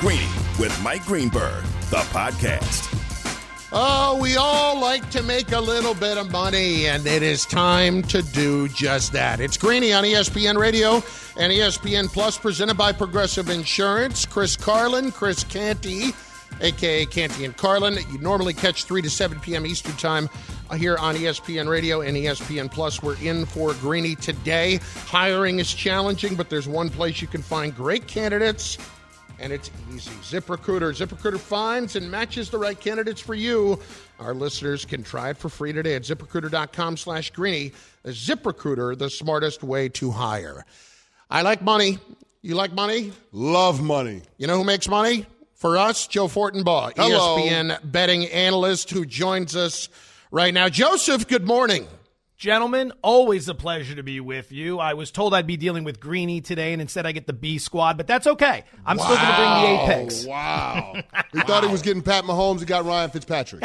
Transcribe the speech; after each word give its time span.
Greeny 0.00 0.28
with 0.58 0.78
Mike 0.82 1.06
Greenberg, 1.06 1.64
the 1.88 1.96
podcast. 2.12 2.92
Oh, 3.72 4.18
we 4.20 4.36
all 4.36 4.78
like 4.78 5.08
to 5.10 5.22
make 5.22 5.52
a 5.52 5.60
little 5.60 5.94
bit 5.94 6.18
of 6.18 6.30
money, 6.30 6.86
and 6.86 7.06
it 7.06 7.22
is 7.22 7.46
time 7.46 8.02
to 8.04 8.20
do 8.20 8.68
just 8.68 9.12
that. 9.14 9.40
It's 9.40 9.56
Greeny 9.56 9.94
on 9.94 10.04
ESPN 10.04 10.58
Radio 10.58 10.96
and 11.38 11.50
ESPN 11.50 12.12
Plus, 12.12 12.36
presented 12.36 12.76
by 12.76 12.92
Progressive 12.92 13.48
Insurance. 13.48 14.26
Chris 14.26 14.54
Carlin, 14.54 15.10
Chris 15.10 15.42
Canty, 15.44 16.10
aka 16.60 17.06
Canty 17.06 17.46
and 17.46 17.56
Carlin. 17.56 17.96
You 18.12 18.18
normally 18.18 18.52
catch 18.52 18.84
3 18.84 19.00
to 19.00 19.08
7 19.08 19.40
p.m. 19.40 19.64
Eastern 19.64 19.96
Time 19.96 20.28
here 20.76 20.98
on 20.98 21.14
ESPN 21.14 21.68
Radio 21.70 22.02
and 22.02 22.14
ESPN 22.18 22.70
Plus. 22.70 23.02
We're 23.02 23.16
in 23.22 23.46
for 23.46 23.72
Greeny 23.74 24.14
today. 24.14 24.78
Hiring 25.06 25.58
is 25.58 25.72
challenging, 25.72 26.34
but 26.34 26.50
there's 26.50 26.68
one 26.68 26.90
place 26.90 27.22
you 27.22 27.28
can 27.28 27.40
find 27.40 27.74
great 27.74 28.06
candidates 28.06 28.76
and 29.38 29.52
it's 29.52 29.70
easy. 29.92 30.10
ZipRecruiter. 30.22 30.92
ZipRecruiter 30.92 31.38
finds 31.38 31.96
and 31.96 32.10
matches 32.10 32.50
the 32.50 32.58
right 32.58 32.78
candidates 32.78 33.20
for 33.20 33.34
you. 33.34 33.78
Our 34.18 34.34
listeners 34.34 34.84
can 34.84 35.02
try 35.02 35.30
it 35.30 35.36
for 35.36 35.48
free 35.48 35.72
today 35.72 35.94
at 35.94 36.02
ziprecruiter.com 36.02 36.96
slash 36.96 37.30
greeny. 37.30 37.72
ZipRecruiter, 38.04 38.96
the 38.98 39.10
smartest 39.10 39.62
way 39.62 39.88
to 39.90 40.10
hire. 40.10 40.64
I 41.30 41.42
like 41.42 41.62
money. 41.62 41.98
You 42.42 42.54
like 42.54 42.72
money? 42.72 43.12
Love 43.32 43.82
money. 43.82 44.22
You 44.38 44.46
know 44.46 44.56
who 44.56 44.64
makes 44.64 44.88
money? 44.88 45.26
For 45.54 45.78
us, 45.78 46.06
Joe 46.06 46.28
Fortenbaugh, 46.28 46.92
Hello. 46.96 47.38
ESPN 47.38 47.90
betting 47.90 48.26
analyst 48.26 48.90
who 48.90 49.06
joins 49.06 49.56
us 49.56 49.88
right 50.30 50.52
now. 50.52 50.68
Joseph, 50.68 51.26
good 51.26 51.46
morning. 51.46 51.88
Gentlemen, 52.36 52.92
always 53.00 53.48
a 53.48 53.54
pleasure 53.54 53.94
to 53.94 54.02
be 54.02 54.20
with 54.20 54.52
you. 54.52 54.78
I 54.78 54.92
was 54.92 55.10
told 55.10 55.32
I'd 55.32 55.46
be 55.46 55.56
dealing 55.56 55.84
with 55.84 55.98
Greeny 55.98 56.42
today, 56.42 56.74
and 56.74 56.82
instead 56.82 57.06
I 57.06 57.12
get 57.12 57.26
the 57.26 57.32
B 57.32 57.56
squad, 57.56 57.96
but 57.96 58.06
that's 58.06 58.26
okay. 58.26 58.62
I'm 58.84 58.98
still 58.98 59.16
going 59.16 59.26
to 59.26 59.36
bring 59.36 59.48
the 59.48 59.64
A 59.64 59.86
picks. 59.86 60.26
Wow. 60.26 60.96
he 61.32 61.40
thought 61.46 61.64
he 61.64 61.70
was 61.70 61.80
getting 61.80 62.02
Pat 62.02 62.24
Mahomes. 62.24 62.60
He 62.60 62.66
got 62.66 62.84
Ryan 62.84 63.08
Fitzpatrick. 63.08 63.64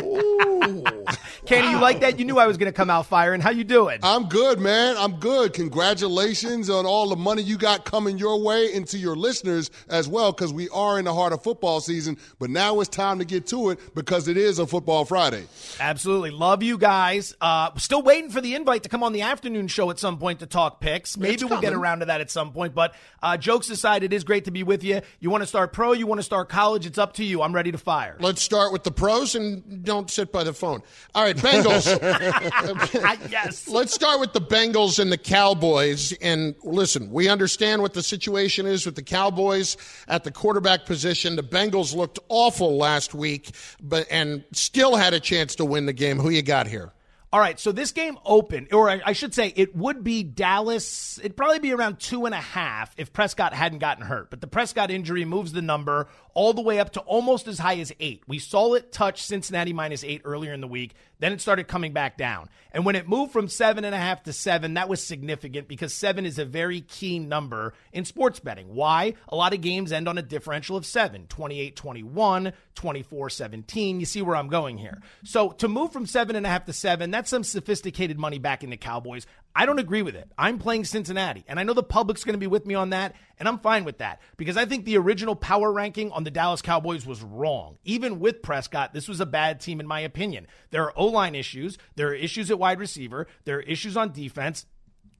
Canty, 1.45 1.69
you 1.69 1.79
like 1.79 2.01
that? 2.01 2.19
You 2.19 2.25
knew 2.25 2.37
I 2.37 2.45
was 2.45 2.57
going 2.57 2.71
to 2.71 2.75
come 2.75 2.89
out 2.89 3.07
firing. 3.07 3.41
How 3.41 3.49
you 3.49 3.63
doing? 3.63 3.99
I'm 4.03 4.29
good, 4.29 4.59
man. 4.59 4.95
I'm 4.97 5.15
good. 5.19 5.53
Congratulations 5.53 6.69
on 6.69 6.85
all 6.85 7.09
the 7.09 7.15
money 7.15 7.41
you 7.41 7.57
got 7.57 7.83
coming 7.83 8.17
your 8.19 8.41
way 8.41 8.73
and 8.75 8.87
to 8.89 8.97
your 8.97 9.15
listeners 9.15 9.71
as 9.89 10.07
well, 10.07 10.31
because 10.31 10.53
we 10.53 10.69
are 10.69 10.99
in 10.99 11.05
the 11.05 11.13
heart 11.13 11.33
of 11.33 11.41
football 11.43 11.81
season. 11.81 12.17
But 12.39 12.51
now 12.51 12.79
it's 12.79 12.89
time 12.89 13.17
to 13.19 13.25
get 13.25 13.47
to 13.47 13.71
it 13.71 13.79
because 13.95 14.27
it 14.27 14.37
is 14.37 14.59
a 14.59 14.67
football 14.67 15.03
Friday. 15.03 15.45
Absolutely. 15.79 16.29
Love 16.29 16.61
you 16.61 16.77
guys. 16.77 17.35
Uh, 17.41 17.71
still 17.77 18.03
waiting 18.03 18.29
for 18.29 18.39
the 18.39 18.53
invite 18.53 18.83
to 18.83 18.89
come 18.89 19.01
on 19.01 19.11
the 19.11 19.21
afternoon 19.21 19.67
show 19.67 19.89
at 19.89 19.97
some 19.97 20.19
point 20.19 20.39
to 20.39 20.45
talk 20.45 20.79
picks. 20.79 21.17
Maybe 21.17 21.33
It's 21.33 21.43
we'll 21.43 21.59
get 21.59 21.73
around 21.73 21.99
to 21.99 22.05
that 22.05 22.21
at 22.21 22.29
some 22.29 22.53
point. 22.53 22.75
But 22.75 22.93
uh, 23.23 23.37
jokes 23.37 23.69
aside, 23.71 24.03
it 24.03 24.13
is 24.13 24.23
great 24.23 24.45
to 24.45 24.51
be 24.51 24.61
with 24.63 24.83
you. 24.83 25.01
You 25.19 25.31
want 25.31 25.41
to 25.41 25.47
start 25.47 25.73
pro, 25.73 25.93
you 25.93 26.05
want 26.05 26.19
to 26.19 26.23
start 26.23 26.49
college, 26.49 26.85
it's 26.85 26.99
up 26.99 27.13
to 27.13 27.23
you. 27.25 27.41
I'm 27.41 27.53
ready 27.53 27.71
to 27.71 27.77
fire. 27.79 28.15
Let's 28.19 28.43
start 28.43 28.71
with 28.71 28.83
the 28.83 28.91
pros 28.91 29.33
and 29.33 29.83
don't 29.83 30.09
sit 30.09 30.31
by 30.31 30.43
the 30.43 30.53
phone. 30.53 30.83
All 31.15 31.23
right, 31.23 31.30
Bengals. 31.33 31.85
yes. 33.31 33.67
Let's 33.67 33.93
start 33.93 34.19
with 34.19 34.33
the 34.33 34.41
Bengals 34.41 34.99
and 34.99 35.11
the 35.11 35.17
Cowboys. 35.17 36.11
And 36.21 36.55
listen, 36.63 37.11
we 37.11 37.29
understand 37.29 37.81
what 37.81 37.93
the 37.93 38.03
situation 38.03 38.65
is 38.65 38.85
with 38.85 38.95
the 38.95 39.03
Cowboys 39.03 39.77
at 40.07 40.23
the 40.23 40.31
quarterback 40.31 40.85
position. 40.85 41.35
The 41.35 41.43
Bengals 41.43 41.95
looked 41.95 42.19
awful 42.29 42.77
last 42.77 43.13
week, 43.13 43.51
but 43.81 44.07
and 44.09 44.43
still 44.51 44.95
had 44.95 45.13
a 45.13 45.19
chance 45.19 45.55
to 45.55 45.65
win 45.65 45.85
the 45.85 45.93
game. 45.93 46.19
Who 46.19 46.29
you 46.29 46.41
got 46.41 46.67
here? 46.67 46.93
All 47.33 47.39
right, 47.39 47.57
so 47.57 47.71
this 47.71 47.93
game 47.93 48.17
opened, 48.25 48.73
or 48.73 48.89
I 48.89 49.01
I 49.05 49.13
should 49.13 49.33
say, 49.33 49.53
it 49.55 49.73
would 49.73 50.03
be 50.03 50.21
Dallas. 50.21 51.17
It'd 51.19 51.37
probably 51.37 51.59
be 51.59 51.73
around 51.73 52.01
two 52.01 52.25
and 52.25 52.35
a 52.35 52.41
half 52.41 52.93
if 52.97 53.13
Prescott 53.13 53.53
hadn't 53.53 53.79
gotten 53.79 54.05
hurt. 54.05 54.29
But 54.29 54.41
the 54.41 54.47
Prescott 54.47 54.91
injury 54.91 55.23
moves 55.23 55.53
the 55.53 55.61
number 55.61 56.09
all 56.33 56.51
the 56.51 56.61
way 56.61 56.79
up 56.79 56.91
to 56.93 56.99
almost 57.01 57.47
as 57.47 57.57
high 57.57 57.77
as 57.77 57.93
eight. 58.01 58.23
We 58.27 58.37
saw 58.37 58.73
it 58.73 58.91
touch 58.91 59.23
Cincinnati 59.23 59.71
minus 59.71 60.03
eight 60.03 60.23
earlier 60.25 60.51
in 60.51 60.59
the 60.59 60.67
week. 60.67 60.93
Then 61.21 61.33
it 61.33 61.39
started 61.39 61.67
coming 61.67 61.93
back 61.93 62.17
down. 62.17 62.49
And 62.71 62.83
when 62.83 62.95
it 62.95 63.07
moved 63.07 63.31
from 63.31 63.47
seven 63.47 63.85
and 63.85 63.93
a 63.93 63.97
half 63.97 64.23
to 64.23 64.33
seven, 64.33 64.73
that 64.73 64.89
was 64.89 65.03
significant 65.03 65.67
because 65.67 65.93
seven 65.93 66.25
is 66.25 66.39
a 66.39 66.45
very 66.45 66.81
key 66.81 67.19
number 67.19 67.73
in 67.93 68.05
sports 68.05 68.39
betting. 68.39 68.73
Why? 68.73 69.13
A 69.29 69.35
lot 69.35 69.53
of 69.53 69.61
games 69.61 69.91
end 69.91 70.09
on 70.09 70.17
a 70.17 70.23
differential 70.23 70.75
of 70.75 70.85
seven 70.85 71.27
28 71.27 71.75
21, 71.75 72.53
24 72.73 73.29
17. 73.29 73.99
You 73.99 74.05
see 74.07 74.23
where 74.23 74.35
I'm 74.35 74.47
going 74.47 74.79
here. 74.79 74.99
So 75.23 75.51
to 75.51 75.67
move 75.67 75.93
from 75.93 76.07
seven 76.07 76.35
and 76.35 76.45
a 76.45 76.49
half 76.49 76.65
to 76.65 76.73
seven, 76.73 77.11
that's 77.11 77.29
some 77.29 77.43
sophisticated 77.43 78.17
money 78.17 78.39
back 78.39 78.63
in 78.63 78.71
the 78.71 78.77
Cowboys. 78.77 79.27
I 79.55 79.65
don't 79.65 79.79
agree 79.79 80.01
with 80.01 80.15
it. 80.15 80.31
I'm 80.37 80.59
playing 80.59 80.85
Cincinnati, 80.85 81.43
and 81.47 81.59
I 81.59 81.63
know 81.63 81.73
the 81.73 81.83
public's 81.83 82.23
going 82.23 82.33
to 82.33 82.39
be 82.39 82.47
with 82.47 82.65
me 82.65 82.73
on 82.73 82.91
that, 82.91 83.15
and 83.37 83.47
I'm 83.47 83.59
fine 83.59 83.83
with 83.83 83.97
that 83.97 84.21
because 84.37 84.55
I 84.55 84.65
think 84.65 84.85
the 84.85 84.97
original 84.97 85.35
power 85.35 85.71
ranking 85.71 86.11
on 86.11 86.23
the 86.23 86.31
Dallas 86.31 86.61
Cowboys 86.61 87.05
was 87.05 87.21
wrong. 87.21 87.77
Even 87.83 88.19
with 88.19 88.41
Prescott, 88.41 88.93
this 88.93 89.07
was 89.07 89.19
a 89.19 89.25
bad 89.25 89.59
team, 89.59 89.79
in 89.79 89.87
my 89.87 89.99
opinion. 89.99 90.47
There 90.69 90.83
are 90.83 90.93
O 90.95 91.05
line 91.05 91.35
issues, 91.35 91.77
there 91.95 92.09
are 92.09 92.13
issues 92.13 92.49
at 92.49 92.59
wide 92.59 92.79
receiver, 92.79 93.27
there 93.43 93.57
are 93.57 93.61
issues 93.61 93.97
on 93.97 94.13
defense. 94.13 94.65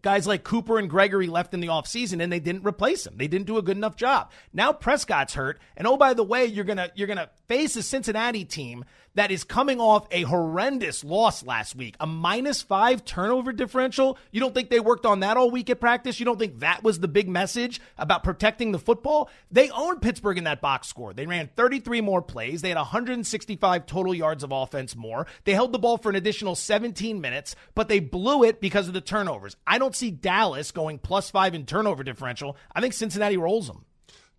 Guys 0.01 0.27
like 0.27 0.43
Cooper 0.43 0.79
and 0.79 0.89
Gregory 0.89 1.27
left 1.27 1.53
in 1.53 1.59
the 1.59 1.67
offseason 1.67 2.21
and 2.21 2.31
they 2.31 2.39
didn't 2.39 2.65
replace 2.65 3.05
him. 3.05 3.15
They 3.17 3.27
didn't 3.27 3.47
do 3.47 3.57
a 3.57 3.61
good 3.61 3.77
enough 3.77 3.95
job. 3.95 4.31
Now 4.53 4.73
Prescott's 4.73 5.33
hurt. 5.33 5.59
And 5.77 5.87
oh, 5.87 5.97
by 5.97 6.13
the 6.13 6.23
way, 6.23 6.45
you're 6.45 6.65
gonna 6.65 6.89
you're 6.95 7.07
gonna 7.07 7.29
face 7.47 7.75
a 7.75 7.83
Cincinnati 7.83 8.45
team 8.45 8.85
that 9.15 9.31
is 9.31 9.43
coming 9.43 9.79
off 9.79 10.07
a 10.11 10.23
horrendous 10.23 11.03
loss 11.03 11.43
last 11.43 11.75
week. 11.75 11.95
A 11.99 12.07
minus 12.07 12.61
five 12.61 13.03
turnover 13.03 13.51
differential. 13.51 14.17
You 14.31 14.39
don't 14.39 14.53
think 14.53 14.69
they 14.69 14.79
worked 14.79 15.05
on 15.05 15.19
that 15.19 15.37
all 15.37 15.51
week 15.51 15.69
at 15.69 15.79
practice? 15.79 16.19
You 16.19 16.25
don't 16.25 16.39
think 16.39 16.59
that 16.59 16.83
was 16.83 16.99
the 16.99 17.07
big 17.07 17.27
message 17.27 17.81
about 17.97 18.23
protecting 18.23 18.71
the 18.71 18.79
football? 18.79 19.29
They 19.51 19.69
owned 19.69 20.01
Pittsburgh 20.01 20.37
in 20.37 20.45
that 20.45 20.61
box 20.61 20.87
score. 20.87 21.13
They 21.13 21.25
ran 21.25 21.49
33 21.55 22.01
more 22.01 22.21
plays. 22.21 22.61
They 22.61 22.69
had 22.69 22.77
165 22.77 23.85
total 23.85 24.15
yards 24.15 24.43
of 24.43 24.51
offense 24.51 24.95
more. 24.95 25.27
They 25.43 25.53
held 25.53 25.73
the 25.73 25.79
ball 25.79 25.97
for 25.97 26.09
an 26.09 26.15
additional 26.15 26.55
17 26.55 27.19
minutes, 27.19 27.55
but 27.75 27.89
they 27.89 27.99
blew 27.99 28.43
it 28.43 28.61
because 28.61 28.87
of 28.87 28.93
the 28.93 29.01
turnovers. 29.01 29.57
I 29.67 29.77
don't 29.77 29.90
see 29.95 30.11
Dallas 30.11 30.71
going 30.71 30.99
plus 30.99 31.29
five 31.29 31.53
in 31.53 31.65
turnover 31.65 32.03
differential. 32.03 32.57
I 32.73 32.81
think 32.81 32.93
Cincinnati 32.93 33.37
rolls 33.37 33.67
them. 33.67 33.85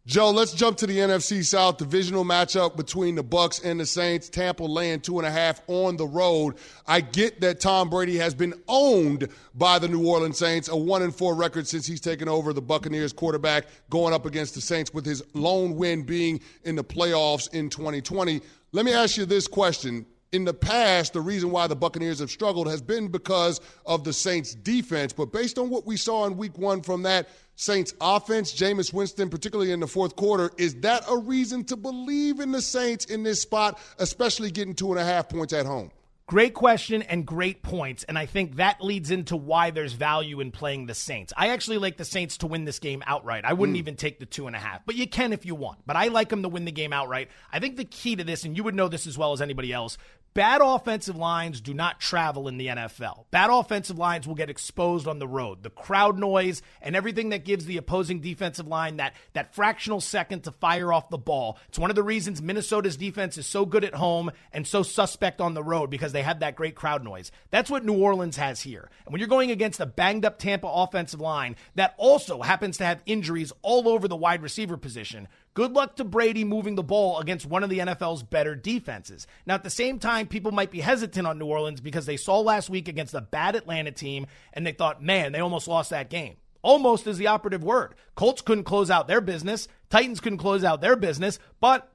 Joe, 0.04 0.30
let's 0.32 0.52
jump 0.52 0.78
to 0.78 0.86
the 0.88 0.98
NFC 0.98 1.44
South 1.44 1.76
divisional 1.76 2.24
matchup 2.24 2.76
between 2.76 3.14
the 3.14 3.22
Bucs 3.22 3.64
and 3.64 3.78
the 3.78 3.86
Saints. 3.86 4.28
Tampa 4.28 4.64
laying 4.64 5.00
two 5.00 5.18
and 5.18 5.26
a 5.26 5.30
half 5.30 5.60
on 5.68 5.96
the 5.96 6.08
road. 6.08 6.56
I 6.88 7.00
get 7.02 7.40
that 7.40 7.60
Tom 7.60 7.88
Brady 7.88 8.16
has 8.16 8.34
been 8.34 8.52
owned 8.66 9.28
by 9.54 9.78
the 9.78 9.86
New 9.86 10.04
Orleans 10.04 10.38
Saints, 10.38 10.68
a 10.68 10.74
one 10.74 11.02
and 11.02 11.14
four 11.14 11.36
record 11.36 11.68
since 11.68 11.86
he's 11.86 12.00
taken 12.00 12.28
over 12.28 12.52
the 12.52 12.60
Buccaneers 12.60 13.12
quarterback, 13.12 13.66
going 13.90 14.12
up 14.12 14.26
against 14.26 14.56
the 14.56 14.60
Saints 14.60 14.92
with 14.92 15.06
his 15.06 15.22
lone 15.34 15.76
win 15.76 16.02
being 16.02 16.40
in 16.64 16.74
the 16.74 16.82
playoffs 16.82 17.48
in 17.54 17.70
2020. 17.70 18.40
Let 18.72 18.84
me 18.84 18.92
ask 18.92 19.16
you 19.16 19.24
this 19.24 19.46
question. 19.46 20.04
In 20.32 20.46
the 20.46 20.54
past, 20.54 21.12
the 21.12 21.20
reason 21.20 21.50
why 21.50 21.66
the 21.66 21.76
Buccaneers 21.76 22.18
have 22.20 22.30
struggled 22.30 22.66
has 22.66 22.80
been 22.80 23.08
because 23.08 23.60
of 23.84 24.02
the 24.02 24.14
Saints' 24.14 24.54
defense. 24.54 25.12
But 25.12 25.30
based 25.30 25.58
on 25.58 25.68
what 25.68 25.86
we 25.86 25.98
saw 25.98 26.26
in 26.26 26.38
week 26.38 26.56
one 26.56 26.80
from 26.80 27.02
that 27.02 27.28
Saints 27.56 27.92
offense, 28.00 28.54
Jameis 28.54 28.94
Winston, 28.94 29.28
particularly 29.28 29.72
in 29.72 29.80
the 29.80 29.86
fourth 29.86 30.16
quarter, 30.16 30.50
is 30.56 30.74
that 30.76 31.04
a 31.06 31.18
reason 31.18 31.64
to 31.64 31.76
believe 31.76 32.40
in 32.40 32.50
the 32.50 32.62
Saints 32.62 33.04
in 33.04 33.22
this 33.22 33.42
spot, 33.42 33.78
especially 33.98 34.50
getting 34.50 34.74
two 34.74 34.90
and 34.90 34.98
a 34.98 35.04
half 35.04 35.28
points 35.28 35.52
at 35.52 35.66
home? 35.66 35.90
Great 36.26 36.54
question 36.54 37.02
and 37.02 37.26
great 37.26 37.62
points. 37.62 38.04
And 38.04 38.16
I 38.16 38.24
think 38.24 38.56
that 38.56 38.80
leads 38.80 39.10
into 39.10 39.36
why 39.36 39.70
there's 39.70 39.92
value 39.92 40.40
in 40.40 40.50
playing 40.50 40.86
the 40.86 40.94
Saints. 40.94 41.32
I 41.36 41.48
actually 41.48 41.76
like 41.76 41.98
the 41.98 42.06
Saints 42.06 42.38
to 42.38 42.46
win 42.46 42.64
this 42.64 42.78
game 42.78 43.02
outright. 43.06 43.44
I 43.44 43.52
wouldn't 43.52 43.76
mm. 43.76 43.80
even 43.80 43.96
take 43.96 44.18
the 44.18 44.24
two 44.24 44.46
and 44.46 44.56
a 44.56 44.58
half, 44.58 44.86
but 44.86 44.94
you 44.94 45.06
can 45.06 45.34
if 45.34 45.44
you 45.44 45.54
want. 45.54 45.80
But 45.84 45.96
I 45.96 46.08
like 46.08 46.30
them 46.30 46.42
to 46.42 46.48
win 46.48 46.64
the 46.64 46.72
game 46.72 46.92
outright. 46.92 47.28
I 47.52 47.58
think 47.58 47.76
the 47.76 47.84
key 47.84 48.16
to 48.16 48.24
this, 48.24 48.44
and 48.44 48.56
you 48.56 48.64
would 48.64 48.74
know 48.74 48.88
this 48.88 49.06
as 49.06 49.18
well 49.18 49.32
as 49.32 49.42
anybody 49.42 49.74
else, 49.74 49.98
bad 50.34 50.60
offensive 50.62 51.16
lines 51.16 51.60
do 51.60 51.74
not 51.74 52.00
travel 52.00 52.48
in 52.48 52.56
the 52.56 52.68
NFL. 52.68 53.24
Bad 53.30 53.50
offensive 53.50 53.98
lines 53.98 54.26
will 54.26 54.34
get 54.34 54.50
exposed 54.50 55.06
on 55.06 55.18
the 55.18 55.28
road. 55.28 55.62
The 55.62 55.70
crowd 55.70 56.18
noise 56.18 56.62
and 56.80 56.96
everything 56.96 57.30
that 57.30 57.44
gives 57.44 57.64
the 57.64 57.76
opposing 57.76 58.20
defensive 58.20 58.66
line 58.66 58.96
that, 58.96 59.14
that 59.34 59.54
fractional 59.54 60.00
second 60.00 60.44
to 60.44 60.52
fire 60.52 60.92
off 60.92 61.10
the 61.10 61.18
ball. 61.18 61.58
It's 61.68 61.78
one 61.78 61.90
of 61.90 61.96
the 61.96 62.02
reasons 62.02 62.40
Minnesota's 62.40 62.96
defense 62.96 63.36
is 63.38 63.46
so 63.46 63.66
good 63.66 63.84
at 63.84 63.94
home 63.94 64.30
and 64.52 64.66
so 64.66 64.82
suspect 64.82 65.40
on 65.40 65.54
the 65.54 65.62
road 65.62 65.90
because 65.90 66.12
they 66.12 66.22
have 66.22 66.40
that 66.40 66.56
great 66.56 66.74
crowd 66.74 67.04
noise. 67.04 67.30
That's 67.50 67.70
what 67.70 67.84
New 67.84 67.98
Orleans 67.98 68.36
has 68.36 68.60
here. 68.60 68.90
And 69.04 69.12
when 69.12 69.20
you're 69.20 69.28
going 69.28 69.50
against 69.50 69.80
a 69.80 69.86
banged 69.86 70.24
up 70.24 70.38
Tampa 70.38 70.66
offensive 70.66 71.20
line 71.20 71.56
that 71.74 71.94
also 71.96 72.42
happens 72.42 72.78
to 72.78 72.84
have 72.84 73.02
injuries 73.06 73.52
all 73.62 73.88
over 73.88 74.08
the 74.08 74.16
wide 74.16 74.42
receiver 74.42 74.76
position, 74.76 75.28
Good 75.54 75.72
luck 75.72 75.96
to 75.96 76.04
Brady 76.04 76.44
moving 76.44 76.76
the 76.76 76.82
ball 76.82 77.18
against 77.18 77.44
one 77.44 77.62
of 77.62 77.68
the 77.68 77.80
NFL's 77.80 78.22
better 78.22 78.54
defenses. 78.54 79.26
Now, 79.44 79.54
at 79.54 79.62
the 79.62 79.68
same 79.68 79.98
time, 79.98 80.26
people 80.26 80.50
might 80.50 80.70
be 80.70 80.80
hesitant 80.80 81.26
on 81.26 81.38
New 81.38 81.44
Orleans 81.44 81.82
because 81.82 82.06
they 82.06 82.16
saw 82.16 82.40
last 82.40 82.70
week 82.70 82.88
against 82.88 83.12
a 83.12 83.20
bad 83.20 83.54
Atlanta 83.54 83.90
team 83.90 84.26
and 84.54 84.66
they 84.66 84.72
thought, 84.72 85.02
man, 85.02 85.32
they 85.32 85.40
almost 85.40 85.68
lost 85.68 85.90
that 85.90 86.08
game. 86.08 86.36
Almost 86.62 87.06
is 87.06 87.18
the 87.18 87.26
operative 87.26 87.62
word. 87.62 87.94
Colts 88.14 88.40
couldn't 88.40 88.64
close 88.64 88.90
out 88.90 89.08
their 89.08 89.20
business, 89.20 89.68
Titans 89.90 90.20
couldn't 90.20 90.38
close 90.38 90.64
out 90.64 90.80
their 90.80 90.96
business, 90.96 91.38
but 91.60 91.92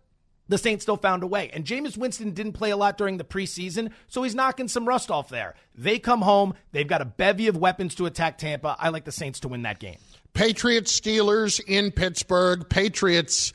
the 0.50 0.58
Saints 0.58 0.84
still 0.84 0.98
found 0.98 1.24
a 1.24 1.28
way. 1.28 1.50
And 1.52 1.66
Jameis 1.66 1.98
Winston 1.98 2.32
didn't 2.32 2.54
play 2.54 2.70
a 2.70 2.78
lot 2.78 2.98
during 2.98 3.18
the 3.18 3.24
preseason, 3.24 3.92
so 4.08 4.24
he's 4.24 4.36
knocking 4.36 4.68
some 4.68 4.88
rust 4.88 5.10
off 5.10 5.30
there. 5.30 5.56
They 5.74 6.00
come 6.00 6.22
home, 6.22 6.54
they've 6.74 6.88
got 6.88 7.02
a 7.02 7.06
bevy 7.06 7.48
of 7.48 7.58
weapons 7.58 7.96
to 7.96 8.06
attack 8.06 8.38
Tampa. 8.38 8.76
I 8.80 8.90
like 8.90 9.06
the 9.06 9.12
Saints 9.12 9.40
to 9.42 9.48
win 9.48 9.64
that 9.64 9.80
game. 9.80 9.98
Patriots 10.38 11.00
Steelers 11.00 11.60
in 11.60 11.90
Pittsburgh. 11.90 12.70
Patriots 12.70 13.54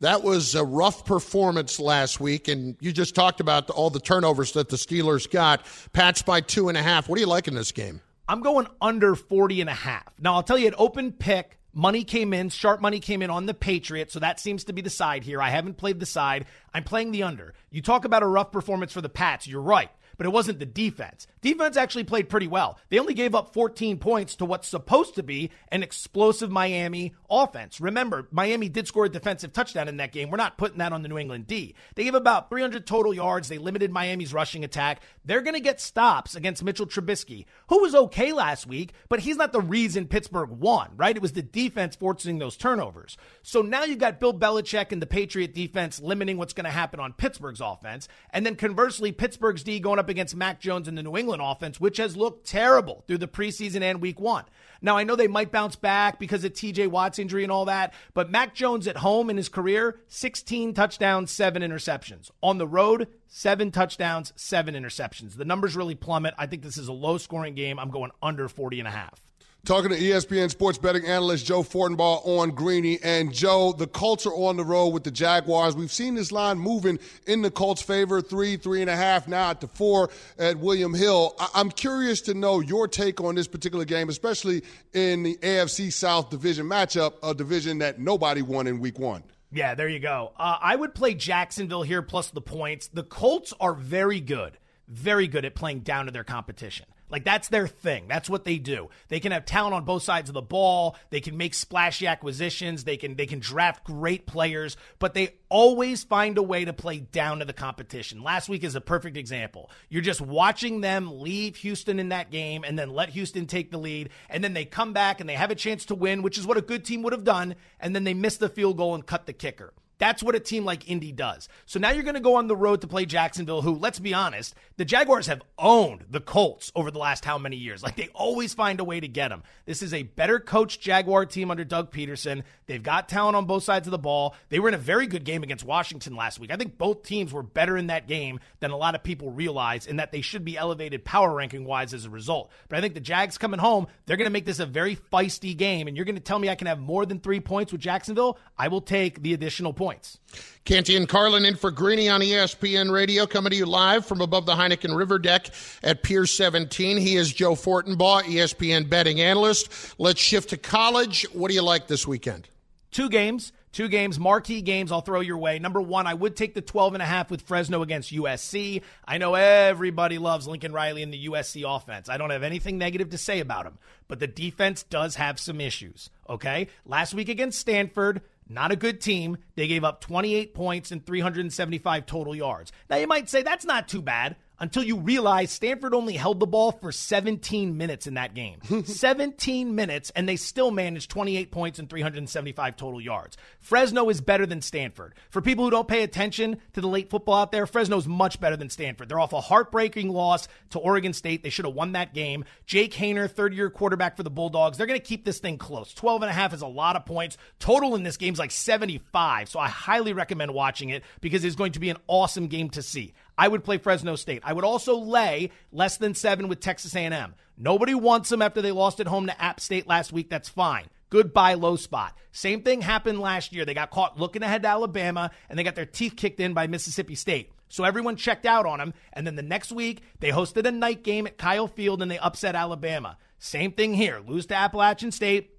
That 0.00 0.22
was 0.22 0.54
a 0.54 0.64
rough 0.64 1.04
performance 1.04 1.78
last 1.78 2.20
week, 2.20 2.48
and 2.48 2.74
you 2.80 2.90
just 2.90 3.14
talked 3.14 3.40
about 3.40 3.68
all 3.68 3.90
the 3.90 4.00
turnovers 4.00 4.52
that 4.52 4.70
the 4.70 4.76
Steelers 4.76 5.30
got. 5.30 5.66
Pats 5.92 6.22
by 6.22 6.40
two 6.40 6.70
and 6.70 6.78
a 6.78 6.82
half. 6.82 7.06
What 7.06 7.16
do 7.16 7.20
you 7.20 7.26
like 7.28 7.48
in 7.48 7.54
this 7.54 7.70
game? 7.70 8.00
I'm 8.26 8.40
going 8.40 8.66
under 8.80 9.14
40 9.14 9.60
and 9.60 9.68
a 9.68 9.74
half. 9.74 10.06
Now, 10.18 10.36
I'll 10.36 10.42
tell 10.42 10.56
you, 10.56 10.68
an 10.68 10.74
open 10.78 11.12
pick, 11.12 11.58
money 11.74 12.02
came 12.02 12.32
in, 12.32 12.48
sharp 12.48 12.80
money 12.80 12.98
came 12.98 13.20
in 13.20 13.28
on 13.28 13.44
the 13.44 13.52
Patriots, 13.52 14.14
so 14.14 14.20
that 14.20 14.40
seems 14.40 14.64
to 14.64 14.72
be 14.72 14.80
the 14.80 14.88
side 14.88 15.24
here. 15.24 15.42
I 15.42 15.50
haven't 15.50 15.76
played 15.76 16.00
the 16.00 16.06
side. 16.06 16.46
I'm 16.72 16.84
playing 16.84 17.10
the 17.12 17.24
under. 17.24 17.52
You 17.70 17.82
talk 17.82 18.06
about 18.06 18.22
a 18.22 18.26
rough 18.26 18.52
performance 18.52 18.94
for 18.94 19.02
the 19.02 19.10
Pats. 19.10 19.46
You're 19.46 19.60
right 19.60 19.90
but 20.22 20.28
it 20.28 20.32
wasn't 20.32 20.60
the 20.60 20.66
defense. 20.66 21.26
Defense 21.40 21.76
actually 21.76 22.04
played 22.04 22.28
pretty 22.28 22.46
well. 22.46 22.78
They 22.90 23.00
only 23.00 23.12
gave 23.12 23.34
up 23.34 23.52
14 23.52 23.98
points 23.98 24.36
to 24.36 24.44
what's 24.44 24.68
supposed 24.68 25.16
to 25.16 25.24
be 25.24 25.50
an 25.72 25.82
explosive 25.82 26.48
Miami 26.48 27.12
offense. 27.28 27.80
Remember, 27.80 28.28
Miami 28.30 28.68
did 28.68 28.86
score 28.86 29.06
a 29.06 29.08
defensive 29.08 29.52
touchdown 29.52 29.88
in 29.88 29.96
that 29.96 30.12
game. 30.12 30.30
We're 30.30 30.36
not 30.36 30.58
putting 30.58 30.78
that 30.78 30.92
on 30.92 31.02
the 31.02 31.08
New 31.08 31.18
England 31.18 31.48
D. 31.48 31.74
They 31.96 32.04
gave 32.04 32.14
about 32.14 32.50
300 32.50 32.86
total 32.86 33.12
yards. 33.12 33.48
They 33.48 33.58
limited 33.58 33.90
Miami's 33.90 34.32
rushing 34.32 34.62
attack. 34.62 35.02
They're 35.24 35.40
going 35.40 35.54
to 35.54 35.60
get 35.60 35.80
stops 35.80 36.36
against 36.36 36.62
Mitchell 36.62 36.86
Trubisky, 36.86 37.46
who 37.66 37.80
was 37.80 37.92
okay 37.92 38.32
last 38.32 38.68
week, 38.68 38.92
but 39.08 39.18
he's 39.18 39.36
not 39.36 39.50
the 39.50 39.60
reason 39.60 40.06
Pittsburgh 40.06 40.50
won, 40.50 40.90
right? 40.96 41.16
It 41.16 41.22
was 41.22 41.32
the 41.32 41.42
defense 41.42 41.96
forcing 41.96 42.38
those 42.38 42.56
turnovers. 42.56 43.16
So 43.42 43.60
now 43.60 43.82
you've 43.82 43.98
got 43.98 44.20
Bill 44.20 44.32
Belichick 44.32 44.92
and 44.92 45.02
the 45.02 45.06
Patriot 45.06 45.52
defense 45.52 46.00
limiting 46.00 46.36
what's 46.36 46.52
going 46.52 46.66
to 46.66 46.70
happen 46.70 47.00
on 47.00 47.12
Pittsburgh's 47.12 47.60
offense. 47.60 48.06
And 48.30 48.46
then 48.46 48.54
conversely, 48.54 49.10
Pittsburgh's 49.10 49.64
D 49.64 49.80
going 49.80 49.98
up 49.98 50.11
against 50.12 50.36
Mac 50.36 50.60
Jones 50.60 50.86
and 50.86 50.96
the 50.96 51.02
New 51.02 51.16
England 51.16 51.42
offense, 51.44 51.80
which 51.80 51.96
has 51.96 52.16
looked 52.16 52.46
terrible 52.46 53.02
through 53.08 53.18
the 53.18 53.26
preseason 53.26 53.82
and 53.82 54.00
week 54.00 54.20
one. 54.20 54.44
Now, 54.80 54.96
I 54.96 55.04
know 55.04 55.16
they 55.16 55.26
might 55.26 55.50
bounce 55.50 55.74
back 55.74 56.18
because 56.20 56.44
of 56.44 56.52
TJ 56.52 56.88
Watt's 56.88 57.18
injury 57.18 57.42
and 57.42 57.50
all 57.50 57.64
that, 57.64 57.94
but 58.14 58.30
Mac 58.30 58.54
Jones 58.54 58.86
at 58.86 58.98
home 58.98 59.30
in 59.30 59.36
his 59.36 59.48
career, 59.48 60.00
16 60.08 60.74
touchdowns, 60.74 61.30
seven 61.30 61.62
interceptions. 61.62 62.30
On 62.42 62.58
the 62.58 62.66
road, 62.66 63.08
seven 63.26 63.70
touchdowns, 63.70 64.32
seven 64.36 64.74
interceptions. 64.74 65.36
The 65.36 65.44
numbers 65.44 65.74
really 65.76 65.94
plummet. 65.94 66.34
I 66.38 66.46
think 66.46 66.62
this 66.62 66.78
is 66.78 66.88
a 66.88 66.92
low 66.92 67.18
scoring 67.18 67.54
game. 67.54 67.78
I'm 67.78 67.90
going 67.90 68.10
under 68.22 68.48
40 68.48 68.80
and 68.80 68.88
a 68.88 68.92
half. 68.92 69.20
Talking 69.64 69.90
to 69.90 69.96
ESPN 69.96 70.50
sports 70.50 70.76
betting 70.76 71.06
analyst 71.06 71.46
Joe 71.46 71.62
Fortenbaugh 71.62 72.26
on 72.26 72.50
Greeny. 72.50 72.98
And 73.00 73.32
Joe, 73.32 73.72
the 73.72 73.86
Colts 73.86 74.26
are 74.26 74.34
on 74.34 74.56
the 74.56 74.64
road 74.64 74.88
with 74.88 75.04
the 75.04 75.12
Jaguars. 75.12 75.76
We've 75.76 75.92
seen 75.92 76.16
this 76.16 76.32
line 76.32 76.58
moving 76.58 76.98
in 77.28 77.42
the 77.42 77.50
Colts' 77.50 77.80
favor, 77.80 78.20
three, 78.20 78.56
three 78.56 78.80
and 78.80 78.90
a 78.90 78.96
half, 78.96 79.28
now 79.28 79.50
at 79.50 79.60
the 79.60 79.68
four 79.68 80.10
at 80.36 80.58
William 80.58 80.92
Hill. 80.92 81.36
I- 81.38 81.60
am 81.60 81.70
curious 81.70 82.20
to 82.22 82.34
know 82.34 82.58
your 82.58 82.88
take 82.88 83.20
on 83.20 83.36
this 83.36 83.46
particular 83.46 83.84
game, 83.84 84.08
especially 84.08 84.64
in 84.94 85.22
the 85.22 85.36
AFC 85.36 85.92
South 85.92 86.28
division 86.28 86.66
matchup, 86.66 87.12
a 87.22 87.32
division 87.32 87.78
that 87.78 88.00
nobody 88.00 88.42
won 88.42 88.66
in 88.66 88.80
week 88.80 88.98
one. 88.98 89.22
Yeah, 89.52 89.76
there 89.76 89.88
you 89.88 90.00
go. 90.00 90.32
Uh, 90.36 90.58
I 90.60 90.74
would 90.74 90.92
play 90.92 91.14
Jacksonville 91.14 91.84
here 91.84 92.02
plus 92.02 92.30
the 92.30 92.40
points. 92.40 92.88
The 92.88 93.04
Colts 93.04 93.54
are 93.60 93.74
very 93.74 94.18
good, 94.18 94.58
very 94.88 95.28
good 95.28 95.44
at 95.44 95.54
playing 95.54 95.80
down 95.80 96.06
to 96.06 96.10
their 96.10 96.24
competition. 96.24 96.86
Like 97.12 97.24
that's 97.24 97.48
their 97.48 97.68
thing. 97.68 98.06
That's 98.08 98.30
what 98.30 98.44
they 98.44 98.56
do. 98.56 98.88
They 99.08 99.20
can 99.20 99.32
have 99.32 99.44
talent 99.44 99.74
on 99.74 99.84
both 99.84 100.02
sides 100.02 100.30
of 100.30 100.34
the 100.34 100.40
ball. 100.40 100.96
They 101.10 101.20
can 101.20 101.36
make 101.36 101.52
splashy 101.52 102.06
acquisitions. 102.06 102.84
They 102.84 102.96
can 102.96 103.16
they 103.16 103.26
can 103.26 103.38
draft 103.38 103.84
great 103.84 104.26
players, 104.26 104.78
but 104.98 105.12
they 105.12 105.34
always 105.50 106.02
find 106.02 106.38
a 106.38 106.42
way 106.42 106.64
to 106.64 106.72
play 106.72 107.00
down 107.00 107.40
to 107.40 107.44
the 107.44 107.52
competition. 107.52 108.22
Last 108.22 108.48
week 108.48 108.64
is 108.64 108.74
a 108.74 108.80
perfect 108.80 109.18
example. 109.18 109.70
You're 109.90 110.00
just 110.00 110.22
watching 110.22 110.80
them 110.80 111.20
leave 111.20 111.56
Houston 111.56 111.98
in 111.98 112.08
that 112.08 112.30
game 112.30 112.64
and 112.64 112.78
then 112.78 112.88
let 112.88 113.10
Houston 113.10 113.46
take 113.46 113.70
the 113.70 113.78
lead, 113.78 114.08
and 114.30 114.42
then 114.42 114.54
they 114.54 114.64
come 114.64 114.94
back 114.94 115.20
and 115.20 115.28
they 115.28 115.34
have 115.34 115.50
a 115.50 115.54
chance 115.54 115.84
to 115.86 115.94
win, 115.94 116.22
which 116.22 116.38
is 116.38 116.46
what 116.46 116.56
a 116.56 116.62
good 116.62 116.82
team 116.82 117.02
would 117.02 117.12
have 117.12 117.24
done, 117.24 117.56
and 117.78 117.94
then 117.94 118.04
they 118.04 118.14
miss 118.14 118.38
the 118.38 118.48
field 118.48 118.78
goal 118.78 118.94
and 118.94 119.06
cut 119.06 119.26
the 119.26 119.34
kicker. 119.34 119.74
That's 120.02 120.20
what 120.20 120.34
a 120.34 120.40
team 120.40 120.64
like 120.64 120.90
Indy 120.90 121.12
does. 121.12 121.48
So 121.64 121.78
now 121.78 121.90
you're 121.90 122.02
going 122.02 122.16
to 122.16 122.20
go 122.20 122.34
on 122.34 122.48
the 122.48 122.56
road 122.56 122.80
to 122.80 122.88
play 122.88 123.06
Jacksonville, 123.06 123.62
who, 123.62 123.76
let's 123.76 124.00
be 124.00 124.12
honest, 124.12 124.52
the 124.76 124.84
Jaguars 124.84 125.28
have 125.28 125.42
owned 125.56 126.06
the 126.10 126.18
Colts 126.18 126.72
over 126.74 126.90
the 126.90 126.98
last 126.98 127.24
how 127.24 127.38
many 127.38 127.54
years? 127.54 127.84
Like 127.84 127.94
they 127.94 128.08
always 128.12 128.52
find 128.52 128.80
a 128.80 128.84
way 128.84 128.98
to 128.98 129.06
get 129.06 129.28
them. 129.28 129.44
This 129.64 129.80
is 129.80 129.94
a 129.94 130.02
better 130.02 130.40
coached 130.40 130.80
Jaguar 130.80 131.24
team 131.26 131.52
under 131.52 131.62
Doug 131.62 131.92
Pederson. 131.92 132.42
They've 132.66 132.82
got 132.82 133.08
talent 133.08 133.36
on 133.36 133.46
both 133.46 133.62
sides 133.62 133.86
of 133.86 133.92
the 133.92 133.98
ball. 133.98 134.34
They 134.48 134.58
were 134.58 134.66
in 134.66 134.74
a 134.74 134.78
very 134.78 135.06
good 135.06 135.22
game 135.22 135.44
against 135.44 135.64
Washington 135.64 136.16
last 136.16 136.40
week. 136.40 136.50
I 136.50 136.56
think 136.56 136.78
both 136.78 137.04
teams 137.04 137.32
were 137.32 137.44
better 137.44 137.76
in 137.76 137.86
that 137.86 138.08
game 138.08 138.40
than 138.58 138.72
a 138.72 138.76
lot 138.76 138.96
of 138.96 139.04
people 139.04 139.30
realize, 139.30 139.86
and 139.86 140.00
that 140.00 140.10
they 140.10 140.20
should 140.20 140.44
be 140.44 140.58
elevated 140.58 141.04
power 141.04 141.32
ranking 141.32 141.64
wise 141.64 141.94
as 141.94 142.06
a 142.06 142.10
result. 142.10 142.50
But 142.68 142.78
I 142.78 142.80
think 142.80 142.94
the 142.94 143.00
Jags 143.00 143.38
coming 143.38 143.60
home, 143.60 143.86
they're 144.06 144.16
going 144.16 144.26
to 144.26 144.32
make 144.32 144.46
this 144.46 144.58
a 144.58 144.66
very 144.66 144.96
feisty 144.96 145.56
game, 145.56 145.86
and 145.86 145.96
you're 145.96 146.06
going 146.06 146.16
to 146.16 146.20
tell 146.20 146.40
me 146.40 146.48
I 146.48 146.56
can 146.56 146.66
have 146.66 146.80
more 146.80 147.06
than 147.06 147.20
three 147.20 147.38
points 147.38 147.70
with 147.70 147.80
Jacksonville? 147.80 148.36
I 148.58 148.66
will 148.66 148.80
take 148.80 149.22
the 149.22 149.32
additional 149.32 149.72
points 149.72 149.91
points. 149.92 150.18
Canty 150.64 150.96
and 150.96 151.08
Carlin 151.08 151.44
in 151.44 151.56
for 151.56 151.70
Greeny 151.70 152.08
on 152.08 152.20
ESPN 152.20 152.90
Radio, 152.90 153.26
coming 153.26 153.50
to 153.50 153.56
you 153.56 153.66
live 153.66 154.06
from 154.06 154.20
above 154.20 154.46
the 154.46 154.54
Heineken 154.54 154.96
River 154.96 155.18
deck 155.18 155.48
at 155.82 156.02
Pier 156.02 156.24
17. 156.24 156.96
He 156.96 157.16
is 157.16 157.32
Joe 157.32 157.54
Fortenbaugh, 157.54 158.22
ESPN 158.22 158.88
betting 158.88 159.20
analyst. 159.20 159.94
Let's 159.98 160.20
shift 160.20 160.50
to 160.50 160.56
college. 160.56 161.26
What 161.32 161.48
do 161.48 161.54
you 161.54 161.62
like 161.62 161.88
this 161.88 162.06
weekend? 162.06 162.48
Two 162.90 163.08
games. 163.08 163.52
Two 163.72 163.88
games, 163.88 164.18
marquee 164.18 164.60
games 164.60 164.92
I'll 164.92 165.00
throw 165.00 165.20
your 165.20 165.38
way. 165.38 165.58
Number 165.58 165.80
one, 165.80 166.06
I 166.06 166.12
would 166.12 166.36
take 166.36 166.52
the 166.52 166.60
12 166.60 166.92
and 166.92 167.02
a 167.02 167.06
half 167.06 167.30
with 167.30 167.40
Fresno 167.40 167.80
against 167.80 168.12
USC. 168.12 168.82
I 169.02 169.16
know 169.16 169.34
everybody 169.34 170.18
loves 170.18 170.46
Lincoln 170.46 170.74
Riley 170.74 171.00
in 171.00 171.10
the 171.10 171.26
USC 171.26 171.64
offense. 171.66 172.10
I 172.10 172.18
don't 172.18 172.28
have 172.28 172.42
anything 172.42 172.76
negative 172.76 173.08
to 173.10 173.18
say 173.18 173.40
about 173.40 173.64
him, 173.64 173.78
but 174.08 174.20
the 174.20 174.26
defense 174.26 174.82
does 174.82 175.14
have 175.14 175.40
some 175.40 175.58
issues. 175.58 176.10
Okay. 176.28 176.68
Last 176.84 177.14
week 177.14 177.30
against 177.30 177.58
Stanford, 177.58 178.20
not 178.48 178.72
a 178.72 178.76
good 178.76 179.00
team. 179.00 179.38
They 179.54 179.66
gave 179.66 179.84
up 179.84 180.00
28 180.00 180.54
points 180.54 180.92
and 180.92 181.04
375 181.04 182.06
total 182.06 182.34
yards. 182.34 182.72
Now, 182.90 182.96
you 182.96 183.06
might 183.06 183.28
say 183.28 183.42
that's 183.42 183.64
not 183.64 183.88
too 183.88 184.02
bad 184.02 184.36
until 184.58 184.82
you 184.82 184.98
realize 184.98 185.50
Stanford 185.50 185.94
only 185.94 186.14
held 186.14 186.40
the 186.40 186.46
ball 186.46 186.72
for 186.72 186.92
17 186.92 187.76
minutes 187.76 188.06
in 188.06 188.14
that 188.14 188.34
game. 188.34 188.60
17 188.84 189.74
minutes, 189.74 190.10
and 190.14 190.28
they 190.28 190.36
still 190.36 190.70
managed 190.70 191.10
28 191.10 191.50
points 191.50 191.78
and 191.78 191.90
375 191.90 192.76
total 192.76 193.00
yards. 193.00 193.36
Fresno 193.60 194.08
is 194.08 194.20
better 194.20 194.46
than 194.46 194.62
Stanford. 194.62 195.14
For 195.30 195.40
people 195.40 195.64
who 195.64 195.70
don't 195.70 195.88
pay 195.88 196.02
attention 196.02 196.58
to 196.74 196.80
the 196.80 196.86
late 196.88 197.10
football 197.10 197.34
out 197.34 197.52
there, 197.52 197.66
Fresno's 197.66 198.06
much 198.06 198.40
better 198.40 198.56
than 198.56 198.70
Stanford. 198.70 199.08
They're 199.08 199.20
off 199.20 199.32
a 199.32 199.40
heartbreaking 199.40 200.08
loss 200.10 200.48
to 200.70 200.78
Oregon 200.78 201.12
State. 201.12 201.42
They 201.42 201.50
should 201.50 201.64
have 201.64 201.74
won 201.74 201.92
that 201.92 202.14
game. 202.14 202.44
Jake 202.66 202.92
Haener, 202.94 203.30
third 203.30 203.54
year 203.54 203.70
quarterback 203.70 204.16
for 204.16 204.22
the 204.22 204.30
Bulldogs, 204.30 204.78
they're 204.78 204.86
going 204.86 205.00
to 205.00 205.04
keep 205.04 205.24
this 205.24 205.38
thing 205.38 205.58
close. 205.58 205.92
12 205.94 206.22
and 206.22 206.30
a 206.30 206.34
half 206.34 206.54
is 206.54 206.62
a 206.62 206.66
lot 206.66 206.96
of 206.96 207.04
points. 207.04 207.36
Total 207.58 207.94
in 207.94 208.02
this 208.02 208.16
game 208.16 208.32
is 208.32 208.38
like 208.38 208.50
75. 208.50 209.48
So 209.48 209.58
I 209.58 209.68
highly 209.68 210.12
recommend 210.12 210.52
watching 210.54 210.90
it 210.90 211.02
because 211.20 211.44
it's 211.44 211.56
going 211.56 211.72
to 211.72 211.80
be 211.80 211.90
an 211.90 211.96
awesome 212.06 212.46
game 212.46 212.70
to 212.70 212.82
see. 212.82 213.14
I 213.42 213.48
would 213.48 213.64
play 213.64 213.78
Fresno 213.78 214.14
State. 214.14 214.42
I 214.44 214.52
would 214.52 214.64
also 214.64 214.98
lay 214.98 215.50
less 215.72 215.96
than 215.96 216.14
seven 216.14 216.46
with 216.46 216.60
Texas 216.60 216.94
A&M. 216.94 217.34
Nobody 217.58 217.92
wants 217.92 218.28
them 218.28 218.40
after 218.40 218.62
they 218.62 218.70
lost 218.70 219.00
at 219.00 219.08
home 219.08 219.26
to 219.26 219.42
App 219.42 219.58
State 219.58 219.88
last 219.88 220.12
week. 220.12 220.30
That's 220.30 220.48
fine. 220.48 220.84
Goodbye, 221.10 221.54
low 221.54 221.74
spot. 221.74 222.16
Same 222.30 222.62
thing 222.62 222.82
happened 222.82 223.18
last 223.18 223.52
year. 223.52 223.64
They 223.64 223.74
got 223.74 223.90
caught 223.90 224.16
looking 224.16 224.44
ahead 224.44 224.62
to 224.62 224.68
Alabama 224.68 225.32
and 225.48 225.58
they 225.58 225.64
got 225.64 225.74
their 225.74 225.86
teeth 225.86 226.14
kicked 226.14 226.38
in 226.38 226.54
by 226.54 226.68
Mississippi 226.68 227.16
State. 227.16 227.50
So 227.68 227.82
everyone 227.82 228.14
checked 228.14 228.46
out 228.46 228.64
on 228.64 228.78
them. 228.78 228.94
And 229.12 229.26
then 229.26 229.34
the 229.34 229.42
next 229.42 229.72
week, 229.72 230.04
they 230.20 230.30
hosted 230.30 230.64
a 230.64 230.70
night 230.70 231.02
game 231.02 231.26
at 231.26 231.36
Kyle 231.36 231.66
Field 231.66 232.00
and 232.00 232.08
they 232.08 232.18
upset 232.20 232.54
Alabama. 232.54 233.18
Same 233.40 233.72
thing 233.72 233.92
here. 233.92 234.20
Lose 234.24 234.46
to 234.46 234.54
Appalachian 234.54 235.10
State. 235.10 235.50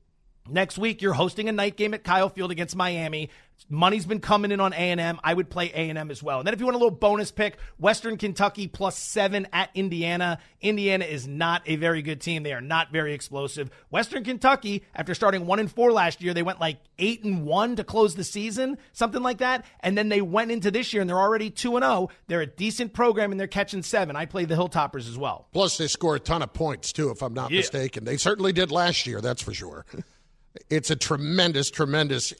Next 0.49 0.77
week, 0.77 1.01
you're 1.01 1.13
hosting 1.13 1.47
a 1.47 1.53
night 1.53 1.77
game 1.77 1.93
at 1.93 2.03
Kyle 2.03 2.27
Field 2.27 2.51
against 2.51 2.75
Miami. 2.75 3.29
Money's 3.69 4.05
been 4.05 4.19
coming 4.19 4.51
in 4.51 4.59
on 4.59 4.73
A&M. 4.73 5.19
I 5.23 5.33
would 5.33 5.49
play 5.49 5.71
A&M 5.73 6.11
as 6.11 6.21
well. 6.21 6.39
And 6.39 6.47
then 6.47 6.53
if 6.53 6.59
you 6.59 6.65
want 6.65 6.75
a 6.75 6.79
little 6.79 6.91
bonus 6.91 7.31
pick, 7.31 7.57
Western 7.79 8.17
Kentucky 8.17 8.67
plus 8.67 8.97
seven 8.97 9.47
at 9.53 9.69
Indiana. 9.73 10.39
Indiana 10.59 11.05
is 11.05 11.27
not 11.27 11.61
a 11.65 11.77
very 11.77 12.01
good 12.01 12.19
team. 12.19 12.43
They 12.43 12.51
are 12.51 12.61
not 12.61 12.91
very 12.91 13.13
explosive. 13.13 13.69
Western 13.89 14.25
Kentucky, 14.25 14.83
after 14.93 15.13
starting 15.15 15.45
one 15.45 15.59
and 15.59 15.71
four 15.71 15.93
last 15.93 16.21
year, 16.21 16.33
they 16.33 16.43
went 16.43 16.59
like 16.59 16.79
eight 16.99 17.23
and 17.23 17.45
one 17.45 17.77
to 17.77 17.85
close 17.85 18.15
the 18.15 18.23
season, 18.23 18.77
something 18.91 19.23
like 19.23 19.37
that. 19.37 19.65
And 19.79 19.97
then 19.97 20.09
they 20.09 20.21
went 20.21 20.51
into 20.51 20.69
this 20.69 20.91
year 20.91 21.01
and 21.01 21.09
they're 21.09 21.17
already 21.17 21.49
two 21.49 21.77
and 21.77 21.83
zero. 21.83 21.93
Oh. 21.93 22.09
They're 22.27 22.41
a 22.41 22.47
decent 22.47 22.91
program 22.93 23.31
and 23.31 23.39
they're 23.39 23.47
catching 23.47 23.81
seven. 23.81 24.15
I 24.17 24.25
play 24.25 24.43
the 24.43 24.55
Hilltoppers 24.55 25.07
as 25.07 25.17
well. 25.17 25.47
Plus, 25.53 25.77
they 25.77 25.87
score 25.87 26.15
a 26.15 26.19
ton 26.19 26.41
of 26.41 26.51
points 26.53 26.91
too, 26.91 27.11
if 27.11 27.21
I'm 27.21 27.33
not 27.33 27.51
yeah. 27.51 27.59
mistaken. 27.59 28.03
They 28.03 28.17
certainly 28.17 28.51
did 28.51 28.71
last 28.71 29.07
year. 29.07 29.21
That's 29.21 29.41
for 29.41 29.53
sure. 29.53 29.85
It's 30.69 30.91
a 30.91 30.95
tremendous, 30.95 31.71
tremendous 31.71 32.33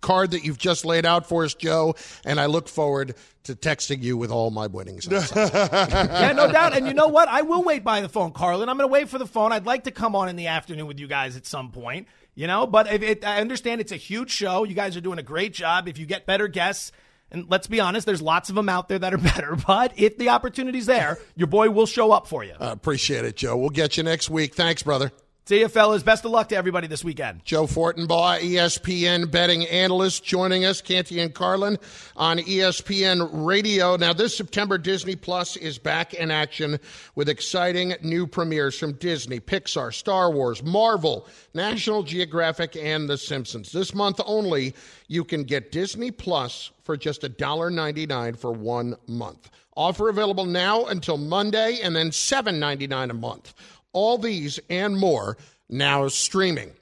card 0.00 0.30
that 0.30 0.44
you've 0.44 0.58
just 0.58 0.84
laid 0.84 1.04
out 1.04 1.28
for 1.28 1.44
us, 1.44 1.54
Joe, 1.54 1.94
and 2.24 2.38
I 2.38 2.46
look 2.46 2.68
forward 2.68 3.14
to 3.44 3.54
texting 3.54 4.02
you 4.02 4.16
with 4.16 4.30
all 4.30 4.50
my 4.50 4.66
winnings. 4.66 5.06
yeah, 5.10 6.32
no 6.36 6.50
doubt. 6.50 6.76
And 6.76 6.86
you 6.86 6.94
know 6.94 7.08
what? 7.08 7.28
I 7.28 7.42
will 7.42 7.62
wait 7.62 7.82
by 7.82 8.00
the 8.00 8.08
phone, 8.08 8.32
Carlin. 8.32 8.68
I'm 8.68 8.76
going 8.76 8.88
to 8.88 8.92
wait 8.92 9.08
for 9.08 9.18
the 9.18 9.26
phone. 9.26 9.52
I'd 9.52 9.66
like 9.66 9.84
to 9.84 9.90
come 9.90 10.14
on 10.14 10.28
in 10.28 10.36
the 10.36 10.46
afternoon 10.46 10.86
with 10.86 11.00
you 11.00 11.08
guys 11.08 11.36
at 11.36 11.46
some 11.46 11.72
point, 11.72 12.06
you 12.34 12.46
know, 12.46 12.66
but 12.66 12.86
it, 12.92 13.24
I 13.24 13.40
understand 13.40 13.80
it's 13.80 13.92
a 13.92 13.96
huge 13.96 14.30
show. 14.30 14.64
You 14.64 14.74
guys 14.74 14.96
are 14.96 15.00
doing 15.00 15.18
a 15.18 15.22
great 15.24 15.52
job. 15.52 15.88
If 15.88 15.98
you 15.98 16.06
get 16.06 16.26
better 16.26 16.46
guests, 16.46 16.92
and 17.30 17.46
let's 17.50 17.66
be 17.66 17.80
honest, 17.80 18.06
there's 18.06 18.22
lots 18.22 18.48
of 18.48 18.54
them 18.54 18.68
out 18.68 18.88
there 18.88 18.98
that 18.98 19.12
are 19.12 19.18
better. 19.34 19.56
But 19.56 19.94
if 19.96 20.16
the 20.16 20.28
opportunity's 20.30 20.86
there, 20.86 21.18
your 21.36 21.48
boy 21.48 21.70
will 21.70 21.86
show 21.86 22.12
up 22.12 22.26
for 22.26 22.44
you. 22.44 22.54
I 22.60 22.70
appreciate 22.70 23.24
it, 23.24 23.36
Joe. 23.36 23.56
We'll 23.56 23.70
get 23.70 23.96
you 23.96 24.02
next 24.02 24.30
week. 24.30 24.54
Thanks, 24.54 24.82
brother. 24.82 25.12
See 25.48 25.60
you, 25.60 25.68
fellas. 25.68 26.02
Best 26.02 26.26
of 26.26 26.30
luck 26.30 26.50
to 26.50 26.56
everybody 26.56 26.88
this 26.88 27.02
weekend. 27.02 27.42
Joe 27.42 27.66
Fortenbaugh, 27.66 28.38
ESPN 28.40 29.30
betting 29.30 29.64
analyst, 29.64 30.22
joining 30.22 30.66
us. 30.66 30.82
Canty 30.82 31.20
and 31.20 31.34
Carlin 31.34 31.78
on 32.18 32.36
ESPN 32.36 33.30
Radio. 33.32 33.96
Now, 33.96 34.12
this 34.12 34.36
September, 34.36 34.76
Disney 34.76 35.16
Plus 35.16 35.56
is 35.56 35.78
back 35.78 36.12
in 36.12 36.30
action 36.30 36.78
with 37.14 37.30
exciting 37.30 37.94
new 38.02 38.26
premieres 38.26 38.78
from 38.78 38.92
Disney, 38.92 39.40
Pixar, 39.40 39.94
Star 39.94 40.30
Wars, 40.30 40.62
Marvel, 40.62 41.26
National 41.54 42.02
Geographic, 42.02 42.76
and 42.76 43.08
The 43.08 43.16
Simpsons. 43.16 43.72
This 43.72 43.94
month 43.94 44.20
only, 44.26 44.74
you 45.06 45.24
can 45.24 45.44
get 45.44 45.72
Disney 45.72 46.10
Plus 46.10 46.72
for 46.82 46.94
just 46.94 47.22
$1.99 47.22 48.36
for 48.36 48.52
one 48.52 48.96
month. 49.06 49.48
Offer 49.78 50.08
available 50.08 50.44
now 50.44 50.86
until 50.86 51.16
Monday 51.16 51.78
and 51.82 51.94
then 51.94 52.10
$7.99 52.10 53.10
a 53.10 53.14
month. 53.14 53.54
All 53.92 54.18
these 54.18 54.58
and 54.68 54.96
more 54.96 55.36
now 55.68 56.08
streaming. 56.08 56.72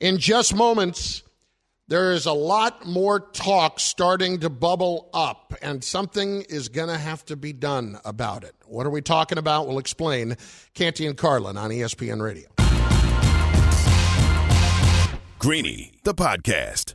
In 0.00 0.18
just 0.18 0.54
moments, 0.54 1.22
there 1.88 2.12
is 2.12 2.26
a 2.26 2.32
lot 2.32 2.86
more 2.86 3.20
talk 3.20 3.78
starting 3.78 4.40
to 4.40 4.50
bubble 4.50 5.10
up, 5.12 5.54
and 5.60 5.84
something 5.84 6.42
is 6.42 6.68
going 6.68 6.88
to 6.88 6.98
have 6.98 7.24
to 7.26 7.36
be 7.36 7.52
done 7.52 7.98
about 8.04 8.44
it. 8.44 8.54
What 8.66 8.86
are 8.86 8.90
we 8.90 9.02
talking 9.02 9.38
about? 9.38 9.68
We'll 9.68 9.78
explain. 9.78 10.36
Canty 10.74 11.06
and 11.06 11.16
Carlin 11.16 11.56
on 11.56 11.70
ESPN 11.70 12.22
Radio. 12.22 12.48
Greeny, 15.38 15.92
the 16.04 16.14
podcast. 16.14 16.94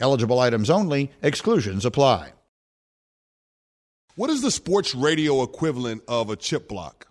Eligible 0.00 0.38
items 0.40 0.70
only, 0.70 1.10
exclusions 1.22 1.84
apply. 1.84 2.32
What 4.16 4.30
is 4.30 4.42
the 4.42 4.50
sports 4.50 4.94
radio 4.94 5.42
equivalent 5.42 6.02
of 6.08 6.30
a 6.30 6.36
chip 6.36 6.68
block? 6.68 7.06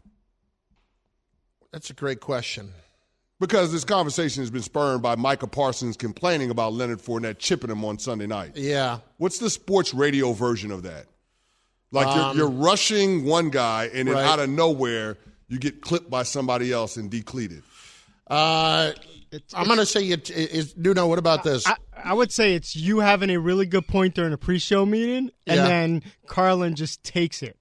That's 1.71 1.89
a 1.89 1.93
great 1.93 2.19
question. 2.19 2.71
Because 3.39 3.71
this 3.73 3.83
conversation 3.83 4.41
has 4.41 4.51
been 4.51 4.61
spurred 4.61 5.01
by 5.01 5.15
Micah 5.15 5.47
Parsons 5.47 5.97
complaining 5.97 6.49
about 6.49 6.71
Leonard 6.73 6.99
Fournette 7.01 7.39
chipping 7.39 7.69
him 7.69 7.83
on 7.83 7.99
Sunday 7.99 8.27
night. 8.27 8.55
Yeah. 8.55 8.99
What's 9.17 9.39
the 9.39 9.49
sports 9.49 9.93
radio 9.93 10.31
version 10.31 10.71
of 10.71 10.83
that? 10.83 11.07
Like 11.91 12.07
Um, 12.07 12.37
you're, 12.37 12.47
you're 12.47 12.55
rushing 12.57 13.25
one 13.25 13.49
guy, 13.49 13.89
and 13.93 14.07
then 14.07 14.15
Right. 14.15 14.25
out 14.25 14.39
of 14.39 14.49
nowhere, 14.49 15.17
you 15.49 15.59
get 15.59 15.81
clipped 15.81 16.09
by 16.09 16.23
somebody 16.23 16.71
else 16.71 16.95
and 16.95 17.09
decleated. 17.09 17.63
Uh, 18.27 18.91
I'm 19.53 19.65
going 19.67 19.79
to 19.79 19.85
say 19.85 20.07
it 20.09 20.29
is. 20.29 20.75
Nuno, 20.77 21.07
what 21.07 21.19
about 21.19 21.43
this? 21.43 21.65
I, 21.67 21.75
I 22.03 22.13
would 22.13 22.31
say 22.31 22.55
it's 22.55 22.75
you 22.75 22.99
having 22.99 23.29
a 23.29 23.39
really 23.39 23.65
good 23.65 23.87
point 23.87 24.15
during 24.15 24.33
a 24.33 24.37
pre-show 24.37 24.85
meeting, 24.85 25.31
and 25.47 25.57
Yeah. 25.57 25.67
then 25.67 26.03
Carlin 26.27 26.75
just 26.75 27.03
takes 27.03 27.41
it 27.41 27.55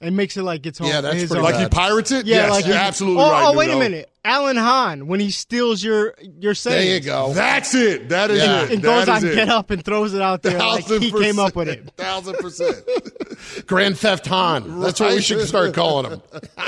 and 0.00 0.16
makes 0.16 0.36
it 0.36 0.42
like 0.42 0.66
it's 0.66 0.78
home. 0.78 0.88
Yeah, 0.88 1.00
that's 1.00 1.14
his 1.14 1.30
pretty 1.30 1.44
own. 1.46 1.52
Like 1.52 1.60
he 1.62 1.68
pirates 1.68 2.10
it? 2.10 2.26
Yeah, 2.26 2.36
yes, 2.42 2.50
like 2.50 2.66
you're 2.66 2.74
he- 2.74 2.80
absolutely 2.80 3.22
oh, 3.22 3.30
right. 3.30 3.44
Oh, 3.46 3.56
wait 3.56 3.70
a 3.70 3.76
minute, 3.78 4.10
Alan 4.24 4.56
Hahn 4.56 5.06
when 5.06 5.20
he 5.20 5.30
steals 5.30 5.82
your 5.82 6.14
your 6.40 6.54
there 6.54 6.82
you 6.94 7.00
go. 7.00 7.32
That's 7.32 7.74
it. 7.74 8.08
That 8.08 8.30
is 8.30 8.38
Yeah. 8.42 8.62
it. 8.64 8.72
And 8.72 8.82
That 8.82 9.06
goes 9.06 9.16
is 9.18 9.24
on 9.24 9.30
it. 9.30 9.34
Get 9.36 9.48
Up 9.48 9.70
and 9.70 9.84
throws 9.84 10.14
it 10.14 10.22
out 10.22 10.42
there 10.42 10.58
like 10.58 10.84
Thousand 10.84 11.02
he 11.02 11.12
came 11.12 11.38
up 11.38 11.54
with 11.54 11.68
percent. 11.68 11.86
it. 11.88 11.94
Thousand 11.96 12.34
percent. 12.38 13.66
Grand 13.66 13.96
Theft 13.98 14.26
Hahn. 14.26 14.80
That's 14.80 14.98
what 15.00 15.14
we 15.14 15.20
should 15.22 15.46
start 15.46 15.74
calling 15.74 16.10
him. 16.12 16.22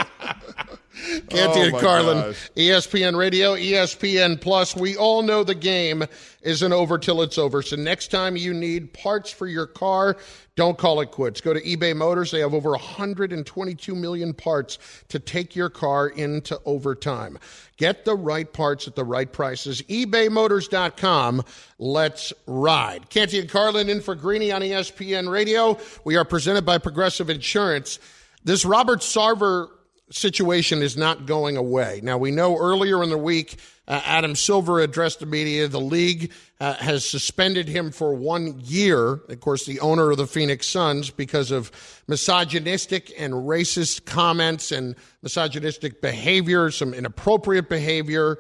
Canty 1.29 1.61
Oh, 1.61 1.63
and 1.65 1.79
Carlin, 1.79 2.19
gosh. 2.19 2.51
ESPN 2.57 3.17
Radio, 3.17 3.55
ESPN 3.55 4.41
Plus. 4.41 4.75
We 4.75 4.97
all 4.97 5.23
know 5.23 5.45
the 5.45 5.55
game 5.55 6.05
isn't 6.43 6.73
over 6.73 6.99
till 6.99 7.23
it's 7.23 7.39
over. 7.39 7.63
So 7.63 7.77
next 7.77 8.09
time 8.11 8.37
you 8.37 8.53
need 8.55 8.93
parts 8.93 9.31
for 9.31 9.47
your 9.47 9.67
car, 9.67 10.17
don't 10.57 10.79
call 10.79 11.01
it 11.01 11.11
quits. 11.11 11.41
Go 11.41 11.53
to 11.53 11.61
eBay 11.61 11.97
Motors. 11.97 12.31
They 12.31 12.41
have 12.41 12.55
over 12.55 12.71
122 12.71 13.95
million 13.95 14.33
parts 14.35 14.79
to 15.09 15.19
take 15.19 15.57
your 15.57 15.69
car 15.71 16.09
into 16.09 16.61
overtime. 16.65 17.39
Get 17.77 18.05
the 18.05 18.15
right 18.15 18.51
parts 18.53 18.87
at 18.87 18.95
the 18.95 19.05
right 19.05 19.31
prices. 19.31 19.83
ebaymotors.com. 19.83 21.45
Let's 21.79 22.33
ride. 22.47 23.11
Canty 23.11 23.41
and 23.41 23.49
Carlin 23.49 23.89
in 23.89 24.01
for 24.01 24.15
Greeny 24.15 24.53
on 24.53 24.61
ESPN 24.63 25.29
Radio. 25.31 25.79
We 26.05 26.17
are 26.17 26.25
presented 26.25 26.65
by 26.65 26.79
Progressive 26.79 27.31
Insurance. 27.31 27.99
This 28.45 28.65
Robert 28.65 29.01
Sarver 29.01 29.69
situation 30.15 30.83
is 30.83 30.97
not 30.97 31.27
going 31.27 31.57
away. 31.57 32.01
Now, 32.03 32.19
we 32.19 32.31
know 32.31 32.57
earlier 32.57 33.03
in 33.03 33.11
the 33.11 33.19
week, 33.19 33.59
uh, 33.87 34.01
Adam 34.05 34.35
Silver 34.35 34.81
addressed 34.81 35.21
the 35.21 35.27
media. 35.27 35.69
The 35.69 35.81
league 35.81 36.33
uh, 36.61 36.75
has 36.75 37.05
suspended 37.05 37.69
him 37.69 37.91
for 37.91 38.15
one 38.15 38.61
year, 38.61 39.21
of 39.29 39.41
course, 39.41 39.67
the 39.67 39.81
owner 39.81 40.11
of 40.11 40.17
the 40.17 40.27
Phoenix 40.27 40.67
Suns, 40.67 41.11
because 41.11 41.51
of 41.51 41.71
misogynistic 42.07 43.13
and 43.19 43.35
racist 43.35 44.07
comments 44.07 44.73
and 44.73 44.95
misogynistic 45.23 46.01
behavior, 46.01 46.71
some 46.71 46.95
inappropriate 46.95 47.69
behavior. 47.69 48.39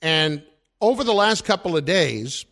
And 0.00 0.42
over 0.80 1.04
the 1.04 1.12
last 1.12 1.44
couple 1.44 1.76
of 1.76 1.84
days, 1.84 2.46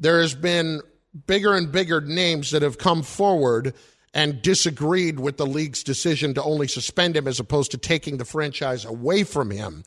there 0.00 0.20
has 0.20 0.34
been 0.34 0.80
bigger 1.26 1.54
and 1.54 1.70
bigger 1.70 2.00
names 2.00 2.50
that 2.50 2.62
have 2.62 2.78
come 2.78 3.02
forward 3.02 3.74
and 4.14 4.40
disagreed 4.40 5.18
with 5.18 5.36
the 5.36 5.46
league's 5.46 5.82
decision 5.82 6.32
to 6.34 6.42
only 6.42 6.68
suspend 6.68 7.16
him 7.16 7.26
as 7.26 7.40
opposed 7.40 7.72
to 7.72 7.78
taking 7.78 8.16
the 8.16 8.24
franchise 8.24 8.84
away 8.84 9.24
from 9.24 9.50
him. 9.50 9.84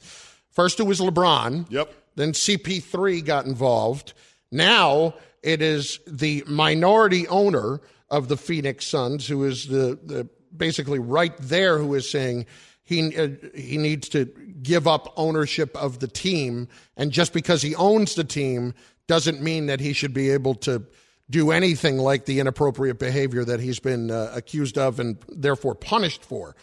First, 0.52 0.80
it 0.80 0.84
was 0.84 1.00
LeBron. 1.00 1.72
Yep. 1.72 1.94
Then 2.16 2.34
CP3 2.34 3.24
got 3.24 3.46
involved. 3.46 4.14
Now 4.52 5.14
it 5.42 5.62
is 5.62 6.00
the 6.06 6.44
minority 6.46 7.28
owner 7.28 7.80
of 8.10 8.28
the 8.28 8.38
Phoenix 8.38 8.86
Suns, 8.86 9.28
who 9.28 9.46
is 9.46 9.68
the, 9.68 9.98
the 10.04 10.28
basically 10.56 11.00
right 11.00 11.36
there 11.38 11.78
who 11.78 11.94
is 11.94 12.10
saying 12.10 12.46
he 12.84 13.16
uh, 13.18 13.30
he 13.54 13.78
needs 13.78 14.10
to 14.10 14.26
give 14.64 14.88
up 14.88 15.14
ownership 15.18 15.76
of 15.76 16.00
the 16.00 16.08
team, 16.08 16.68
and 16.96 17.12
just 17.12 17.34
because 17.34 17.62
he 17.62 17.76
owns 17.76 18.16
the 18.16 18.24
team 18.24 18.74
doesn't 19.08 19.42
mean 19.42 19.68
that 19.68 19.80
he 19.80 19.94
should 19.94 20.14
be 20.14 20.30
able 20.32 20.56
to 20.56 20.84
do 21.30 21.52
anything 21.52 21.98
like 21.98 22.26
the 22.26 22.40
inappropriate 22.40 23.00
behavior 23.00 23.44
that 23.44 23.60
he's 23.60 23.80
been 23.80 24.12
uh, 24.12 24.32
accused 24.34 24.78
of 24.78 25.00
and 25.00 25.18
therefore 25.28 25.76
punished 25.76 26.24
for. 26.24 26.56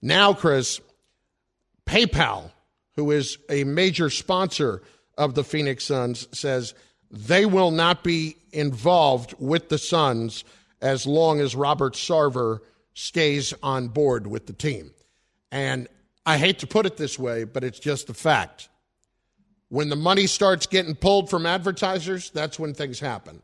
Now, 0.00 0.32
Chris, 0.32 0.80
PayPal, 1.86 2.52
who 2.94 3.10
is 3.10 3.38
a 3.48 3.64
major 3.64 4.10
sponsor 4.10 4.82
of 5.18 5.34
the 5.34 5.44
Phoenix 5.44 5.84
Suns, 5.84 6.28
says 6.32 6.74
they 7.10 7.46
will 7.46 7.70
not 7.70 8.04
be 8.04 8.36
involved 8.52 9.34
with 9.38 9.68
the 9.68 9.78
Suns 9.78 10.44
as 10.80 11.06
long 11.06 11.40
as 11.40 11.54
Robert 11.54 11.94
Sarver 11.94 12.60
stays 12.94 13.54
on 13.62 13.88
board 13.88 14.26
with 14.26 14.46
the 14.46 14.52
team. 14.52 14.92
And 15.50 15.88
I 16.24 16.38
hate 16.38 16.60
to 16.60 16.66
put 16.66 16.86
it 16.86 16.96
this 16.96 17.18
way, 17.18 17.44
but 17.44 17.64
it's 17.64 17.78
just 17.78 18.10
a 18.10 18.14
fact. 18.14 18.68
When 19.68 19.88
the 19.88 19.96
money 19.96 20.26
starts 20.26 20.66
getting 20.66 20.94
pulled 20.94 21.30
from 21.30 21.46
advertisers, 21.46 22.30
that's 22.30 22.58
when 22.58 22.74
things 22.74 23.00
happen. 23.00 23.42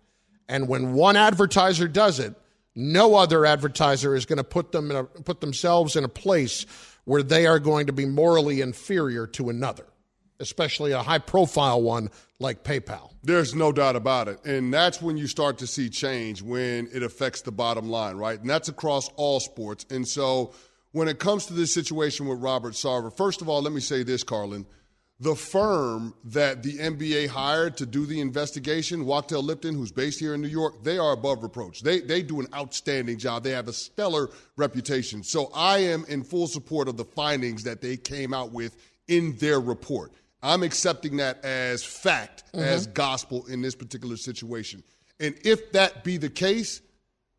And 0.48 0.68
when 0.68 0.94
one 0.94 1.16
advertiser 1.16 1.88
does 1.88 2.18
it, 2.18 2.34
no 2.74 3.16
other 3.16 3.44
advertiser 3.44 4.14
is 4.14 4.24
going 4.24 4.36
to 4.36 4.44
put 4.44 4.72
them 4.72 4.90
a, 4.90 5.04
put 5.04 5.40
themselves 5.40 5.96
in 5.96 6.04
a 6.04 6.08
place 6.08 6.64
where 7.04 7.22
they 7.22 7.46
are 7.46 7.58
going 7.58 7.86
to 7.86 7.92
be 7.92 8.06
morally 8.06 8.60
inferior 8.60 9.26
to 9.26 9.48
another, 9.48 9.86
especially 10.40 10.92
a 10.92 11.02
high 11.02 11.18
profile 11.18 11.82
one 11.82 12.10
like 12.38 12.62
PayPal. 12.62 13.12
There's 13.22 13.54
no 13.54 13.72
doubt 13.72 13.96
about 13.96 14.28
it. 14.28 14.44
And 14.44 14.72
that's 14.72 15.02
when 15.02 15.16
you 15.16 15.26
start 15.26 15.58
to 15.58 15.66
see 15.66 15.90
change 15.90 16.40
when 16.40 16.88
it 16.92 17.02
affects 17.02 17.42
the 17.42 17.50
bottom 17.50 17.88
line, 17.88 18.16
right? 18.16 18.40
And 18.40 18.48
that's 18.48 18.68
across 18.68 19.10
all 19.16 19.40
sports. 19.40 19.84
And 19.90 20.06
so 20.06 20.54
when 20.92 21.08
it 21.08 21.18
comes 21.18 21.46
to 21.46 21.54
this 21.54 21.74
situation 21.74 22.26
with 22.26 22.38
Robert 22.38 22.74
Sarver, 22.74 23.14
first 23.14 23.42
of 23.42 23.48
all, 23.48 23.60
let 23.60 23.72
me 23.72 23.80
say 23.80 24.02
this, 24.02 24.22
Carlin. 24.22 24.66
The 25.20 25.34
firm 25.34 26.14
that 26.26 26.62
the 26.62 26.78
NBA 26.78 27.26
hired 27.28 27.76
to 27.78 27.86
do 27.86 28.06
the 28.06 28.20
investigation, 28.20 29.04
Wachtell 29.04 29.42
Lipton, 29.42 29.74
who's 29.74 29.90
based 29.90 30.20
here 30.20 30.34
in 30.34 30.40
New 30.40 30.48
York, 30.48 30.84
they 30.84 30.96
are 30.96 31.12
above 31.12 31.42
reproach. 31.42 31.82
They, 31.82 32.00
they 32.00 32.22
do 32.22 32.38
an 32.38 32.46
outstanding 32.54 33.18
job. 33.18 33.42
They 33.42 33.50
have 33.50 33.66
a 33.66 33.72
stellar 33.72 34.30
reputation. 34.56 35.24
So 35.24 35.50
I 35.52 35.78
am 35.78 36.04
in 36.08 36.22
full 36.22 36.46
support 36.46 36.86
of 36.86 36.96
the 36.96 37.04
findings 37.04 37.64
that 37.64 37.80
they 37.80 37.96
came 37.96 38.32
out 38.32 38.52
with 38.52 38.76
in 39.08 39.36
their 39.38 39.58
report. 39.58 40.12
I'm 40.40 40.62
accepting 40.62 41.16
that 41.16 41.44
as 41.44 41.82
fact, 41.82 42.44
mm-hmm. 42.52 42.60
as 42.60 42.86
gospel 42.86 43.44
in 43.46 43.60
this 43.60 43.74
particular 43.74 44.16
situation. 44.16 44.84
And 45.18 45.34
if 45.44 45.72
that 45.72 46.04
be 46.04 46.16
the 46.16 46.30
case, 46.30 46.80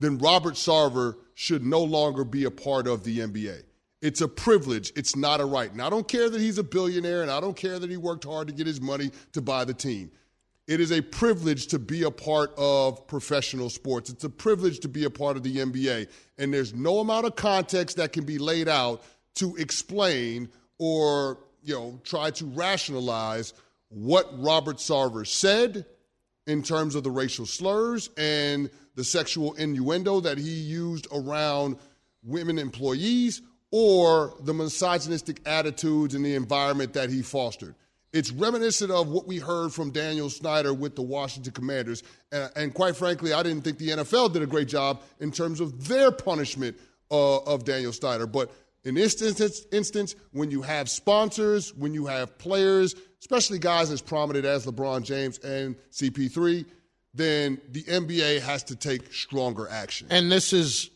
then 0.02 0.18
Robert 0.18 0.56
Sarver 0.56 1.16
should 1.34 1.66
no 1.66 1.82
longer 1.82 2.26
be 2.26 2.44
a 2.44 2.52
part 2.52 2.88
of 2.88 3.06
the 3.06 3.20
NBA. 3.20 3.64
It's 4.01 4.22
a 4.22 4.27
privilege. 4.27 4.91
It's 4.96 5.15
not 5.15 5.41
a 5.41 5.46
right. 5.46 5.72
And 5.72 5.82
I 5.82 5.89
don't 5.89 6.08
care 6.08 6.29
that 6.29 6.39
he's 6.39 6.58
a 6.58 6.63
billionaire 6.63 7.22
and 7.22 7.29
I 7.29 7.41
don't 7.41 7.56
care 7.56 7.79
that 7.79 7.89
he 7.89 7.98
worked 7.98 8.24
hard 8.24 8.48
to 8.48 8.53
get 8.53 8.65
his 8.65 8.79
money 8.79 9.12
to 9.34 9.41
buy 9.41 9.65
the 9.65 9.74
team. 9.74 10.12
It 10.68 10.79
is 10.79 10.91
a 10.91 11.01
privilege 11.01 11.68
to 11.68 11.79
be 11.79 12.03
a 12.03 12.12
part 12.12 12.53
of 12.56 13.08
professional 13.08 13.70
sports. 13.70 14.10
It's 14.10 14.24
a 14.24 14.29
privilege 14.29 14.79
to 14.82 14.88
be 14.88 15.03
a 15.03 15.10
part 15.10 15.36
of 15.36 15.44
the 15.44 15.58
NBA. 15.58 16.08
And 16.38 16.53
there's 16.53 16.74
no 16.74 17.00
amount 17.00 17.25
of 17.25 17.36
context 17.36 17.98
that 17.98 18.13
can 18.13 18.24
be 18.24 18.38
laid 18.38 18.68
out 18.68 19.03
to 19.36 19.56
explain 19.56 20.50
or, 20.77 21.39
you 21.63 21.74
know, 21.74 22.00
try 22.03 22.29
to 22.32 22.46
rationalize 22.46 23.53
what 23.89 24.29
Robert 24.39 24.77
Sarver 24.77 25.25
said 25.25 25.86
in 26.46 26.62
terms 26.62 26.96
of 26.96 27.03
the 27.03 27.12
racial 27.12 27.46
slurs 27.46 28.10
and 28.15 28.70
the 28.96 29.03
sexual 29.03 29.53
innuendo 29.53 30.20
that 30.22 30.38
he 30.38 30.51
used 30.51 31.08
around 31.12 31.77
women 32.24 32.60
employees 32.60 33.41
or 33.72 34.34
the 34.42 34.54
misogynistic 34.54 35.42
attitudes 35.46 36.16
and 36.16 36.26
the 36.26 36.36
environment 36.36 36.94
that 36.94 37.10
he 37.10 37.22
fostered. 37.22 37.76
It's 38.12 38.32
reminiscent 38.32 38.90
of 38.90 39.08
what 39.10 39.28
we 39.28 39.38
heard 39.38 39.72
from 39.72 39.92
Daniel 39.92 40.30
Snyder 40.32 40.74
with 40.74 40.96
the 40.96 41.04
Washington 41.04 41.54
Commanders. 41.54 42.02
And, 42.32 42.52
and 42.56 42.74
quite 42.74 42.96
frankly, 42.96 43.34
I 43.34 43.43
didn't 43.43 43.62
think 43.62 43.78
the 43.78 43.89
NFL 43.89 44.34
did 44.34 44.41
a 44.41 44.48
great 44.48 44.67
job 44.67 45.04
in 45.20 45.32
terms 45.32 45.60
of 45.60 45.88
their 45.88 46.12
punishment 46.12 46.76
uh, 47.12 47.38
of 47.39 47.65
Daniel 47.65 47.93
Snyder. 47.93 48.26
But 48.26 48.52
in 48.84 48.96
this 48.96 49.22
instance, 49.22 49.65
instance, 49.72 50.15
when 50.32 50.50
you 50.50 50.63
have 50.63 50.89
sponsors, 50.89 51.74
when 51.76 51.93
you 51.93 52.08
have 52.08 52.38
players, 52.39 52.96
especially 53.20 53.60
guys 53.60 53.91
as 53.91 54.02
prominent 54.02 54.46
as 54.46 54.65
LeBron 54.65 55.04
James 55.04 55.38
and 55.39 55.76
CP3, 55.91 56.65
then 57.13 57.60
the 57.70 57.84
NBA 57.84 58.41
has 58.41 58.63
to 58.63 58.76
take 58.76 59.13
stronger 59.13 59.67
action. 59.70 60.08
And 60.10 60.32
this 60.32 60.54
is 60.54 60.89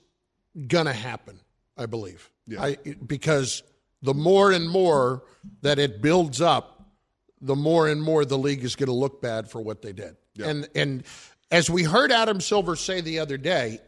going 0.68 0.86
to 0.86 0.94
happen, 0.94 1.40
I 1.78 1.86
believe. 1.86 2.30
Yeah. 2.48 2.64
I, 2.64 2.78
because 3.06 3.64
the 4.02 4.14
more 4.14 4.52
and 4.52 4.70
more 4.70 5.24
that 5.62 5.80
it 5.80 6.02
builds 6.02 6.42
up, 6.42 6.90
the 7.42 7.56
more 7.56 7.88
and 7.88 8.02
more 8.02 8.26
the 8.26 8.38
league 8.38 8.64
is 8.64 8.76
going 8.76 8.88
to 8.88 8.94
look 8.94 9.22
bad 9.22 9.50
for 9.50 9.62
what 9.62 9.82
they 9.82 9.94
did. 9.94 10.16
Yeah. 10.36 10.48
And 10.48 10.68
and 10.76 11.04
as 11.52 11.70
we 11.70 11.84
heard 11.84 12.12
Adam 12.12 12.42
Silver 12.42 12.76
say 12.76 13.02
the 13.02 13.20
other 13.20 13.38
day, 13.38 13.80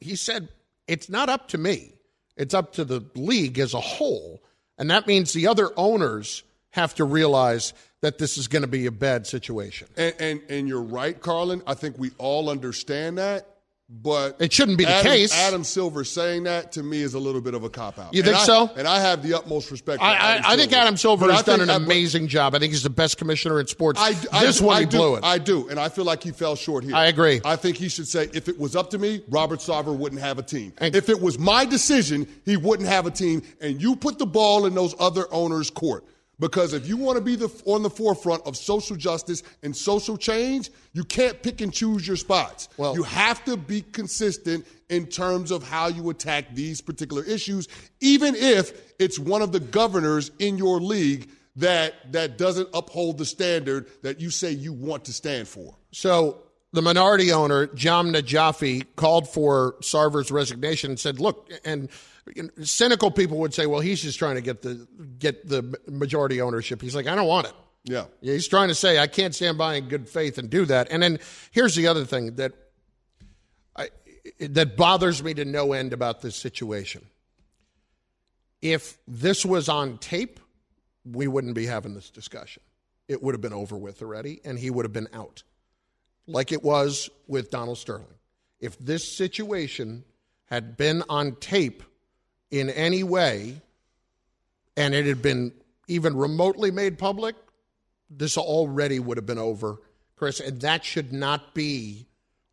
he 0.00 0.16
said 0.16 0.48
it's 0.88 1.08
not 1.08 1.28
up 1.28 1.48
to 1.48 1.58
me. 1.58 1.94
It's 2.36 2.54
up 2.54 2.72
to 2.74 2.84
the 2.84 3.04
league 3.14 3.58
as 3.58 3.74
a 3.74 3.80
whole. 3.80 4.42
And 4.78 4.90
that 4.90 5.06
means 5.06 5.32
the 5.32 5.46
other 5.46 5.70
owners 5.76 6.42
have 6.70 6.94
to 6.96 7.04
realize 7.04 7.74
that 8.00 8.18
this 8.18 8.36
is 8.36 8.48
going 8.48 8.62
to 8.62 8.68
be 8.68 8.86
a 8.86 8.90
bad 8.90 9.26
situation. 9.26 9.88
And, 9.96 10.14
and, 10.18 10.42
and 10.48 10.68
you're 10.68 10.82
right, 10.82 11.18
Carlin. 11.18 11.62
I 11.66 11.74
think 11.74 11.98
we 11.98 12.10
all 12.18 12.50
understand 12.50 13.18
that. 13.18 13.46
But 13.90 14.36
it 14.40 14.52
shouldn't 14.52 14.78
be 14.78 14.84
the 14.84 14.90
Adam, 14.90 15.12
case. 15.12 15.34
Adam 15.34 15.64
Silver 15.64 16.02
saying 16.02 16.44
that 16.44 16.72
to 16.72 16.82
me 16.82 17.02
is 17.02 17.12
a 17.12 17.18
little 17.18 17.42
bit 17.42 17.52
of 17.52 17.62
a 17.62 17.68
cop 17.68 17.98
out. 17.98 18.14
You 18.14 18.22
think 18.22 18.36
and 18.36 18.42
I, 18.42 18.46
so? 18.46 18.70
And 18.74 18.88
I 18.88 19.00
have 19.00 19.22
the 19.22 19.34
utmost 19.34 19.70
respect. 19.70 20.00
I, 20.00 20.14
I, 20.14 20.52
I 20.52 20.56
think 20.56 20.72
Adam 20.72 20.96
Silver 20.96 21.26
but 21.26 21.34
has 21.34 21.44
done 21.44 21.60
an 21.60 21.68
amazing 21.68 22.28
job. 22.28 22.54
I 22.54 22.58
think 22.58 22.72
he's 22.72 22.84
the 22.84 22.90
best 22.90 23.18
commissioner 23.18 23.60
in 23.60 23.66
sports. 23.66 24.00
I, 24.00 24.12
this 24.40 24.62
one 24.62 24.80
he 24.80 24.86
do, 24.86 24.96
blew 24.96 25.16
it. 25.16 25.24
I 25.24 25.36
do, 25.36 25.68
and 25.68 25.78
I 25.78 25.90
feel 25.90 26.06
like 26.06 26.22
he 26.22 26.30
fell 26.30 26.56
short 26.56 26.84
here. 26.84 26.94
I 26.94 27.06
agree. 27.06 27.42
I 27.44 27.56
think 27.56 27.76
he 27.76 27.90
should 27.90 28.08
say, 28.08 28.30
if 28.32 28.48
it 28.48 28.58
was 28.58 28.76
up 28.76 28.88
to 28.90 28.98
me, 28.98 29.22
Robert 29.28 29.58
Sarver 29.58 29.94
wouldn't 29.94 30.22
have 30.22 30.38
a 30.38 30.42
team. 30.42 30.72
And 30.78 30.96
if 30.96 31.10
it 31.10 31.20
was 31.20 31.38
my 31.38 31.66
decision, 31.66 32.26
he 32.46 32.56
wouldn't 32.56 32.88
have 32.88 33.04
a 33.04 33.10
team. 33.10 33.42
And 33.60 33.82
you 33.82 33.94
put 33.96 34.18
the 34.18 34.26
ball 34.26 34.64
in 34.64 34.74
those 34.74 34.94
other 34.98 35.26
owners' 35.30 35.68
court. 35.68 36.04
Because 36.42 36.72
if 36.72 36.88
you 36.88 36.96
want 36.96 37.16
to 37.18 37.22
be 37.22 37.36
the, 37.36 37.48
on 37.66 37.84
the 37.84 37.88
forefront 37.88 38.44
of 38.48 38.56
social 38.56 38.96
justice 38.96 39.44
and 39.62 39.76
social 39.76 40.16
change, 40.16 40.72
you 40.92 41.04
can't 41.04 41.40
pick 41.40 41.60
and 41.60 41.72
choose 41.72 42.04
your 42.04 42.16
spots. 42.16 42.68
Well, 42.76 42.96
you 42.96 43.04
have 43.04 43.44
to 43.44 43.56
be 43.56 43.82
consistent 43.82 44.66
in 44.88 45.06
terms 45.06 45.52
of 45.52 45.62
how 45.62 45.86
you 45.86 46.10
attack 46.10 46.52
these 46.52 46.80
particular 46.80 47.22
issues, 47.22 47.68
even 48.00 48.34
if 48.34 48.92
it's 48.98 49.20
one 49.20 49.40
of 49.40 49.52
the 49.52 49.60
governors 49.60 50.32
in 50.40 50.58
your 50.58 50.80
league 50.80 51.30
that 51.54 52.10
that 52.10 52.38
doesn't 52.38 52.68
uphold 52.74 53.18
the 53.18 53.24
standard 53.24 53.86
that 54.02 54.20
you 54.20 54.28
say 54.28 54.50
you 54.50 54.72
want 54.72 55.04
to 55.04 55.12
stand 55.12 55.46
for. 55.46 55.76
So 55.92 56.42
the 56.72 56.82
minority 56.82 57.30
owner, 57.30 57.68
Jahm 57.68 58.12
Najafi, 58.12 58.84
called 58.96 59.28
for 59.28 59.76
Sarver's 59.80 60.32
resignation 60.32 60.90
and 60.90 60.98
said, 60.98 61.20
look, 61.20 61.48
and 61.64 61.88
cynical 62.62 63.10
people 63.10 63.38
would 63.38 63.54
say, 63.54 63.66
well, 63.66 63.80
he's 63.80 64.02
just 64.02 64.18
trying 64.18 64.36
to 64.36 64.40
get 64.40 64.62
the 64.62 64.86
get 65.18 65.48
the 65.48 65.78
majority 65.88 66.40
ownership. 66.40 66.80
He's 66.80 66.94
like, 66.94 67.06
I 67.06 67.14
don't 67.14 67.26
want 67.26 67.48
it. 67.48 67.54
Yeah. 67.84 68.04
yeah. 68.20 68.34
He's 68.34 68.48
trying 68.48 68.68
to 68.68 68.74
say, 68.74 68.98
I 68.98 69.06
can't 69.06 69.34
stand 69.34 69.58
by 69.58 69.74
in 69.74 69.88
good 69.88 70.08
faith 70.08 70.38
and 70.38 70.48
do 70.48 70.64
that. 70.66 70.88
And 70.90 71.02
then 71.02 71.18
here's 71.50 71.74
the 71.74 71.88
other 71.88 72.04
thing 72.04 72.36
that 72.36 72.52
I, 73.76 73.88
that 74.40 74.76
bothers 74.76 75.22
me 75.22 75.34
to 75.34 75.44
no 75.44 75.72
end 75.72 75.92
about 75.92 76.22
this 76.22 76.36
situation. 76.36 77.06
If 78.60 78.96
this 79.08 79.44
was 79.44 79.68
on 79.68 79.98
tape, 79.98 80.38
we 81.04 81.26
wouldn't 81.26 81.54
be 81.54 81.66
having 81.66 81.94
this 81.94 82.10
discussion. 82.10 82.62
It 83.08 83.20
would 83.20 83.34
have 83.34 83.40
been 83.40 83.52
over 83.52 83.76
with 83.76 84.00
already, 84.00 84.40
and 84.44 84.56
he 84.56 84.70
would 84.70 84.84
have 84.84 84.92
been 84.92 85.08
out, 85.12 85.42
like 86.28 86.52
it 86.52 86.62
was 86.62 87.10
with 87.26 87.50
Donald 87.50 87.78
Sterling. 87.78 88.06
If 88.60 88.78
this 88.78 89.16
situation 89.16 90.04
had 90.44 90.76
been 90.76 91.02
on 91.08 91.34
tape, 91.36 91.82
in 92.52 92.70
any 92.70 93.02
way 93.02 93.60
and 94.76 94.94
it 94.94 95.06
had 95.06 95.20
been 95.20 95.52
even 95.88 96.16
remotely 96.16 96.70
made 96.70 96.98
public, 96.98 97.34
this 98.08 98.38
already 98.38 99.00
would 99.00 99.16
have 99.16 99.26
been 99.26 99.38
over, 99.38 99.78
Chris. 100.16 100.38
And 100.38 100.60
that 100.60 100.84
should 100.84 101.12
not 101.12 101.54
be 101.54 102.06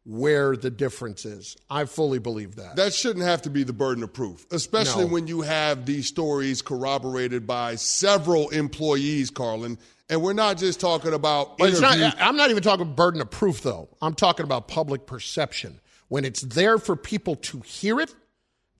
where 0.05 0.55
the 0.55 0.69
difference 0.69 1.25
is. 1.25 1.55
I 1.69 1.85
fully 1.85 2.17
believe 2.17 2.55
that. 2.55 2.77
That 2.77 2.93
shouldn't 2.93 3.25
have 3.25 3.43
to 3.43 3.49
be 3.49 3.63
the 3.63 3.73
burden 3.73 4.03
of 4.03 4.11
proof, 4.11 4.47
especially 4.51 5.05
no. 5.05 5.11
when 5.11 5.27
you 5.27 5.41
have 5.41 5.85
these 5.85 6.07
stories 6.07 6.61
corroborated 6.61 7.45
by 7.45 7.75
several 7.75 8.49
employees, 8.49 9.29
Carlin. 9.29 9.77
And 10.09 10.23
we're 10.23 10.33
not 10.33 10.57
just 10.57 10.79
talking 10.79 11.13
about. 11.13 11.59
Not, 11.59 12.15
I'm 12.19 12.35
not 12.35 12.49
even 12.49 12.63
talking 12.63 12.95
burden 12.95 13.21
of 13.21 13.29
proof, 13.29 13.61
though. 13.61 13.89
I'm 14.01 14.15
talking 14.15 14.45
about 14.45 14.67
public 14.67 15.05
perception. 15.05 15.79
When 16.07 16.25
it's 16.25 16.41
there 16.41 16.79
for 16.79 16.95
people 16.95 17.35
to 17.35 17.59
hear 17.59 17.99
it, 17.99 18.15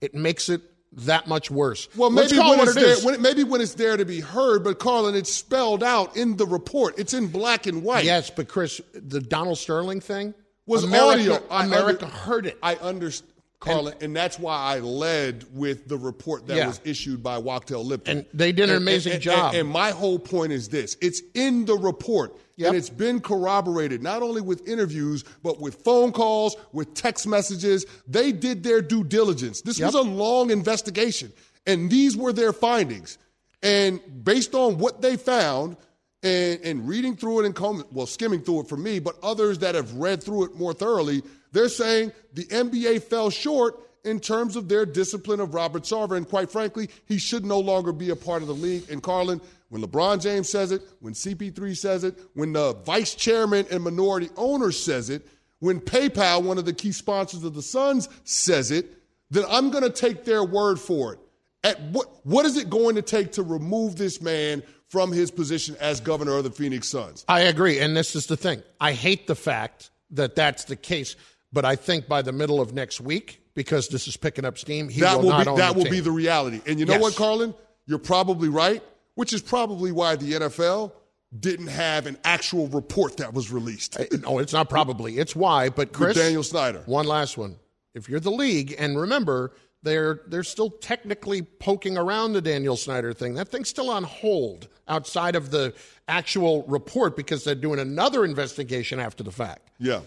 it 0.00 0.14
makes 0.14 0.48
it 0.48 0.62
that 0.92 1.28
much 1.28 1.50
worse. 1.50 1.88
Well, 1.96 2.10
maybe 2.10 2.38
when 2.38 2.60
it's 2.60 2.74
there, 2.74 2.96
when, 2.98 3.22
maybe 3.22 3.44
when 3.44 3.60
it's 3.60 3.74
there 3.74 3.96
to 3.96 4.04
be 4.04 4.20
heard, 4.20 4.64
but 4.64 4.78
Carlin, 4.78 5.14
it's 5.14 5.32
spelled 5.32 5.82
out 5.82 6.16
in 6.16 6.36
the 6.36 6.46
report. 6.46 6.98
It's 6.98 7.14
in 7.14 7.28
black 7.28 7.66
and 7.66 7.82
white. 7.82 8.04
Yes, 8.04 8.30
but 8.30 8.48
Chris, 8.48 8.80
the 8.92 9.20
Donald 9.20 9.58
Sterling 9.58 10.00
thing 10.00 10.34
was 10.66 10.84
America, 10.84 11.42
audio. 11.50 11.66
America 11.66 12.04
under, 12.06 12.16
heard 12.16 12.46
it. 12.46 12.58
I 12.62 12.74
understand. 12.76 13.28
Carlin, 13.60 13.92
and, 13.92 14.02
and, 14.04 14.16
that's 14.16 14.38
why 14.38 14.56
I 14.56 14.78
led 14.78 15.44
with 15.52 15.86
the 15.86 15.98
report 15.98 16.46
that 16.46 16.56
yeah. 16.56 16.66
was 16.66 16.80
issued 16.82 17.22
by 17.22 17.38
Wachtell 17.38 17.84
Lipton. 17.84 18.18
And 18.18 18.26
they 18.32 18.52
did 18.52 18.70
an 18.70 18.76
and, 18.76 18.82
amazing 18.82 19.12
and, 19.12 19.22
job. 19.22 19.54
And, 19.54 19.68
my 19.68 19.90
whole 19.90 20.18
point 20.18 20.52
is 20.52 20.70
this 20.70 20.96
it's 21.02 21.20
in 21.34 21.66
the 21.66 21.76
report. 21.76 22.34
Yep. 22.60 22.68
And 22.68 22.76
it's 22.76 22.90
been 22.90 23.20
corroborated 23.20 24.02
not 24.02 24.22
only 24.22 24.42
with 24.42 24.68
interviews, 24.68 25.24
but 25.42 25.60
with 25.62 25.76
phone 25.76 26.12
calls, 26.12 26.56
with 26.72 26.92
text 26.92 27.26
messages. 27.26 27.86
They 28.06 28.32
did 28.32 28.62
their 28.62 28.82
due 28.82 29.02
diligence. 29.02 29.62
This 29.62 29.78
yep. 29.78 29.86
was 29.86 29.94
a 29.94 30.02
long 30.02 30.50
investigation, 30.50 31.32
and 31.66 31.88
these 31.88 32.18
were 32.18 32.34
their 32.34 32.52
findings. 32.52 33.16
And 33.62 33.98
based 34.22 34.54
on 34.54 34.76
what 34.76 35.00
they 35.00 35.16
found, 35.16 35.78
and, 36.22 36.60
and 36.62 36.86
reading 36.86 37.16
through 37.16 37.40
it 37.40 37.46
and 37.46 37.54
combing, 37.54 37.86
well, 37.92 38.06
skimming 38.06 38.42
through 38.42 38.60
it 38.60 38.68
for 38.68 38.76
me, 38.76 38.98
but 38.98 39.16
others 39.22 39.60
that 39.60 39.74
have 39.74 39.94
read 39.94 40.22
through 40.22 40.44
it 40.44 40.54
more 40.54 40.74
thoroughly, 40.74 41.22
they're 41.52 41.70
saying 41.70 42.12
the 42.34 42.44
NBA 42.44 43.04
fell 43.04 43.30
short 43.30 43.80
in 44.04 44.20
terms 44.20 44.54
of 44.54 44.68
their 44.68 44.84
discipline 44.84 45.40
of 45.40 45.54
Robert 45.54 45.84
Sarver. 45.84 46.18
And 46.18 46.28
quite 46.28 46.50
frankly, 46.50 46.90
he 47.06 47.16
should 47.16 47.46
no 47.46 47.58
longer 47.58 47.92
be 47.92 48.10
a 48.10 48.16
part 48.16 48.42
of 48.42 48.48
the 48.48 48.54
league. 48.54 48.90
And 48.90 49.02
Carlin, 49.02 49.40
when 49.70 49.82
LeBron 49.82 50.20
James 50.20 50.48
says 50.48 50.72
it, 50.72 50.82
when 51.00 51.14
CP3 51.14 51.76
says 51.76 52.04
it, 52.04 52.18
when 52.34 52.52
the 52.52 52.74
vice 52.84 53.14
chairman 53.14 53.66
and 53.70 53.82
minority 53.82 54.28
owner 54.36 54.72
says 54.72 55.10
it, 55.10 55.26
when 55.60 55.80
PayPal, 55.80 56.42
one 56.42 56.58
of 56.58 56.64
the 56.64 56.72
key 56.72 56.92
sponsors 56.92 57.44
of 57.44 57.54
the 57.54 57.62
Suns, 57.62 58.08
says 58.24 58.70
it, 58.70 58.96
then 59.30 59.44
I'm 59.48 59.70
going 59.70 59.84
to 59.84 59.90
take 59.90 60.24
their 60.24 60.44
word 60.44 60.78
for 60.78 61.14
it. 61.14 61.20
At 61.62 61.80
what, 61.82 62.08
what 62.24 62.46
is 62.46 62.56
it 62.56 62.68
going 62.68 62.96
to 62.96 63.02
take 63.02 63.32
to 63.32 63.42
remove 63.42 63.96
this 63.96 64.20
man 64.20 64.62
from 64.88 65.12
his 65.12 65.30
position 65.30 65.76
as 65.78 66.00
governor 66.00 66.36
of 66.36 66.44
the 66.44 66.50
Phoenix 66.50 66.88
Suns? 66.88 67.24
I 67.28 67.40
agree. 67.42 67.78
And 67.78 67.96
this 67.96 68.16
is 68.16 68.26
the 68.26 68.36
thing 68.36 68.62
I 68.80 68.92
hate 68.92 69.26
the 69.26 69.36
fact 69.36 69.90
that 70.10 70.34
that's 70.34 70.64
the 70.64 70.76
case. 70.76 71.14
But 71.52 71.64
I 71.64 71.76
think 71.76 72.08
by 72.08 72.22
the 72.22 72.32
middle 72.32 72.60
of 72.60 72.72
next 72.72 73.00
week, 73.00 73.42
because 73.54 73.88
this 73.88 74.08
is 74.08 74.16
picking 74.16 74.44
up 74.44 74.58
steam, 74.58 74.88
he 74.88 75.00
that 75.00 75.18
will, 75.18 75.28
will, 75.28 75.38
be 75.38 75.44
that 75.44 75.72
the 75.72 75.78
will 75.78 75.84
team. 75.84 75.92
be 75.92 76.00
the 76.00 76.10
reality. 76.10 76.60
And 76.66 76.78
you 76.80 76.86
know 76.86 76.94
yes. 76.94 77.02
what, 77.02 77.16
Carlin? 77.16 77.54
You're 77.86 77.98
probably 77.98 78.48
right, 78.48 78.82
which 79.20 79.34
is 79.34 79.42
probably 79.42 79.92
why 79.92 80.16
the 80.16 80.32
NFL 80.32 80.92
didn't 81.38 81.66
have 81.66 82.06
an 82.06 82.16
actual 82.24 82.68
report 82.68 83.18
that 83.18 83.34
was 83.34 83.52
released. 83.52 83.98
no, 84.22 84.38
it's 84.38 84.54
not 84.54 84.70
probably. 84.70 85.18
It's 85.18 85.36
why. 85.36 85.68
But 85.68 85.92
Chris, 85.92 86.16
With 86.16 86.24
Daniel 86.24 86.42
Snyder. 86.42 86.82
One 86.86 87.04
last 87.04 87.36
one. 87.36 87.56
If 87.92 88.08
you're 88.08 88.18
the 88.18 88.30
league, 88.30 88.74
and 88.78 88.98
remember, 88.98 89.52
they're 89.82 90.22
they're 90.28 90.42
still 90.42 90.70
technically 90.70 91.42
poking 91.42 91.98
around 91.98 92.32
the 92.32 92.40
Daniel 92.40 92.78
Snyder 92.78 93.12
thing. 93.12 93.34
That 93.34 93.50
thing's 93.50 93.68
still 93.68 93.90
on 93.90 94.04
hold 94.04 94.68
outside 94.88 95.36
of 95.36 95.50
the 95.50 95.74
actual 96.08 96.62
report 96.62 97.14
because 97.14 97.44
they're 97.44 97.54
doing 97.54 97.78
another 97.78 98.24
investigation 98.24 98.98
after 99.00 99.22
the 99.22 99.32
fact. 99.32 99.70
Yeah. 99.78 100.00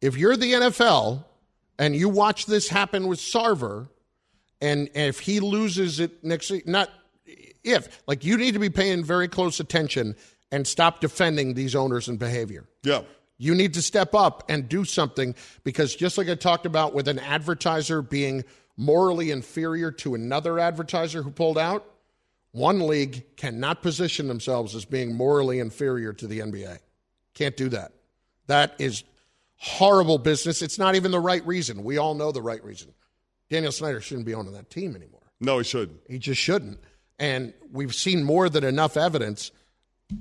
If 0.00 0.16
you're 0.16 0.36
the 0.36 0.52
NFL 0.52 1.24
and 1.78 1.94
you 1.94 2.08
watch 2.08 2.46
this 2.46 2.68
happen 2.68 3.06
with 3.06 3.20
Sarver, 3.20 3.88
and, 4.60 4.88
and 4.96 5.08
if 5.08 5.20
he 5.20 5.38
loses 5.38 6.00
it 6.00 6.24
next 6.24 6.50
week, 6.50 6.66
not 6.66 6.90
if, 7.66 8.02
like 8.06 8.24
you 8.24 8.36
need 8.36 8.54
to 8.54 8.60
be 8.60 8.70
paying 8.70 9.04
very 9.04 9.28
close 9.28 9.60
attention 9.60 10.16
and 10.50 10.66
stop 10.66 11.00
defending 11.00 11.54
these 11.54 11.74
owners 11.74 12.08
and 12.08 12.18
behavior. 12.18 12.68
Yeah. 12.82 13.02
You 13.38 13.54
need 13.54 13.74
to 13.74 13.82
step 13.82 14.14
up 14.14 14.44
and 14.48 14.68
do 14.68 14.84
something 14.84 15.34
because 15.64 15.94
just 15.94 16.16
like 16.16 16.28
I 16.28 16.34
talked 16.34 16.64
about 16.64 16.94
with 16.94 17.08
an 17.08 17.18
advertiser 17.18 18.00
being 18.00 18.44
morally 18.76 19.30
inferior 19.30 19.90
to 19.90 20.14
another 20.14 20.58
advertiser 20.58 21.22
who 21.22 21.30
pulled 21.30 21.58
out, 21.58 21.84
one 22.52 22.86
league 22.86 23.36
cannot 23.36 23.82
position 23.82 24.28
themselves 24.28 24.74
as 24.74 24.86
being 24.86 25.14
morally 25.14 25.58
inferior 25.58 26.14
to 26.14 26.26
the 26.26 26.38
NBA. 26.38 26.78
Can't 27.34 27.56
do 27.56 27.68
that. 27.70 27.92
That 28.46 28.74
is 28.78 29.04
horrible 29.56 30.16
business. 30.16 30.62
It's 30.62 30.78
not 30.78 30.94
even 30.94 31.10
the 31.10 31.20
right 31.20 31.46
reason. 31.46 31.84
We 31.84 31.98
all 31.98 32.14
know 32.14 32.32
the 32.32 32.40
right 32.40 32.64
reason. 32.64 32.94
Daniel 33.50 33.72
Snyder 33.72 34.00
shouldn't 34.00 34.26
be 34.26 34.34
owning 34.34 34.54
that 34.54 34.70
team 34.70 34.96
anymore. 34.96 35.20
No, 35.40 35.58
he 35.58 35.64
shouldn't. 35.64 36.00
He 36.08 36.18
just 36.18 36.40
shouldn't. 36.40 36.80
And 37.18 37.54
we've 37.72 37.94
seen 37.94 38.24
more 38.24 38.48
than 38.48 38.64
enough 38.64 38.96
evidence. 38.96 39.50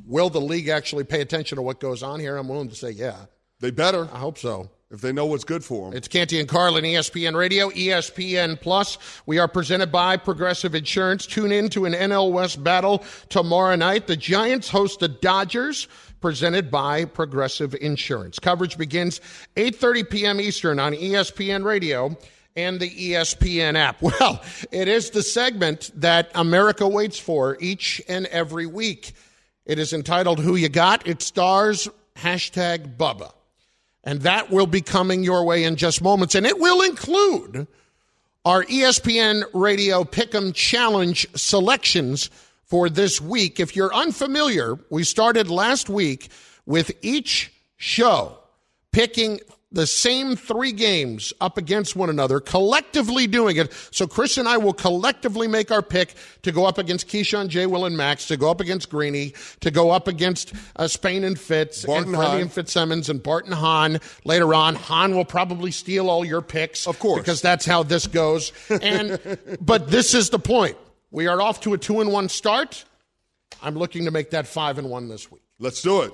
Will 0.05 0.29
the 0.29 0.41
league 0.41 0.69
actually 0.69 1.03
pay 1.03 1.21
attention 1.21 1.57
to 1.57 1.61
what 1.61 1.79
goes 1.79 2.03
on 2.03 2.19
here? 2.19 2.37
I'm 2.37 2.47
willing 2.47 2.69
to 2.69 2.75
say, 2.75 2.91
yeah. 2.91 3.25
They 3.59 3.71
better. 3.71 4.09
I 4.11 4.19
hope 4.19 4.37
so. 4.37 4.69
If 4.91 5.01
they 5.01 5.11
know 5.11 5.25
what's 5.25 5.43
good 5.43 5.63
for 5.63 5.89
them. 5.89 5.97
It's 5.97 6.07
Canty 6.07 6.39
and 6.39 6.47
Carlin, 6.47 6.83
ESPN 6.83 7.35
Radio, 7.35 7.69
ESPN 7.69 8.59
Plus. 8.61 8.97
We 9.25 9.39
are 9.39 9.47
presented 9.47 9.91
by 9.91 10.15
Progressive 10.17 10.75
Insurance. 10.75 11.25
Tune 11.25 11.51
in 11.51 11.69
to 11.69 11.85
an 11.85 11.93
NL 11.93 12.31
West 12.31 12.63
battle 12.63 13.03
tomorrow 13.29 13.75
night. 13.75 14.07
The 14.07 14.15
Giants 14.15 14.69
host 14.69 14.99
the 14.99 15.07
Dodgers 15.07 15.87
presented 16.21 16.69
by 16.69 17.05
Progressive 17.05 17.75
Insurance. 17.81 18.39
Coverage 18.39 18.77
begins 18.77 19.21
8:30 19.55 20.09
p.m. 20.09 20.39
Eastern 20.39 20.79
on 20.79 20.93
ESPN 20.93 21.63
Radio 21.63 22.15
and 22.55 22.79
the 22.79 22.89
ESPN 22.89 23.75
app. 23.75 24.01
Well, 24.19 24.41
it 24.71 24.87
is 24.87 25.09
the 25.09 25.23
segment 25.23 25.91
that 25.95 26.31
America 26.35 26.87
waits 26.87 27.19
for 27.19 27.57
each 27.59 28.01
and 28.07 28.25
every 28.27 28.65
week. 28.65 29.13
It 29.65 29.79
is 29.79 29.93
entitled 29.93 30.39
Who 30.39 30.55
You 30.55 30.69
Got. 30.69 31.07
It 31.07 31.21
stars 31.21 31.89
hashtag 32.15 32.97
Bubba. 32.97 33.31
And 34.03 34.21
that 34.21 34.51
will 34.51 34.67
be 34.67 34.81
coming 34.81 35.23
your 35.23 35.43
way 35.43 35.63
in 35.63 35.75
just 35.75 36.01
moments. 36.01 36.35
And 36.35 36.45
it 36.45 36.59
will 36.59 36.81
include 36.83 37.67
our 38.45 38.63
ESPN 38.65 39.43
Radio 39.53 40.03
Pick'em 40.03 40.53
Challenge 40.53 41.27
selections 41.35 42.29
for 42.63 42.89
this 42.89 43.19
week. 43.19 43.59
If 43.59 43.75
you're 43.75 43.93
unfamiliar, 43.93 44.77
we 44.91 45.03
started 45.03 45.49
last 45.49 45.89
week 45.89 46.29
with 46.67 46.91
each 47.01 47.51
show 47.77 48.37
picking 48.91 49.39
the 49.71 49.87
same 49.87 50.35
three 50.37 50.71
games 50.71 51.33
up 51.41 51.57
against 51.57 51.95
one 51.95 52.09
another, 52.09 52.39
collectively 52.39 53.27
doing 53.27 53.57
it. 53.57 53.73
So 53.91 54.07
Chris 54.07 54.37
and 54.37 54.47
I 54.47 54.55
will 54.57 54.73
collectively 54.73 55.47
make 55.47 55.69
our 55.71 55.81
pick 55.81 56.13
to 56.43 56.51
go 56.51 56.65
up 56.65 56.77
against 56.77 57.07
Keyshawn, 57.09 57.49
J. 57.49 57.65
Will, 57.65 57.83
and 57.85 57.97
Max, 57.97 58.27
to 58.27 58.37
go 58.37 58.49
up 58.49 58.61
against 58.61 58.89
Greeny, 58.89 59.33
to 59.61 59.71
go 59.71 59.91
up 59.91 60.07
against 60.07 60.53
uh, 60.77 60.87
Spain 60.87 61.23
and 61.25 61.37
Fitz, 61.37 61.83
Barton 61.85 62.09
and 62.09 62.15
Freddie 62.15 62.31
Hahn. 62.31 62.41
and 62.41 62.51
Fitzsimmons, 62.53 63.09
and 63.09 63.21
Barton 63.21 63.51
Hahn. 63.51 63.99
Later 64.23 64.53
on, 64.53 64.75
Hahn 64.75 65.15
will 65.15 65.25
probably 65.25 65.71
steal 65.71 66.09
all 66.09 66.23
your 66.23 66.41
picks, 66.41 66.87
Of 66.87 66.99
course. 66.99 67.19
because 67.21 67.41
that's 67.41 67.65
how 67.65 67.83
this 67.83 68.07
goes. 68.07 68.53
And 68.69 69.19
but 69.61 69.89
this 69.89 70.13
is 70.13 70.29
the 70.29 70.39
point. 70.39 70.77
We 71.11 71.27
are 71.27 71.41
off 71.41 71.59
to 71.61 71.73
a 71.73 71.77
two 71.77 71.99
and 72.01 72.11
one 72.13 72.29
start. 72.29 72.85
I'm 73.61 73.75
looking 73.75 74.05
to 74.05 74.11
make 74.11 74.29
that 74.29 74.47
five 74.47 74.77
and 74.77 74.89
one 74.89 75.07
this 75.09 75.29
week. 75.31 75.41
Let's 75.59 75.81
do 75.81 76.01
it. 76.01 76.13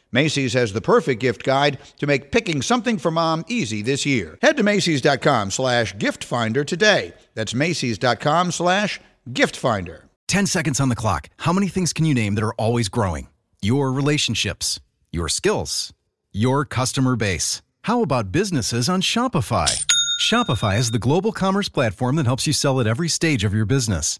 Macy's 0.11 0.53
has 0.53 0.73
the 0.73 0.81
perfect 0.81 1.21
gift 1.21 1.43
guide 1.43 1.77
to 1.97 2.07
make 2.07 2.31
picking 2.31 2.61
something 2.61 2.97
for 2.97 3.11
mom 3.11 3.45
easy 3.47 3.81
this 3.81 4.05
year. 4.05 4.37
Head 4.41 4.57
to 4.57 4.63
Macy's.com 4.63 5.51
slash 5.51 5.97
gift 5.97 6.23
finder 6.23 6.63
today. 6.63 7.13
That's 7.33 7.53
Macy's.com 7.53 8.51
slash 8.51 8.99
gift 9.31 9.55
finder. 9.55 10.09
10 10.27 10.45
seconds 10.47 10.79
on 10.79 10.89
the 10.89 10.95
clock. 10.95 11.29
How 11.39 11.51
many 11.53 11.67
things 11.67 11.93
can 11.93 12.05
you 12.05 12.13
name 12.13 12.35
that 12.35 12.43
are 12.43 12.53
always 12.53 12.87
growing? 12.89 13.27
Your 13.61 13.91
relationships, 13.91 14.79
your 15.11 15.27
skills, 15.27 15.93
your 16.31 16.63
customer 16.65 17.15
base. 17.15 17.61
How 17.83 18.01
about 18.01 18.31
businesses 18.31 18.87
on 18.87 19.01
Shopify? 19.01 19.85
Shopify 20.21 20.77
is 20.77 20.91
the 20.91 20.99
global 20.99 21.31
commerce 21.31 21.67
platform 21.67 22.15
that 22.15 22.25
helps 22.25 22.47
you 22.47 22.53
sell 22.53 22.79
at 22.79 22.87
every 22.87 23.09
stage 23.09 23.43
of 23.43 23.53
your 23.53 23.65
business. 23.65 24.19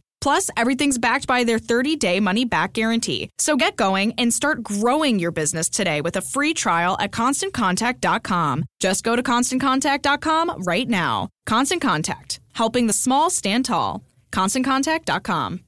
Plus, 0.21 0.49
everything's 0.55 0.97
backed 0.99 1.27
by 1.27 1.43
their 1.43 1.59
30 1.59 1.95
day 1.95 2.19
money 2.19 2.45
back 2.45 2.73
guarantee. 2.73 3.29
So 3.39 3.57
get 3.57 3.75
going 3.75 4.13
and 4.17 4.33
start 4.33 4.63
growing 4.63 5.19
your 5.19 5.31
business 5.31 5.67
today 5.67 6.01
with 6.01 6.15
a 6.15 6.21
free 6.21 6.53
trial 6.53 6.95
at 6.99 7.11
constantcontact.com. 7.11 8.65
Just 8.79 9.03
go 9.03 9.15
to 9.15 9.23
constantcontact.com 9.23 10.63
right 10.63 10.87
now. 10.87 11.29
Constant 11.45 11.81
Contact, 11.81 12.39
helping 12.53 12.87
the 12.87 12.93
small 12.93 13.29
stand 13.29 13.65
tall. 13.65 14.03
ConstantContact.com. 14.31 15.61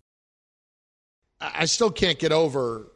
I 1.41 1.65
still 1.65 1.91
can't 1.91 2.19
get 2.19 2.31
over 2.31 2.87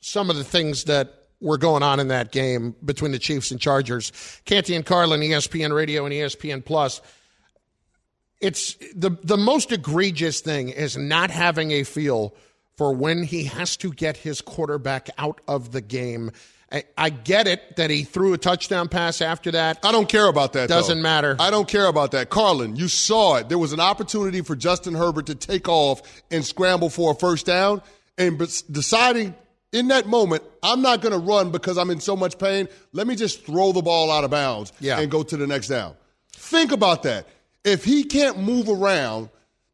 some 0.00 0.30
of 0.30 0.36
the 0.36 0.44
things 0.44 0.84
that 0.84 1.14
were 1.40 1.58
going 1.58 1.82
on 1.82 2.00
in 2.00 2.08
that 2.08 2.32
game 2.32 2.74
between 2.84 3.12
the 3.12 3.18
Chiefs 3.18 3.50
and 3.50 3.60
Chargers. 3.60 4.12
Canty 4.44 4.74
and 4.74 4.84
Carlin, 4.84 5.20
ESPN 5.20 5.74
Radio 5.74 6.04
and 6.04 6.12
ESPN 6.12 6.64
Plus 6.64 7.00
it's 8.40 8.74
the 8.94 9.10
the 9.22 9.36
most 9.36 9.72
egregious 9.72 10.40
thing 10.40 10.68
is 10.68 10.96
not 10.96 11.30
having 11.30 11.72
a 11.72 11.82
feel 11.82 12.34
for 12.76 12.94
when 12.94 13.22
he 13.22 13.44
has 13.44 13.76
to 13.78 13.92
get 13.92 14.16
his 14.16 14.40
quarterback 14.40 15.10
out 15.18 15.40
of 15.48 15.72
the 15.72 15.80
game. 15.80 16.30
I, 16.70 16.84
I 16.98 17.08
get 17.10 17.46
it 17.46 17.76
that 17.76 17.88
he 17.90 18.04
threw 18.04 18.34
a 18.34 18.38
touchdown 18.38 18.88
pass 18.88 19.22
after 19.22 19.50
that. 19.52 19.78
I 19.82 19.90
don't 19.90 20.08
care 20.08 20.26
about 20.26 20.52
that. 20.52 20.68
Doesn't 20.68 20.98
though. 20.98 21.02
matter. 21.02 21.36
I 21.40 21.50
don't 21.50 21.66
care 21.66 21.86
about 21.86 22.10
that. 22.10 22.28
Carlin, 22.28 22.76
you 22.76 22.88
saw 22.88 23.36
it. 23.36 23.48
There 23.48 23.58
was 23.58 23.72
an 23.72 23.80
opportunity 23.80 24.42
for 24.42 24.54
Justin 24.54 24.94
Herbert 24.94 25.26
to 25.26 25.34
take 25.34 25.68
off 25.68 26.02
and 26.30 26.44
scramble 26.44 26.90
for 26.90 27.12
a 27.12 27.14
first 27.14 27.46
down, 27.46 27.80
and 28.18 28.38
deciding 28.70 29.34
in 29.72 29.88
that 29.88 30.06
moment, 30.06 30.42
I'm 30.62 30.82
not 30.82 31.00
going 31.00 31.12
to 31.12 31.18
run 31.18 31.50
because 31.50 31.78
I'm 31.78 31.90
in 31.90 32.00
so 32.00 32.16
much 32.16 32.38
pain. 32.38 32.68
Let 32.92 33.06
me 33.06 33.16
just 33.16 33.44
throw 33.44 33.72
the 33.72 33.82
ball 33.82 34.10
out 34.10 34.24
of 34.24 34.30
bounds 34.30 34.72
yeah. 34.80 34.98
and 34.98 35.10
go 35.10 35.22
to 35.22 35.36
the 35.36 35.46
next 35.46 35.68
down. 35.68 35.94
Think 36.32 36.72
about 36.72 37.02
that. 37.02 37.26
If 37.68 37.84
he 37.84 38.04
can't 38.04 38.38
move 38.38 38.68
around 38.68 39.28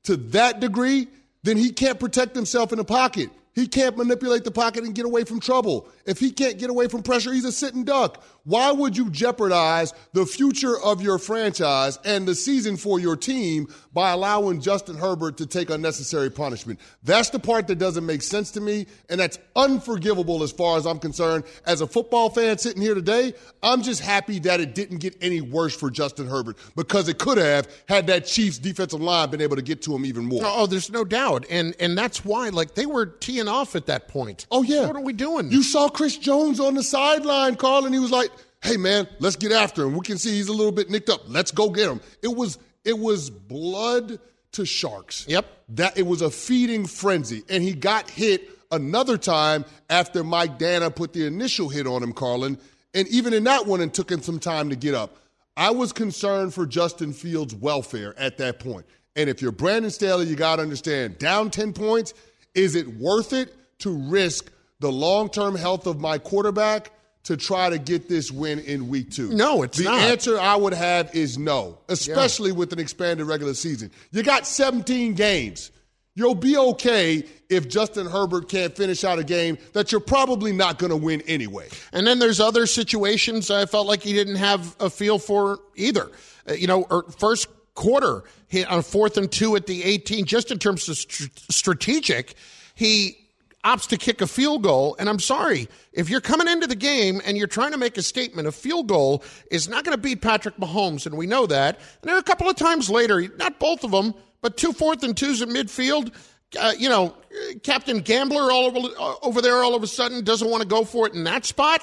to 0.05 0.17
that 0.17 0.59
degree, 0.59 1.07
then 1.45 1.57
he 1.57 1.71
can't 1.71 2.01
protect 2.01 2.35
himself 2.35 2.73
in 2.73 2.79
the 2.79 2.85
pocket. 2.85 3.31
He 3.55 3.69
can't 3.69 3.97
manipulate 3.97 4.43
the 4.43 4.51
pocket 4.51 4.83
and 4.83 4.95
get 4.95 5.05
away 5.05 5.23
from 5.23 5.39
trouble. 5.39 5.89
If 6.07 6.19
he 6.19 6.31
can't 6.31 6.59
get 6.59 6.71
away 6.71 6.89
from 6.89 7.03
pressure, 7.03 7.33
he's 7.33 7.45
a 7.45 7.53
sitting 7.53 7.85
duck. 7.85 8.23
Why 8.45 8.71
would 8.73 8.95
you 8.97 9.09
jeopardize 9.09 9.95
the 10.13 10.27
future 10.27 10.79
of 10.79 11.01
your 11.01 11.19
franchise 11.19 11.99
and 12.05 12.29
the 12.29 12.35
season 12.35 12.77
for 12.77 13.01
your 13.01 13.17
team 13.17 13.69
by 13.95 14.11
allowing 14.11 14.61
Justin 14.61 14.97
Herbert 14.97 15.39
to 15.39 15.47
take 15.47 15.71
unnecessary 15.71 16.31
punishment? 16.31 16.79
That's 17.03 17.31
the 17.31 17.39
part 17.39 17.69
that 17.69 17.77
doesn't 17.77 18.05
make 18.05 18.21
sense 18.21 18.51
to 18.53 18.61
me, 18.61 18.87
and 19.09 19.19
that's 19.19 19.39
unforgivable 19.57 20.43
as 20.43 20.53
far 20.53 20.77
as 20.77 20.87
I'm 20.87 20.99
concerned. 20.99 21.45
As 21.67 21.81
a 21.81 21.87
football 21.87 22.29
fan 22.29 22.59
sitting 22.59 22.83
here 22.83 22.95
today, 22.95 23.33
I'm 23.63 23.83
just 23.83 24.03
happy 24.03 24.39
that 24.41 24.61
it 24.61 24.75
didn't 24.75 24.99
get 24.99 25.17
any 25.23 25.41
worse 25.41 25.75
for 25.75 25.91
Justin 25.91 26.29
Herbert 26.29 26.59
because 26.77 27.09
it 27.09 27.19
could 27.19 27.39
have 27.39 27.67
had 27.89 28.07
that 28.09 28.27
Chiefs 28.27 28.59
defensive 28.59 29.01
line 29.01 29.31
been 29.31 29.41
able 29.41 29.57
to 29.57 29.63
get 29.63 29.81
to 29.83 29.95
him 29.95 30.05
even 30.05 30.27
more. 30.27 30.43
Oh, 30.45 30.67
there's 30.67 30.91
no 30.91 31.05
doubt. 31.05 31.47
And 31.49 31.75
and 31.81 31.97
that's 31.97 32.25
why 32.25 32.51
like 32.51 32.75
they 32.75 32.87
were 32.87 33.07
teeing 33.07 33.49
off 33.49 33.75
at 33.75 33.87
that 33.87 34.09
point. 34.09 34.47
Oh 34.51 34.63
yeah. 34.63 34.87
What 34.87 34.97
are 34.97 35.03
we 35.03 35.15
doing? 35.15 35.51
You 35.51 35.63
saw 35.63 35.89
Chris 35.95 36.17
Jones 36.17 36.61
on 36.61 36.75
the 36.75 36.83
sideline, 36.83 37.57
Carl, 37.57 37.87
and 37.87 37.95
he 37.95 38.01
was 38.01 38.11
like, 38.11 38.31
"Hey 38.63 38.77
man, 38.77 39.09
let's 39.21 39.37
get 39.37 39.53
after 39.53 39.85
him. 39.85 39.95
We 39.95 40.05
can 40.05 40.19
see 40.19 40.33
he's 40.33 40.49
a 40.49 40.53
little 40.53 40.73
bit 40.73 40.91
nicked 40.91 41.09
up. 41.09 41.23
Let's 41.27 41.51
go 41.51 41.71
get 41.71 41.89
him." 41.89 42.01
It 42.23 42.35
was 42.35 42.59
it 42.85 42.99
was 42.99 43.31
blood 43.31 44.19
to 44.53 44.67
sharks. 44.67 45.25
Yep. 45.29 45.47
That 45.71 45.97
it 45.97 46.07
was 46.07 46.21
a 46.21 46.31
feeding 46.31 46.87
frenzy, 46.87 47.43
and 47.49 47.63
he 47.63 47.73
got 47.73 48.11
hit 48.11 48.51
another 48.71 49.17
time 49.17 49.65
after 49.89 50.23
Mike 50.23 50.59
Danna 50.59 50.95
put 50.95 51.13
the 51.13 51.27
initial 51.27 51.69
hit 51.69 51.87
on 51.87 52.03
him, 52.03 52.13
Carlin, 52.13 52.59
and 52.93 53.09
even 53.09 53.33
in 53.33 53.45
that 53.45 53.67
one, 53.67 53.81
it 53.81 53.95
took 53.95 54.11
him 54.11 54.23
some 54.23 54.39
time 54.39 54.71
to 54.71 54.77
get 54.77 54.95
up. 54.95 55.17
I 55.57 55.71
was 55.71 55.93
concerned 55.93 56.53
for 56.53 56.67
Justin 56.67 57.13
Fields' 57.13 57.55
welfare 57.55 58.15
at 58.19 58.39
that 58.39 58.59
point. 58.59 58.87
And 59.17 59.31
if 59.31 59.41
you're 59.41 59.53
Brandon 59.53 59.91
Staley, 59.91 60.27
you 60.27 60.35
got 60.35 60.57
to 60.57 60.63
understand 60.63 61.19
down 61.19 61.51
10 61.51 61.73
points, 61.73 62.15
is 62.55 62.75
it 62.75 62.89
worth 62.99 63.33
it 63.33 63.55
to 63.81 63.91
risk 63.91 64.51
the 64.85 64.93
long 64.93 65.31
term 65.31 65.57
health 65.57 65.87
of 65.87 65.99
my 65.99 66.19
quarterback 66.19 66.93
to 67.25 67.39
try 67.39 67.71
to 67.71 67.79
get 67.79 68.07
this 68.09 68.31
win 68.31 68.61
in 68.61 68.89
week 68.89 69.11
two? 69.11 69.31
No, 69.31 69.63
it's 69.63 69.79
the 69.79 69.85
not. 69.85 69.97
The 69.97 70.07
answer 70.07 70.39
I 70.39 70.57
would 70.57 70.75
have 70.75 71.15
is 71.15 71.39
no, 71.39 71.79
especially 71.89 72.51
yeah. 72.51 72.57
with 72.57 72.73
an 72.73 72.79
expanded 72.79 73.27
regular 73.27 73.55
season. 73.55 73.91
You 74.13 74.23
got 74.23 74.47
17 74.47 75.15
games. 75.15 75.71
You'll 76.17 76.37
be 76.37 76.57
okay 76.57 77.25
if 77.49 77.67
Justin 77.67 78.07
Herbert 78.07 78.49
can't 78.49 78.77
finish 78.77 79.03
out 79.03 79.19
a 79.19 79.25
game 79.25 79.59
that 79.73 79.91
you're 79.91 80.01
probably 80.01 80.53
not 80.53 80.79
going 80.79 80.91
to 80.91 80.97
win 80.97 81.23
anyway. 81.23 81.69
And 81.93 82.07
then 82.07 82.21
there's 82.21 82.39
other 82.39 82.67
situations 82.67 83.51
I 83.51 83.67
felt 83.67 83.89
like 83.89 84.03
he 84.03 84.13
didn't 84.13 84.37
have 84.37 84.77
a 84.79 84.91
feel 84.91 85.19
for 85.19 85.59
either. 85.75 86.11
Uh, 86.49 86.53
you 86.53 86.69
know, 86.69 86.83
or 86.91 87.11
first 87.11 87.49
quarter 87.75 88.23
hit 88.47 88.71
on 88.71 88.83
fourth 88.83 89.17
and 89.17 89.33
two 89.33 89.57
at 89.57 89.67
the 89.67 89.83
18, 89.83 90.27
just 90.27 90.53
in 90.53 90.59
terms 90.59 90.89
of 90.89 90.97
st- 90.99 91.33
strategic, 91.51 92.35
he 92.77 93.24
opts 93.65 93.89
to 93.89 93.97
kick 93.97 94.21
a 94.21 94.27
field 94.27 94.63
goal. 94.63 94.95
And 94.99 95.09
I'm 95.09 95.19
sorry, 95.19 95.69
if 95.93 96.11
you're 96.11 96.21
coming 96.21 96.49
into 96.49 96.67
the 96.67 96.77
game 96.77 97.21
and 97.25 97.37
you're 97.37 97.47
trying 97.47 97.73
to 97.73 97.79
make 97.79 97.97
a 97.97 98.03
statement, 98.03 98.47
a 98.47 98.53
field 98.53 98.89
goal 98.89 99.25
is 99.51 99.69
not 99.69 99.85
going 99.85 99.97
to 99.97 100.01
beat 100.01 100.21
Patrick 100.21 100.57
Mahomes, 100.57 101.07
and 101.07 101.17
we 101.17 101.27
know 101.27 101.47
that. 101.47 101.77
And 101.77 102.09
there 102.09 102.17
are 102.17 102.21
a 102.21 102.25
couple 102.25 102.49
of 102.49 102.57
times 102.57 102.91
later, 102.91 103.27
not 103.39 103.59
both 103.59 103.85
of 103.85 103.91
them, 103.91 104.15
but 104.43 104.57
two 104.57 104.73
fourth 104.73 105.03
and 105.03 105.17
twos 105.17 105.41
at 105.43 105.49
midfield. 105.49 106.15
Uh, 106.59 106.73
you 106.79 106.89
know, 106.89 107.17
Captain 107.63 107.99
Gambler 108.01 108.53
all 108.53 108.67
over, 108.67 108.79
uh, 108.79 109.15
over 109.23 109.43
there 109.43 109.57
all 109.63 109.75
of 109.75 109.83
a 109.83 109.87
sudden 109.87 110.23
doesn't 110.23 110.49
want 110.49 110.63
to 110.63 110.69
go 110.69 110.85
for 110.85 111.07
it 111.07 111.15
in 111.15 111.25
that 111.25 111.45
spot. 111.45 111.83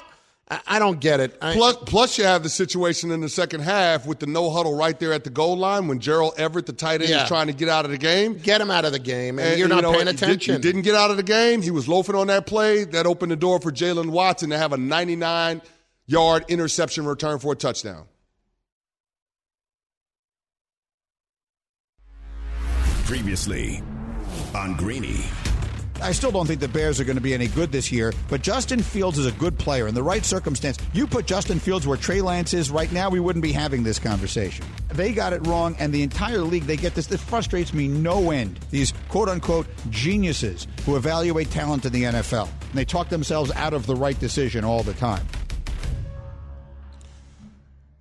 I 0.66 0.78
don't 0.78 1.00
get 1.00 1.20
it. 1.20 1.38
I, 1.40 1.54
plus, 1.54 1.76
plus, 1.86 2.18
you 2.18 2.24
have 2.24 2.42
the 2.42 2.48
situation 2.48 3.10
in 3.10 3.20
the 3.20 3.28
second 3.28 3.60
half 3.60 4.06
with 4.06 4.18
the 4.18 4.26
no 4.26 4.50
huddle 4.50 4.74
right 4.74 4.98
there 4.98 5.12
at 5.12 5.24
the 5.24 5.30
goal 5.30 5.56
line 5.56 5.88
when 5.88 5.98
Gerald 5.98 6.34
Everett, 6.36 6.66
the 6.66 6.72
tight 6.72 7.00
end, 7.00 7.08
yeah. 7.08 7.22
is 7.22 7.28
trying 7.28 7.46
to 7.46 7.52
get 7.52 7.68
out 7.68 7.84
of 7.84 7.90
the 7.90 7.96
game. 7.96 8.36
Get 8.36 8.60
him 8.60 8.70
out 8.70 8.84
of 8.84 8.92
the 8.92 8.98
game, 8.98 9.38
and, 9.38 9.48
and 9.48 9.58
you're 9.58 9.68
not 9.68 9.76
you 9.76 9.82
know, 9.82 9.92
paying 9.92 10.08
attention. 10.08 10.56
Did, 10.56 10.64
he 10.64 10.72
didn't 10.72 10.82
get 10.82 10.94
out 10.94 11.10
of 11.10 11.16
the 11.16 11.22
game. 11.22 11.62
He 11.62 11.70
was 11.70 11.88
loafing 11.88 12.16
on 12.16 12.26
that 12.26 12.46
play. 12.46 12.84
That 12.84 13.06
opened 13.06 13.32
the 13.32 13.36
door 13.36 13.60
for 13.60 13.70
Jaylen 13.70 14.10
Watson 14.10 14.50
to 14.50 14.58
have 14.58 14.72
a 14.72 14.76
99 14.76 15.62
yard 16.06 16.44
interception 16.48 17.06
return 17.06 17.38
for 17.38 17.52
a 17.52 17.56
touchdown. 17.56 18.06
Previously 23.04 23.82
on 24.54 24.76
Greeny. 24.76 25.24
I 26.02 26.12
still 26.12 26.32
don't 26.32 26.46
think 26.46 26.60
the 26.60 26.68
Bears 26.68 26.98
are 26.98 27.04
going 27.04 27.16
to 27.16 27.22
be 27.22 27.32
any 27.32 27.46
good 27.46 27.70
this 27.70 27.92
year, 27.92 28.12
but 28.28 28.42
Justin 28.42 28.82
Fields 28.82 29.18
is 29.18 29.26
a 29.26 29.32
good 29.32 29.56
player. 29.58 29.86
In 29.86 29.94
the 29.94 30.02
right 30.02 30.24
circumstance, 30.24 30.78
you 30.92 31.06
put 31.06 31.26
Justin 31.26 31.60
Fields 31.60 31.86
where 31.86 31.96
Trey 31.96 32.20
Lance 32.20 32.54
is 32.54 32.70
right 32.70 32.90
now, 32.90 33.08
we 33.08 33.20
wouldn't 33.20 33.42
be 33.42 33.52
having 33.52 33.84
this 33.84 33.98
conversation. 33.98 34.66
They 34.92 35.12
got 35.12 35.32
it 35.32 35.46
wrong, 35.46 35.76
and 35.78 35.92
the 35.92 36.02
entire 36.02 36.40
league, 36.40 36.64
they 36.64 36.76
get 36.76 36.94
this. 36.94 37.06
This 37.06 37.22
frustrates 37.22 37.72
me 37.72 37.86
no 37.86 38.30
end. 38.30 38.58
These 38.70 38.92
quote 39.08 39.28
unquote 39.28 39.66
geniuses 39.90 40.66
who 40.84 40.96
evaluate 40.96 41.50
talent 41.50 41.86
in 41.86 41.92
the 41.92 42.02
NFL. 42.02 42.48
And 42.48 42.74
they 42.74 42.84
talk 42.84 43.08
themselves 43.08 43.52
out 43.52 43.72
of 43.72 43.86
the 43.86 43.96
right 43.96 44.18
decision 44.18 44.64
all 44.64 44.82
the 44.82 44.94
time. 44.94 45.26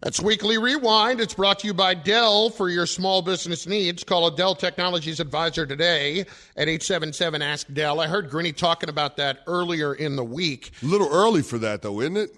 That's 0.01 0.19
Weekly 0.19 0.57
Rewind. 0.57 1.21
It's 1.21 1.35
brought 1.35 1.59
to 1.59 1.67
you 1.67 1.75
by 1.75 1.93
Dell 1.93 2.49
for 2.49 2.69
your 2.69 2.87
small 2.87 3.21
business 3.21 3.67
needs. 3.67 4.03
Call 4.03 4.25
a 4.25 4.35
Dell 4.35 4.55
Technologies 4.55 5.19
advisor 5.19 5.67
today 5.67 6.21
at 6.21 6.67
877 6.67 7.43
Ask 7.43 7.71
Dell. 7.71 7.99
I 7.99 8.07
heard 8.07 8.31
Greeny 8.31 8.51
talking 8.51 8.89
about 8.89 9.17
that 9.17 9.41
earlier 9.45 9.93
in 9.93 10.15
the 10.15 10.23
week. 10.23 10.71
A 10.81 10.87
little 10.87 11.07
early 11.11 11.43
for 11.43 11.59
that, 11.59 11.83
though, 11.83 12.01
isn't 12.01 12.17
it? 12.17 12.35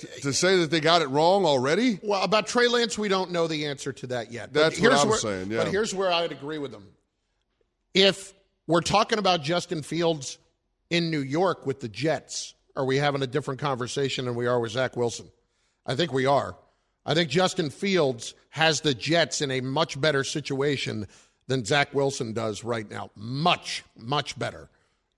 To, 0.00 0.06
to 0.20 0.32
say 0.34 0.58
that 0.58 0.70
they 0.70 0.80
got 0.80 1.00
it 1.00 1.08
wrong 1.08 1.46
already? 1.46 1.98
Well, 2.02 2.22
about 2.22 2.46
Trey 2.46 2.68
Lance, 2.68 2.98
we 2.98 3.08
don't 3.08 3.30
know 3.30 3.46
the 3.46 3.64
answer 3.64 3.94
to 3.94 4.08
that 4.08 4.30
yet. 4.30 4.52
That's 4.52 4.78
what 4.78 4.92
I'm 4.92 5.08
where, 5.08 5.16
saying, 5.16 5.50
yeah. 5.50 5.64
But 5.64 5.68
here's 5.68 5.94
where 5.94 6.12
I 6.12 6.20
would 6.20 6.32
agree 6.32 6.58
with 6.58 6.72
them. 6.72 6.86
If 7.94 8.34
we're 8.66 8.82
talking 8.82 9.18
about 9.18 9.42
Justin 9.42 9.82
Fields 9.82 10.36
in 10.90 11.10
New 11.10 11.22
York 11.22 11.64
with 11.64 11.80
the 11.80 11.88
Jets, 11.88 12.52
are 12.76 12.84
we 12.84 12.98
having 12.98 13.22
a 13.22 13.26
different 13.26 13.60
conversation 13.60 14.26
than 14.26 14.34
we 14.34 14.46
are 14.46 14.60
with 14.60 14.72
Zach 14.72 14.94
Wilson? 14.94 15.30
I 15.86 15.94
think 15.94 16.12
we 16.12 16.26
are. 16.26 16.54
I 17.06 17.14
think 17.14 17.30
Justin 17.30 17.70
Fields 17.70 18.34
has 18.50 18.80
the 18.80 18.92
Jets 18.92 19.40
in 19.40 19.50
a 19.52 19.60
much 19.60 19.98
better 20.00 20.24
situation 20.24 21.06
than 21.46 21.64
Zach 21.64 21.94
Wilson 21.94 22.32
does 22.32 22.64
right 22.64 22.90
now. 22.90 23.10
Much, 23.14 23.84
much 23.96 24.36
better. 24.38 24.68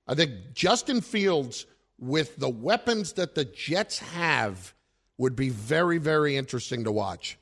I 0.07 0.15
think 0.15 0.33
Justin 0.53 1.01
Fields, 1.01 1.67
with 1.99 2.37
the 2.37 2.49
weapons 2.49 3.15
that 3.15 3.35
the 3.35 3.47
Jets 3.47 3.99
have, 3.99 4.75
would 5.17 5.35
be 5.35 5.49
very, 5.49 5.99
very 5.99 6.37
interesting 6.37 6.85
to 6.85 6.93
watch. 6.93 7.39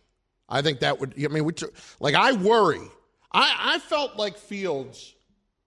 I 0.49 0.63
think 0.63 0.81
that 0.81 1.01
would, 1.01 1.15
I 1.23 1.27
mean, 1.29 1.45
we, 1.45 1.53
like, 1.99 2.15
I 2.15 2.33
worry. 2.33 2.81
I, 3.33 3.75
I 3.75 3.79
felt 3.81 4.17
like 4.17 4.39
Fields 4.39 5.15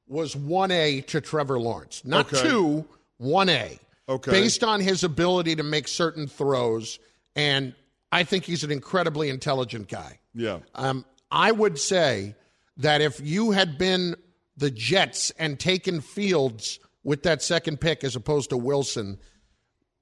was 0.08 0.36
1A 0.36 1.06
to 1.08 1.22
Trevor 1.22 1.60
Lawrence, 1.60 2.04
not 2.06 2.34
Okay. 2.34 2.48
2, 2.48 2.86
1A. 3.22 3.80
Okay. 4.08 4.32
Based 4.32 4.64
on 4.64 4.80
his 4.80 5.04
ability 5.04 5.56
to 5.58 5.64
make 5.64 5.88
certain 5.88 6.28
throws. 6.28 6.98
And 7.36 7.76
I 8.12 8.24
think 8.24 8.46
he's 8.46 8.64
an 8.64 8.72
incredibly 8.72 9.30
intelligent 9.30 9.88
guy. 9.88 10.20
Yeah. 10.34 10.60
Um, 10.76 11.06
I 11.32 11.52
would 11.52 11.78
say 11.78 12.36
that 12.78 13.02
if 13.02 13.20
you 13.22 13.52
had 13.52 13.78
been 13.78 14.16
the 14.58 14.72
Jets 14.72 15.32
and 15.32 15.60
taken 15.60 16.02
Fields 16.02 16.80
with 17.04 17.24
that 17.24 17.42
second 17.42 17.80
pick 17.80 18.04
as 18.04 18.16
opposed 18.16 18.50
to 18.50 18.58
Wilson, 18.58 19.20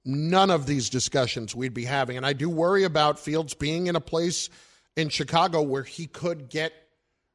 none 0.04 0.50
of 0.50 0.66
these 0.66 0.88
discussions 0.88 1.54
we'd 1.54 1.74
be 1.74 1.84
having. 1.84 2.16
And 2.16 2.24
I 2.24 2.32
do 2.32 2.48
worry 2.48 2.84
about 2.84 3.18
Fields 3.18 3.54
being 3.54 3.86
in 3.86 3.96
a 3.96 4.00
place 4.00 4.48
in 4.96 5.08
Chicago 5.10 5.62
where 5.62 5.82
he 5.82 6.06
could 6.06 6.48
get 6.48 6.72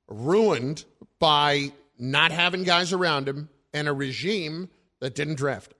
ruined 0.07 0.85
by 1.19 1.71
not 1.97 2.31
having 2.31 2.63
guys 2.63 2.91
around 2.91 3.27
him 3.27 3.49
and 3.73 3.87
a 3.87 3.93
regime 3.93 4.69
that 4.99 5.15
didn't 5.15 5.35
draft 5.35 5.71
him. 5.71 5.77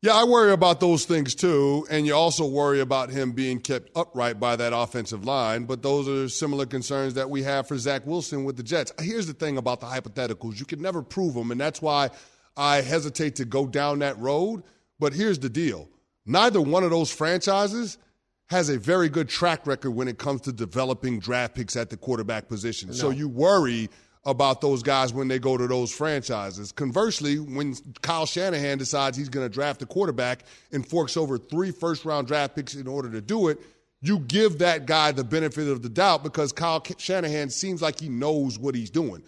Yeah, 0.00 0.14
I 0.14 0.24
worry 0.24 0.52
about 0.52 0.78
those 0.78 1.04
things 1.06 1.34
too. 1.34 1.86
And 1.90 2.06
you 2.06 2.14
also 2.14 2.46
worry 2.46 2.80
about 2.80 3.10
him 3.10 3.32
being 3.32 3.58
kept 3.58 3.90
upright 3.96 4.38
by 4.38 4.54
that 4.54 4.72
offensive 4.72 5.24
line. 5.24 5.64
But 5.64 5.82
those 5.82 6.08
are 6.08 6.28
similar 6.28 6.66
concerns 6.66 7.14
that 7.14 7.28
we 7.28 7.42
have 7.42 7.66
for 7.66 7.76
Zach 7.76 8.06
Wilson 8.06 8.44
with 8.44 8.56
the 8.56 8.62
Jets. 8.62 8.92
Here's 9.00 9.26
the 9.26 9.34
thing 9.34 9.58
about 9.58 9.80
the 9.80 9.86
hypotheticals 9.86 10.60
you 10.60 10.66
can 10.66 10.80
never 10.80 11.02
prove 11.02 11.34
them. 11.34 11.50
And 11.50 11.60
that's 11.60 11.82
why 11.82 12.10
I 12.56 12.80
hesitate 12.80 13.36
to 13.36 13.44
go 13.44 13.66
down 13.66 13.98
that 13.98 14.16
road. 14.18 14.62
But 15.00 15.14
here's 15.14 15.40
the 15.40 15.48
deal 15.48 15.88
neither 16.24 16.60
one 16.60 16.84
of 16.84 16.90
those 16.90 17.10
franchises 17.10 17.98
has 18.50 18.68
a 18.68 18.78
very 18.78 19.08
good 19.08 19.28
track 19.28 19.66
record 19.66 19.90
when 19.90 20.08
it 20.08 20.18
comes 20.18 20.42
to 20.42 20.52
developing 20.52 21.18
draft 21.18 21.54
picks 21.54 21.76
at 21.76 21.90
the 21.90 21.96
quarterback 21.96 22.48
position. 22.48 22.92
So 22.94 23.10
you 23.10 23.28
worry 23.28 23.90
about 24.28 24.60
those 24.60 24.82
guys 24.82 25.12
when 25.12 25.26
they 25.26 25.38
go 25.38 25.56
to 25.56 25.66
those 25.66 25.90
franchises. 25.90 26.70
Conversely, 26.70 27.38
when 27.38 27.74
Kyle 28.02 28.26
Shanahan 28.26 28.76
decides 28.76 29.16
he's 29.16 29.30
going 29.30 29.46
to 29.46 29.52
draft 29.52 29.80
a 29.80 29.86
quarterback 29.86 30.44
and 30.70 30.86
forks 30.86 31.16
over 31.16 31.38
three 31.38 31.70
first 31.70 32.04
round 32.04 32.26
draft 32.26 32.54
picks 32.54 32.74
in 32.74 32.86
order 32.86 33.10
to 33.10 33.22
do 33.22 33.48
it, 33.48 33.58
you 34.02 34.18
give 34.20 34.58
that 34.58 34.84
guy 34.84 35.12
the 35.12 35.24
benefit 35.24 35.66
of 35.66 35.82
the 35.82 35.88
doubt 35.88 36.22
because 36.22 36.52
Kyle 36.52 36.84
Shanahan 36.98 37.48
seems 37.48 37.80
like 37.80 37.98
he 37.98 38.10
knows 38.10 38.58
what 38.58 38.74
he's 38.74 38.90
doing. 38.90 39.22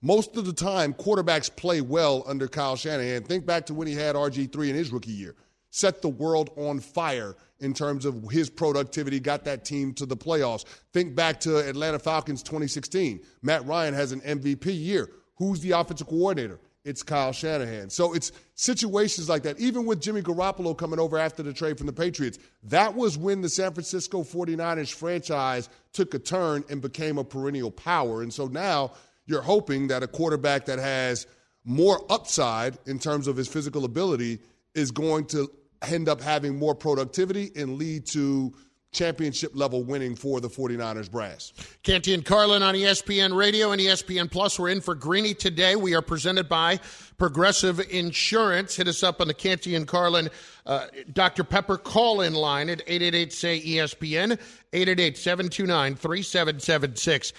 Most 0.00 0.36
of 0.36 0.46
the 0.46 0.52
time, 0.54 0.94
quarterbacks 0.94 1.54
play 1.54 1.82
well 1.82 2.24
under 2.26 2.48
Kyle 2.48 2.76
Shanahan. 2.76 3.24
Think 3.24 3.44
back 3.44 3.66
to 3.66 3.74
when 3.74 3.86
he 3.86 3.94
had 3.94 4.16
RG3 4.16 4.70
in 4.70 4.74
his 4.74 4.90
rookie 4.90 5.12
year. 5.12 5.34
Set 5.76 6.00
the 6.00 6.08
world 6.08 6.48
on 6.56 6.80
fire 6.80 7.36
in 7.60 7.74
terms 7.74 8.06
of 8.06 8.30
his 8.30 8.48
productivity, 8.48 9.20
got 9.20 9.44
that 9.44 9.62
team 9.66 9.92
to 9.92 10.06
the 10.06 10.16
playoffs. 10.16 10.64
Think 10.94 11.14
back 11.14 11.38
to 11.40 11.58
Atlanta 11.58 11.98
Falcons 11.98 12.42
2016. 12.42 13.20
Matt 13.42 13.66
Ryan 13.66 13.92
has 13.92 14.10
an 14.10 14.22
MVP 14.22 14.64
year. 14.68 15.10
Who's 15.34 15.60
the 15.60 15.72
offensive 15.72 16.06
coordinator? 16.06 16.60
It's 16.86 17.02
Kyle 17.02 17.30
Shanahan. 17.30 17.90
So 17.90 18.14
it's 18.14 18.32
situations 18.54 19.28
like 19.28 19.42
that. 19.42 19.60
Even 19.60 19.84
with 19.84 20.00
Jimmy 20.00 20.22
Garoppolo 20.22 20.74
coming 20.74 20.98
over 20.98 21.18
after 21.18 21.42
the 21.42 21.52
trade 21.52 21.76
from 21.76 21.88
the 21.88 21.92
Patriots, 21.92 22.38
that 22.62 22.94
was 22.94 23.18
when 23.18 23.42
the 23.42 23.48
San 23.50 23.74
Francisco 23.74 24.22
49ers 24.22 24.94
franchise 24.94 25.68
took 25.92 26.14
a 26.14 26.18
turn 26.18 26.64
and 26.70 26.80
became 26.80 27.18
a 27.18 27.24
perennial 27.24 27.70
power. 27.70 28.22
And 28.22 28.32
so 28.32 28.46
now 28.46 28.92
you're 29.26 29.42
hoping 29.42 29.88
that 29.88 30.02
a 30.02 30.08
quarterback 30.08 30.64
that 30.64 30.78
has 30.78 31.26
more 31.66 32.02
upside 32.08 32.78
in 32.86 32.98
terms 32.98 33.26
of 33.26 33.36
his 33.36 33.46
physical 33.46 33.84
ability 33.84 34.38
is 34.74 34.90
going 34.90 35.26
to 35.26 35.50
end 35.82 36.08
up 36.08 36.20
having 36.20 36.58
more 36.58 36.74
productivity 36.74 37.50
and 37.56 37.78
lead 37.78 38.06
to 38.06 38.54
championship 38.96 39.52
level 39.54 39.84
winning 39.84 40.16
for 40.16 40.40
the 40.40 40.48
49ers 40.48 41.10
brass. 41.10 41.52
Canty 41.82 42.14
and 42.14 42.24
Carlin 42.24 42.62
on 42.62 42.74
ESPN 42.74 43.36
Radio 43.36 43.72
and 43.72 43.80
ESPN 43.80 44.30
Plus. 44.30 44.58
We're 44.58 44.70
in 44.70 44.80
for 44.80 44.94
Greeny 44.94 45.34
today. 45.34 45.76
We 45.76 45.94
are 45.94 46.02
presented 46.02 46.48
by 46.48 46.80
Progressive 47.18 47.80
Insurance. 47.90 48.76
Hit 48.76 48.88
us 48.88 49.02
up 49.02 49.20
on 49.20 49.28
the 49.28 49.34
Canty 49.34 49.74
and 49.74 49.86
Carlin 49.86 50.30
uh, 50.64 50.86
Dr. 51.12 51.44
Pepper 51.44 51.76
call 51.76 52.22
in 52.22 52.32
line 52.32 52.70
at 52.70 52.80
888 52.86 53.32
say 53.32 53.60
ESPN, 53.60 54.32
888 54.72 55.16
729 55.18 55.94
3776. 55.94 57.32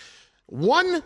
One 0.46 1.04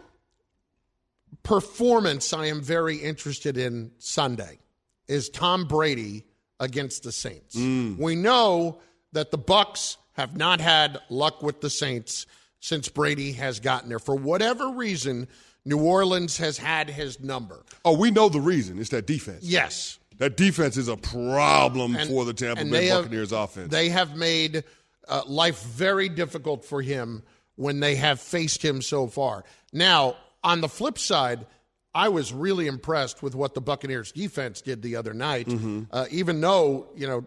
performance 1.44 2.34
I 2.34 2.48
am 2.48 2.62
very 2.62 2.98
interested 2.98 3.58
in 3.58 3.91
Sunday 3.98 4.60
is 5.08 5.30
Tom 5.30 5.65
Brady 5.65 6.26
against 6.62 7.04
the 7.04 7.12
Saints. 7.12 7.56
We 7.58 8.15
know 8.15 8.80
that 9.12 9.32
the 9.32 9.38
Bucs 9.38 9.97
have 10.13 10.38
not 10.38 10.62
had 10.62 11.00
luck 11.10 11.41
with 11.43 11.60
the 11.60 11.69
Saints 11.69 12.26
since 12.62 12.88
Brady 12.88 13.34
has 13.34 13.60
gotten 13.60 13.89
there. 13.89 14.00
For 14.00 14.15
whatever 14.15 14.69
reason, 14.69 15.28
New 15.65 15.80
Orleans 15.82 16.38
has 16.38 16.58
had 16.58 16.89
his 16.89 17.19
number. 17.19 17.65
Oh, 17.84 17.97
we 17.97 18.12
know 18.12 18.30
the 18.30 18.39
reason. 18.39 18.80
It's 18.80 18.91
that 18.91 19.08
defense. 19.08 19.43
Yes. 19.43 19.97
That 20.19 20.38
defense 20.38 20.78
is 20.78 20.88
a 20.88 20.97
problem 20.97 21.95
And- 21.95 22.10
for 22.10 22.24
the 22.26 22.34
Tampa 22.34 22.63
Bay 22.63 22.69
they 22.69 22.86
have- 22.88 23.04
Buccaneers 23.06 23.32
offense. 23.32 23.71
They 23.71 23.89
have 23.89 24.15
made 24.15 24.63
uh, 25.08 25.24
life 25.26 25.63
very 25.63 26.08
difficult 26.10 26.63
for 26.63 26.82
him 26.82 27.24
when 27.56 27.80
they 27.80 27.95
have 27.95 28.21
faced 28.21 28.63
him 28.63 28.82
so 28.82 29.08
far. 29.08 29.43
Now, 29.74 30.15
on 30.43 30.62
the 30.62 30.69
flip 30.69 30.97
side, 31.00 31.45
I 31.93 32.10
was 32.10 32.32
really 32.32 32.67
impressed 32.67 33.21
with 33.21 33.36
what 33.36 33.54
the 33.54 33.62
Buccaneers 33.62 34.12
defense 34.12 34.62
did 34.62 34.82
the 34.82 34.95
other 34.95 35.13
night. 35.13 35.47
Mm-hmm. 35.47 35.84
Uh, 35.91 36.06
even 36.10 36.39
though, 36.39 36.88
you 36.95 37.08
know, 37.08 37.25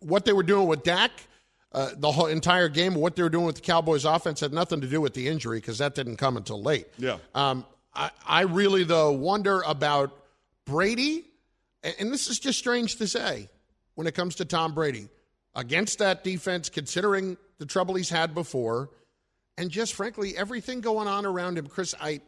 what 0.00 0.24
they 0.24 0.32
were 0.32 0.42
doing 0.42 0.66
with 0.66 0.82
Dak, 0.82 1.10
uh, 1.72 1.90
the 1.96 2.12
whole 2.12 2.26
entire 2.26 2.68
game, 2.68 2.94
what 2.94 3.16
they 3.16 3.22
were 3.22 3.30
doing 3.30 3.46
with 3.46 3.56
the 3.56 3.62
Cowboys 3.62 4.04
offense 4.04 4.40
had 4.40 4.52
nothing 4.52 4.80
to 4.80 4.86
do 4.86 5.00
with 5.00 5.14
the 5.14 5.28
injury 5.28 5.58
because 5.58 5.78
that 5.78 5.94
didn't 5.94 6.16
come 6.16 6.36
until 6.36 6.62
late. 6.62 6.86
Yeah. 6.98 7.18
Um, 7.34 7.64
I, 7.94 8.10
I 8.26 8.40
really, 8.42 8.84
though, 8.84 9.12
wonder 9.12 9.62
about 9.62 10.14
Brady, 10.66 11.24
and, 11.82 11.94
and 11.98 12.12
this 12.12 12.28
is 12.28 12.38
just 12.38 12.58
strange 12.58 12.96
to 12.96 13.08
say 13.08 13.48
when 13.94 14.06
it 14.06 14.14
comes 14.14 14.36
to 14.36 14.44
Tom 14.44 14.74
Brady 14.74 15.08
against 15.54 15.98
that 16.00 16.22
defense, 16.22 16.68
considering 16.68 17.36
the 17.58 17.66
trouble 17.66 17.94
he's 17.94 18.10
had 18.10 18.34
before, 18.34 18.90
and 19.56 19.70
just 19.70 19.94
frankly 19.94 20.36
everything 20.36 20.80
going 20.80 21.08
on 21.08 21.24
around 21.24 21.56
him. 21.56 21.66
Chris, 21.66 21.94
I, 22.00 22.20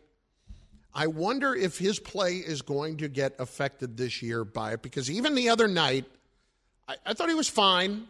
I 0.96 1.08
wonder 1.08 1.54
if 1.54 1.76
his 1.76 1.98
play 1.98 2.36
is 2.36 2.62
going 2.62 2.96
to 2.96 3.08
get 3.08 3.34
affected 3.38 3.98
this 3.98 4.22
year 4.22 4.46
by 4.46 4.72
it 4.72 4.82
because 4.82 5.10
even 5.10 5.34
the 5.34 5.50
other 5.50 5.68
night, 5.68 6.06
I, 6.88 6.96
I 7.04 7.12
thought 7.12 7.28
he 7.28 7.34
was 7.34 7.50
fine. 7.50 8.06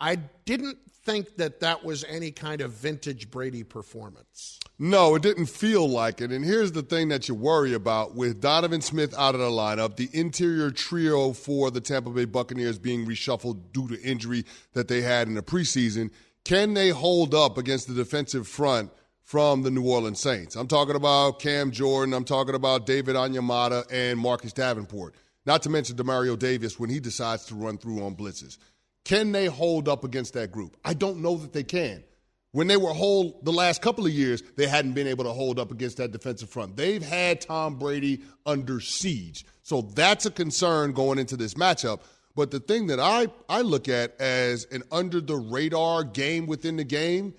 I 0.00 0.16
didn't 0.44 0.78
think 1.04 1.36
that 1.36 1.60
that 1.60 1.84
was 1.84 2.04
any 2.08 2.32
kind 2.32 2.62
of 2.62 2.72
vintage 2.72 3.30
Brady 3.30 3.62
performance. 3.62 4.58
No, 4.76 5.14
it 5.14 5.22
didn't 5.22 5.46
feel 5.46 5.88
like 5.88 6.20
it. 6.20 6.32
And 6.32 6.44
here's 6.44 6.72
the 6.72 6.82
thing 6.82 7.10
that 7.10 7.28
you 7.28 7.36
worry 7.36 7.74
about 7.74 8.16
with 8.16 8.40
Donovan 8.40 8.80
Smith 8.80 9.14
out 9.16 9.36
of 9.36 9.40
the 9.40 9.46
lineup, 9.46 9.94
the 9.94 10.10
interior 10.12 10.72
trio 10.72 11.32
for 11.32 11.70
the 11.70 11.80
Tampa 11.80 12.10
Bay 12.10 12.24
Buccaneers 12.24 12.76
being 12.76 13.06
reshuffled 13.06 13.72
due 13.72 13.86
to 13.86 14.02
injury 14.02 14.44
that 14.72 14.88
they 14.88 15.00
had 15.00 15.28
in 15.28 15.34
the 15.34 15.42
preseason. 15.42 16.10
Can 16.44 16.74
they 16.74 16.88
hold 16.88 17.36
up 17.36 17.56
against 17.56 17.86
the 17.86 17.94
defensive 17.94 18.48
front 18.48 18.90
from 19.26 19.62
the 19.62 19.70
New 19.70 19.84
Orleans 19.84 20.20
Saints? 20.20 20.54
I'm 20.56 20.68
talking 20.68 20.94
about 20.94 21.40
Cam 21.40 21.72
Jordan. 21.72 22.14
I'm 22.14 22.24
talking 22.24 22.54
about 22.54 22.86
David 22.86 23.16
Onyemata 23.16 23.84
and 23.90 24.18
Marcus 24.18 24.52
Davenport. 24.52 25.14
Not 25.44 25.62
to 25.64 25.68
mention 25.68 25.96
Demario 25.96 26.38
Davis 26.38 26.78
when 26.78 26.90
he 26.90 27.00
decides 27.00 27.44
to 27.46 27.56
run 27.56 27.76
through 27.76 28.02
on 28.04 28.16
blitzes. 28.16 28.56
Can 29.04 29.32
they 29.32 29.46
hold 29.46 29.88
up 29.88 30.04
against 30.04 30.34
that 30.34 30.52
group? 30.52 30.76
I 30.84 30.94
don't 30.94 31.22
know 31.22 31.36
that 31.36 31.52
they 31.52 31.64
can. 31.64 32.04
When 32.52 32.68
they 32.68 32.76
were 32.76 32.92
whole 32.92 33.40
the 33.42 33.52
last 33.52 33.82
couple 33.82 34.06
of 34.06 34.12
years, 34.12 34.42
they 34.56 34.66
hadn't 34.66 34.92
been 34.92 35.06
able 35.06 35.24
to 35.24 35.32
hold 35.32 35.58
up 35.58 35.70
against 35.70 35.98
that 35.98 36.12
defensive 36.12 36.48
front. 36.48 36.76
They've 36.76 37.02
had 37.02 37.40
Tom 37.40 37.78
Brady 37.78 38.22
under 38.46 38.80
siege. 38.80 39.44
So 39.62 39.82
that's 39.82 40.24
a 40.24 40.30
concern 40.30 40.92
going 40.92 41.18
into 41.18 41.36
this 41.36 41.54
matchup. 41.54 42.00
But 42.36 42.50
the 42.52 42.60
thing 42.60 42.86
that 42.86 43.00
I, 43.00 43.26
I 43.48 43.62
look 43.62 43.88
at 43.88 44.18
as 44.20 44.66
an 44.66 44.84
under 44.92 45.20
the 45.20 45.36
radar 45.36 46.04
game 46.04 46.46
within 46.46 46.76
the 46.76 46.84
game, 46.84 47.34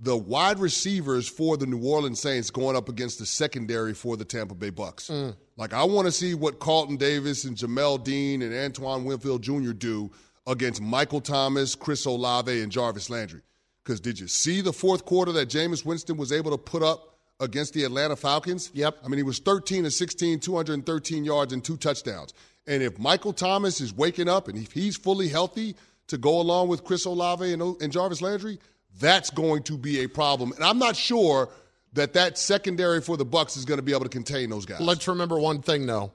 the 0.00 0.16
wide 0.16 0.58
receivers 0.60 1.28
for 1.28 1.56
the 1.56 1.66
New 1.66 1.82
Orleans 1.84 2.20
Saints 2.20 2.50
going 2.50 2.76
up 2.76 2.88
against 2.88 3.18
the 3.18 3.26
secondary 3.26 3.94
for 3.94 4.16
the 4.16 4.24
Tampa 4.24 4.54
Bay 4.54 4.70
Bucs. 4.70 5.10
Mm. 5.10 5.36
Like 5.56 5.72
I 5.72 5.82
want 5.84 6.06
to 6.06 6.12
see 6.12 6.34
what 6.34 6.60
Carlton 6.60 6.96
Davis 6.96 7.44
and 7.44 7.56
Jamel 7.56 8.02
Dean 8.02 8.42
and 8.42 8.54
Antoine 8.54 9.04
Winfield 9.04 9.42
Jr. 9.42 9.72
do 9.72 10.10
against 10.46 10.80
Michael 10.80 11.20
Thomas, 11.20 11.74
Chris 11.74 12.04
Olave, 12.04 12.62
and 12.62 12.70
Jarvis 12.70 13.10
Landry. 13.10 13.42
Because 13.84 14.00
did 14.00 14.20
you 14.20 14.28
see 14.28 14.60
the 14.60 14.72
fourth 14.72 15.04
quarter 15.04 15.32
that 15.32 15.48
Jameis 15.48 15.84
Winston 15.84 16.16
was 16.16 16.30
able 16.30 16.50
to 16.50 16.58
put 16.58 16.82
up 16.82 17.16
against 17.40 17.74
the 17.74 17.84
Atlanta 17.84 18.16
Falcons? 18.16 18.70
Yep. 18.74 18.98
I 19.04 19.08
mean, 19.08 19.18
he 19.18 19.22
was 19.22 19.38
13 19.40 19.86
of 19.86 19.92
16, 19.92 20.40
213 20.40 21.24
yards, 21.24 21.52
and 21.52 21.64
two 21.64 21.76
touchdowns. 21.76 22.34
And 22.66 22.82
if 22.82 22.98
Michael 22.98 23.32
Thomas 23.32 23.80
is 23.80 23.94
waking 23.94 24.28
up 24.28 24.46
and 24.46 24.58
if 24.58 24.72
he's 24.72 24.96
fully 24.96 25.28
healthy 25.28 25.74
to 26.08 26.18
go 26.18 26.40
along 26.40 26.68
with 26.68 26.84
Chris 26.84 27.06
Olave 27.06 27.50
and, 27.50 27.62
and 27.80 27.90
Jarvis 27.90 28.20
Landry, 28.20 28.58
that's 29.00 29.30
going 29.30 29.62
to 29.64 29.78
be 29.78 30.00
a 30.00 30.08
problem. 30.08 30.52
And 30.52 30.64
I'm 30.64 30.78
not 30.78 30.96
sure 30.96 31.48
that 31.92 32.12
that 32.14 32.38
secondary 32.38 33.00
for 33.00 33.16
the 33.16 33.26
Bucs 33.26 33.56
is 33.56 33.64
going 33.64 33.78
to 33.78 33.82
be 33.82 33.92
able 33.92 34.04
to 34.04 34.08
contain 34.08 34.50
those 34.50 34.66
guys. 34.66 34.80
Let's 34.80 35.08
remember 35.08 35.38
one 35.38 35.62
thing, 35.62 35.86
though. 35.86 36.12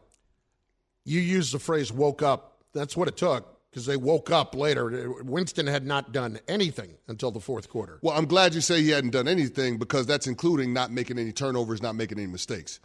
You 1.05 1.19
used 1.19 1.53
the 1.53 1.59
phrase 1.59 1.91
"woke 1.91 2.21
up." 2.21 2.63
That's 2.74 2.95
what 2.95 3.07
it 3.07 3.17
took 3.17 3.53
because 3.69 3.86
they 3.86 3.97
woke 3.97 4.32
up 4.32 4.55
later. 4.55 5.11
Winston 5.24 5.67
had 5.67 5.86
not 5.86 6.11
done 6.11 6.39
anything 6.47 6.91
until 7.07 7.32
the 7.32 7.39
fourth 7.39 7.69
quarter. 7.69 7.99
Well, 8.01 8.15
I'm 8.15 8.26
glad 8.26 8.53
you 8.53 8.61
say 8.61 8.82
he 8.82 8.89
hadn't 8.89 9.11
done 9.11 9.28
anything 9.28 9.78
because 9.78 10.05
that's 10.05 10.28
including 10.28 10.74
not 10.74 10.91
making 10.91 11.17
any 11.17 11.32
turnovers, 11.32 11.82
not 11.82 11.95
making 11.95 12.19
any 12.19 12.28
mistakes. 12.28 12.80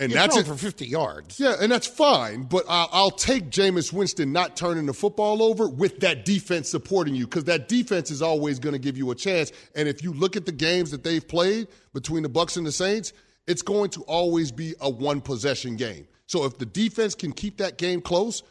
And 0.00 0.10
that's 0.10 0.34
it 0.34 0.46
for 0.46 0.56
50 0.56 0.86
yards. 0.86 1.38
Yeah, 1.38 1.56
and 1.60 1.70
that's 1.70 1.86
fine. 1.86 2.44
But 2.44 2.64
I'll, 2.68 2.88
I'll 2.90 3.10
take 3.10 3.50
Jameis 3.50 3.92
Winston 3.92 4.32
not 4.32 4.56
turning 4.56 4.86
the 4.86 4.94
football 4.94 5.42
over 5.42 5.68
with 5.68 6.00
that 6.00 6.24
defense 6.24 6.70
supporting 6.70 7.14
you 7.14 7.26
because 7.26 7.44
that 7.44 7.68
defense 7.68 8.10
is 8.10 8.22
always 8.22 8.58
going 8.58 8.72
to 8.72 8.78
give 8.78 8.96
you 8.96 9.10
a 9.10 9.14
chance. 9.14 9.52
And 9.74 9.86
if 9.86 10.02
you 10.02 10.14
look 10.14 10.36
at 10.36 10.46
the 10.46 10.52
games 10.52 10.90
that 10.92 11.04
they've 11.04 11.26
played 11.26 11.68
between 11.92 12.22
the 12.22 12.30
Bucs 12.30 12.56
and 12.56 12.66
the 12.66 12.72
Saints, 12.72 13.12
it's 13.46 13.60
going 13.60 13.90
to 13.90 14.02
always 14.02 14.50
be 14.50 14.74
a 14.80 14.88
one 14.88 15.20
possession 15.20 15.76
game. 15.76 16.08
So 16.26 16.44
if 16.46 16.56
the 16.56 16.66
defense 16.66 17.14
can 17.14 17.32
keep 17.32 17.58
that 17.58 17.76
game 17.76 18.00
close, 18.00 18.42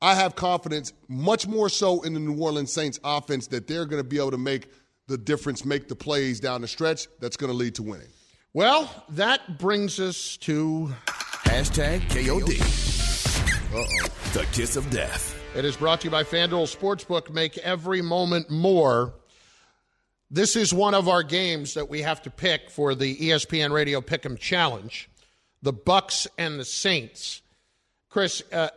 I 0.00 0.14
have 0.14 0.36
confidence, 0.36 0.92
much 1.08 1.46
more 1.46 1.68
so 1.68 2.02
in 2.02 2.14
the 2.14 2.20
New 2.20 2.40
Orleans 2.42 2.72
Saints 2.72 2.98
offense, 3.04 3.46
that 3.48 3.66
they're 3.66 3.84
going 3.84 4.02
to 4.02 4.08
be 4.08 4.18
able 4.18 4.30
to 4.30 4.38
make 4.38 4.68
the 5.06 5.18
difference, 5.18 5.64
make 5.64 5.88
the 5.88 5.96
plays 5.96 6.40
down 6.40 6.62
the 6.62 6.68
stretch 6.68 7.08
that's 7.20 7.36
going 7.36 7.50
to 7.50 7.56
lead 7.56 7.74
to 7.74 7.82
winning. 7.82 8.08
Well, 8.56 8.88
that 9.08 9.58
brings 9.58 9.98
us 9.98 10.36
to 10.36 10.94
hashtag 11.08 12.02
KOD. 12.02 12.60
Uh-oh. 13.74 14.08
The 14.32 14.46
kiss 14.52 14.76
of 14.76 14.88
death. 14.90 15.36
It 15.56 15.64
is 15.64 15.76
brought 15.76 16.02
to 16.02 16.04
you 16.04 16.12
by 16.12 16.22
FanDuel 16.22 16.72
Sportsbook. 16.72 17.30
Make 17.30 17.58
every 17.58 18.00
moment 18.00 18.50
more. 18.50 19.12
This 20.30 20.54
is 20.54 20.72
one 20.72 20.94
of 20.94 21.08
our 21.08 21.24
games 21.24 21.74
that 21.74 21.90
we 21.90 22.02
have 22.02 22.22
to 22.22 22.30
pick 22.30 22.70
for 22.70 22.94
the 22.94 23.16
ESPN 23.16 23.72
Radio 23.72 24.00
Pick'em 24.00 24.38
Challenge. 24.38 25.10
The 25.62 25.72
Bucs 25.72 26.28
and 26.38 26.60
the 26.60 26.64
Saints. 26.64 27.42
Chris, 28.08 28.40
uh, 28.52 28.68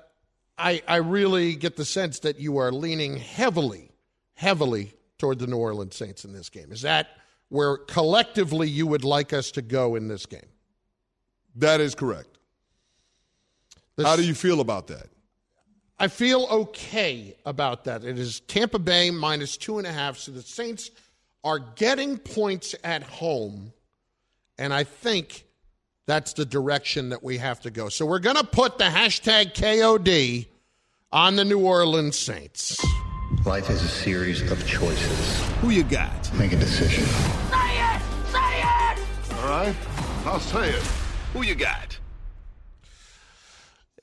I, 0.58 0.82
I 0.88 0.96
really 0.96 1.56
get 1.56 1.76
the 1.76 1.86
sense 1.86 2.18
that 2.22 2.40
you 2.40 2.58
are 2.58 2.72
leaning 2.72 3.18
heavily, 3.18 3.92
heavily 4.34 4.94
toward 5.20 5.38
the 5.38 5.46
New 5.46 5.58
Orleans 5.58 5.96
Saints 5.96 6.26
in 6.26 6.34
this 6.34 6.50
game. 6.50 6.72
Is 6.72 6.82
that– 6.82 7.10
where 7.50 7.78
collectively 7.78 8.70
you 8.70 8.88
would 8.88 9.04
like 9.04 9.34
us 9.34 9.52
to 9.52 9.62
go 9.62 9.96
in 9.96 10.08
this 10.08 10.26
game. 10.26 10.50
That 11.56 11.82
is 11.82 11.96
correct. 11.96 12.38
This, 13.96 14.06
How 14.06 14.16
do 14.16 14.24
you 14.24 14.36
feel 14.36 14.62
about 14.62 14.88
that? 14.88 15.08
I 16.00 16.08
feel 16.08 16.48
okay 16.52 17.36
about 17.46 17.86
that. 17.86 18.04
It 18.04 18.20
is 18.20 18.42
Tampa 18.42 18.78
Bay 18.78 19.10
minus 19.10 19.58
two 19.58 19.80
and 19.80 19.88
a 19.88 19.92
half, 19.92 20.18
so 20.18 20.32
the 20.32 20.44
Saints 20.44 20.92
are 21.44 21.60
getting 21.60 22.18
points 22.18 22.76
at 22.84 23.02
home, 23.02 23.74
and 24.60 24.74
I 24.74 24.84
think 24.84 25.46
that's 26.06 26.34
the 26.34 26.46
direction 26.46 27.10
that 27.10 27.24
we 27.24 27.38
have 27.38 27.62
to 27.62 27.72
go. 27.72 27.90
So 27.90 28.06
we're 28.06 28.20
going 28.20 28.36
to 28.36 28.46
put 28.46 28.78
the 28.78 28.86
hashtag 28.86 29.54
KOD 29.56 30.48
on 31.12 31.36
the 31.36 31.46
New 31.46 31.66
Orleans 31.66 32.18
Saints. 32.18 32.78
Life 33.48 33.70
is 33.70 33.82
a 33.82 33.88
series 33.88 34.52
of 34.52 34.68
choices. 34.68 35.42
Who 35.62 35.70
you 35.70 35.86
got? 35.86 36.34
Make 36.34 36.52
a 36.52 36.58
decision. 36.58 37.06
Say 37.06 37.80
it! 37.80 38.02
Say 38.30 38.60
it! 38.60 39.36
All 39.38 39.50
right, 39.50 39.76
I'll 40.26 40.42
say 40.42 40.72
it. 40.72 40.84
Who 41.32 41.44
you 41.44 41.56
got? 41.56 41.98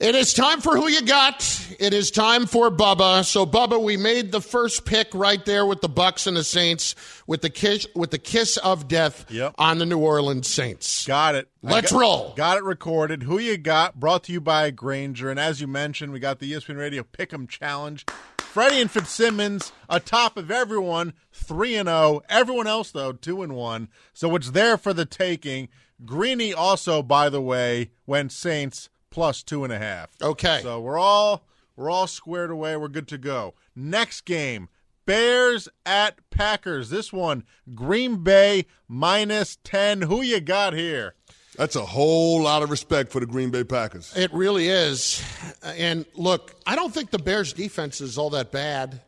It 0.00 0.14
is 0.14 0.32
time 0.32 0.62
for 0.62 0.78
who 0.78 0.88
you 0.88 1.02
got. 1.02 1.76
It 1.78 1.92
is 1.92 2.10
time 2.10 2.46
for 2.46 2.70
Bubba. 2.70 3.22
So 3.22 3.44
Bubba, 3.44 3.78
we 3.78 3.98
made 3.98 4.32
the 4.32 4.40
first 4.40 4.86
pick 4.86 5.08
right 5.12 5.44
there 5.44 5.66
with 5.66 5.82
the 5.82 5.90
Bucs 5.90 6.26
and 6.26 6.38
the 6.38 6.42
Saints 6.42 6.94
with 7.26 7.42
the 7.42 7.50
kiss 7.50 7.86
with 7.94 8.12
the 8.12 8.18
kiss 8.18 8.56
of 8.56 8.88
death 8.88 9.30
yep. 9.30 9.54
on 9.58 9.76
the 9.76 9.84
New 9.84 9.98
Orleans 9.98 10.48
Saints. 10.48 11.06
Got 11.06 11.34
it. 11.34 11.50
Let's 11.62 11.92
got, 11.92 12.00
roll. 12.00 12.32
Got 12.34 12.56
it 12.56 12.64
recorded. 12.64 13.24
Who 13.24 13.38
you 13.38 13.58
got? 13.58 14.00
Brought 14.00 14.24
to 14.24 14.32
you 14.32 14.40
by 14.40 14.70
Grainger. 14.70 15.30
And 15.30 15.38
as 15.38 15.60
you 15.60 15.66
mentioned, 15.66 16.14
we 16.14 16.18
got 16.18 16.38
the 16.38 16.50
ESPN 16.50 16.78
Radio 16.78 17.02
Pick'em 17.02 17.46
Challenge. 17.46 18.06
Freddie 18.54 18.82
and 18.82 18.88
Fitzsimmons 18.88 19.72
atop 19.88 20.36
of 20.36 20.48
everyone, 20.48 21.14
three 21.32 21.74
and 21.74 21.88
zero. 21.88 21.98
Oh. 21.98 22.22
Everyone 22.28 22.68
else 22.68 22.92
though, 22.92 23.10
two 23.10 23.42
and 23.42 23.56
one. 23.56 23.88
So 24.12 24.36
it's 24.36 24.52
there 24.52 24.78
for 24.78 24.94
the 24.94 25.04
taking. 25.04 25.70
Greeny 26.04 26.54
also, 26.54 27.02
by 27.02 27.30
the 27.30 27.40
way, 27.40 27.90
went 28.06 28.30
Saints 28.30 28.90
plus 29.10 29.42
two 29.42 29.64
and 29.64 29.72
a 29.72 29.78
half. 29.80 30.10
Okay. 30.22 30.60
So 30.62 30.80
we're 30.80 31.00
all 31.00 31.48
we're 31.74 31.90
all 31.90 32.06
squared 32.06 32.52
away. 32.52 32.76
We're 32.76 32.86
good 32.86 33.08
to 33.08 33.18
go. 33.18 33.54
Next 33.74 34.20
game. 34.20 34.68
Bears 35.04 35.68
at 35.84 36.20
Packers. 36.30 36.90
This 36.90 37.12
one, 37.12 37.42
Green 37.74 38.22
Bay 38.22 38.66
minus 38.86 39.58
10. 39.64 40.02
Who 40.02 40.22
you 40.22 40.38
got 40.38 40.74
here? 40.74 41.16
That's 41.56 41.76
a 41.76 41.84
whole 41.84 42.42
lot 42.42 42.62
of 42.62 42.70
respect 42.70 43.12
for 43.12 43.20
the 43.20 43.26
Green 43.26 43.50
Bay 43.50 43.64
Packers. 43.64 44.12
It 44.16 44.32
really 44.32 44.68
is. 44.68 45.22
And 45.62 46.04
look, 46.14 46.54
I 46.66 46.74
don't 46.74 46.92
think 46.92 47.10
the 47.10 47.18
Bears' 47.18 47.52
defense 47.52 48.00
is 48.00 48.18
all 48.18 48.30
that 48.30 48.50
bad. 48.50 49.00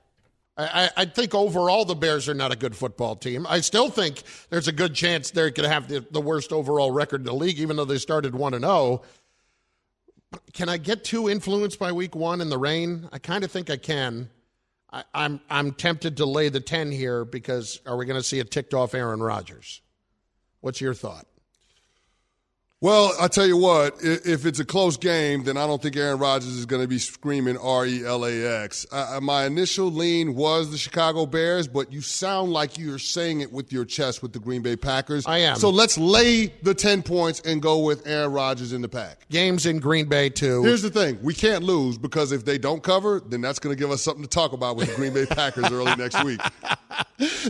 I, 0.59 0.91
I, 0.97 1.05
think 1.05 1.35
overall 1.35 1.85
the 1.85 1.95
Bears 1.95 2.31
are 2.31 2.35
not 2.35 2.51
a 2.51 2.57
good 2.57 2.75
football 2.75 3.15
team. 3.15 3.47
I 3.47 3.61
still 3.61 3.91
think 3.91 4.23
there's 4.49 4.69
a 4.69 4.73
good 4.73 4.95
chance 4.95 5.31
they 5.31 5.51
could 5.51 5.67
have 5.67 5.87
the, 5.87 6.07
the 6.11 6.21
worst 6.21 6.51
overall 6.51 6.91
record 6.91 7.21
in 7.21 7.27
the 7.27 7.35
league, 7.35 7.59
even 7.59 7.77
though 7.77 7.85
they 7.85 7.99
started 7.99 8.35
1 8.35 8.55
and 8.55 8.65
0. 8.65 9.03
Can 10.55 10.71
I 10.71 10.79
get 10.79 11.05
too 11.05 11.29
influenced 11.29 11.79
by 11.79 11.93
week 11.93 12.17
one 12.17 12.41
in 12.41 12.49
the 12.49 12.57
rain? 12.57 13.07
I 13.13 13.19
kind 13.19 13.45
of 13.45 13.51
think 13.51 13.69
I 13.69 13.77
can. 13.77 14.31
I, 14.91 15.05
I'm, 15.13 15.41
I'm 15.51 15.73
tempted 15.73 16.17
to 16.19 16.27
lay 16.27 16.49
the 16.49 16.61
10 16.61 16.91
here 16.91 17.27
because 17.27 17.81
are 17.85 17.97
we 17.97 18.07
going 18.07 18.19
to 18.19 18.27
see 18.27 18.41
a 18.41 18.45
ticked 18.45 18.73
off 18.73 18.95
Aaron 18.95 19.23
Rodgers? 19.23 19.83
What's 20.61 20.81
your 20.81 20.95
thought? 20.95 21.27
Well, 22.87 23.13
I 23.21 23.27
tell 23.27 23.49
you 23.49 23.57
what, 23.57 23.97
if 24.01 24.47
it's 24.47 24.61
a 24.61 24.65
close 24.65 24.97
game, 24.97 25.43
then 25.43 25.57
I 25.57 25.67
don't 25.67 25.83
think 25.83 25.97
Aaron 25.97 26.21
Rodgers 26.21 26.55
is 26.55 26.67
going 26.67 26.83
to 26.83 26.87
be 26.87 27.01
screaming 27.01 27.59
R 27.59 27.85
E 27.85 28.07
L 28.07 28.25
A 28.25 28.63
X. 28.63 28.87
My 29.21 29.45
initial 29.45 29.91
lean 29.91 30.37
was 30.37 30.71
the 30.71 30.79
Chicago 30.79 31.27
Bears, 31.27 31.67
but 31.67 31.93
you 31.93 32.01
sound 32.01 32.53
like 32.53 32.79
you're 32.79 33.01
saying 33.01 33.41
it 33.41 33.51
with 33.51 33.73
your 33.73 33.85
chest 33.85 34.23
with 34.23 34.33
the 34.33 34.39
Green 34.39 34.63
Bay 34.63 34.77
Packers. 34.77 35.27
I 35.27 35.39
am. 35.39 35.57
So 35.57 35.69
let's 35.69 35.99
lay 35.99 36.47
the 36.63 36.75
10 36.75 37.03
points 37.03 37.41
and 37.41 37.61
go 37.61 37.81
with 37.81 38.07
Aaron 38.07 38.31
Rodgers 38.31 38.73
in 38.73 38.83
the 38.83 38.89
pack. 38.89 39.29
Games 39.31 39.67
in 39.67 39.81
Green 39.81 40.09
Bay, 40.09 40.29
too. 40.29 40.63
Here's 40.63 40.83
the 40.83 40.91
thing 40.91 41.19
we 41.23 41.35
can't 41.35 41.65
lose 41.65 41.99
because 41.99 42.31
if 42.31 42.45
they 42.45 42.57
don't 42.57 42.85
cover, 42.85 43.19
then 43.19 43.41
that's 43.41 43.59
going 43.59 43.75
to 43.75 43.81
give 43.81 43.91
us 43.91 44.01
something 44.01 44.23
to 44.23 44.31
talk 44.31 44.53
about 44.53 44.77
with 44.77 44.91
the 44.91 44.95
Green 44.95 45.13
Bay 45.13 45.27
Packers 45.27 45.73
early 45.73 45.97
next 45.99 46.23
week. 46.23 46.41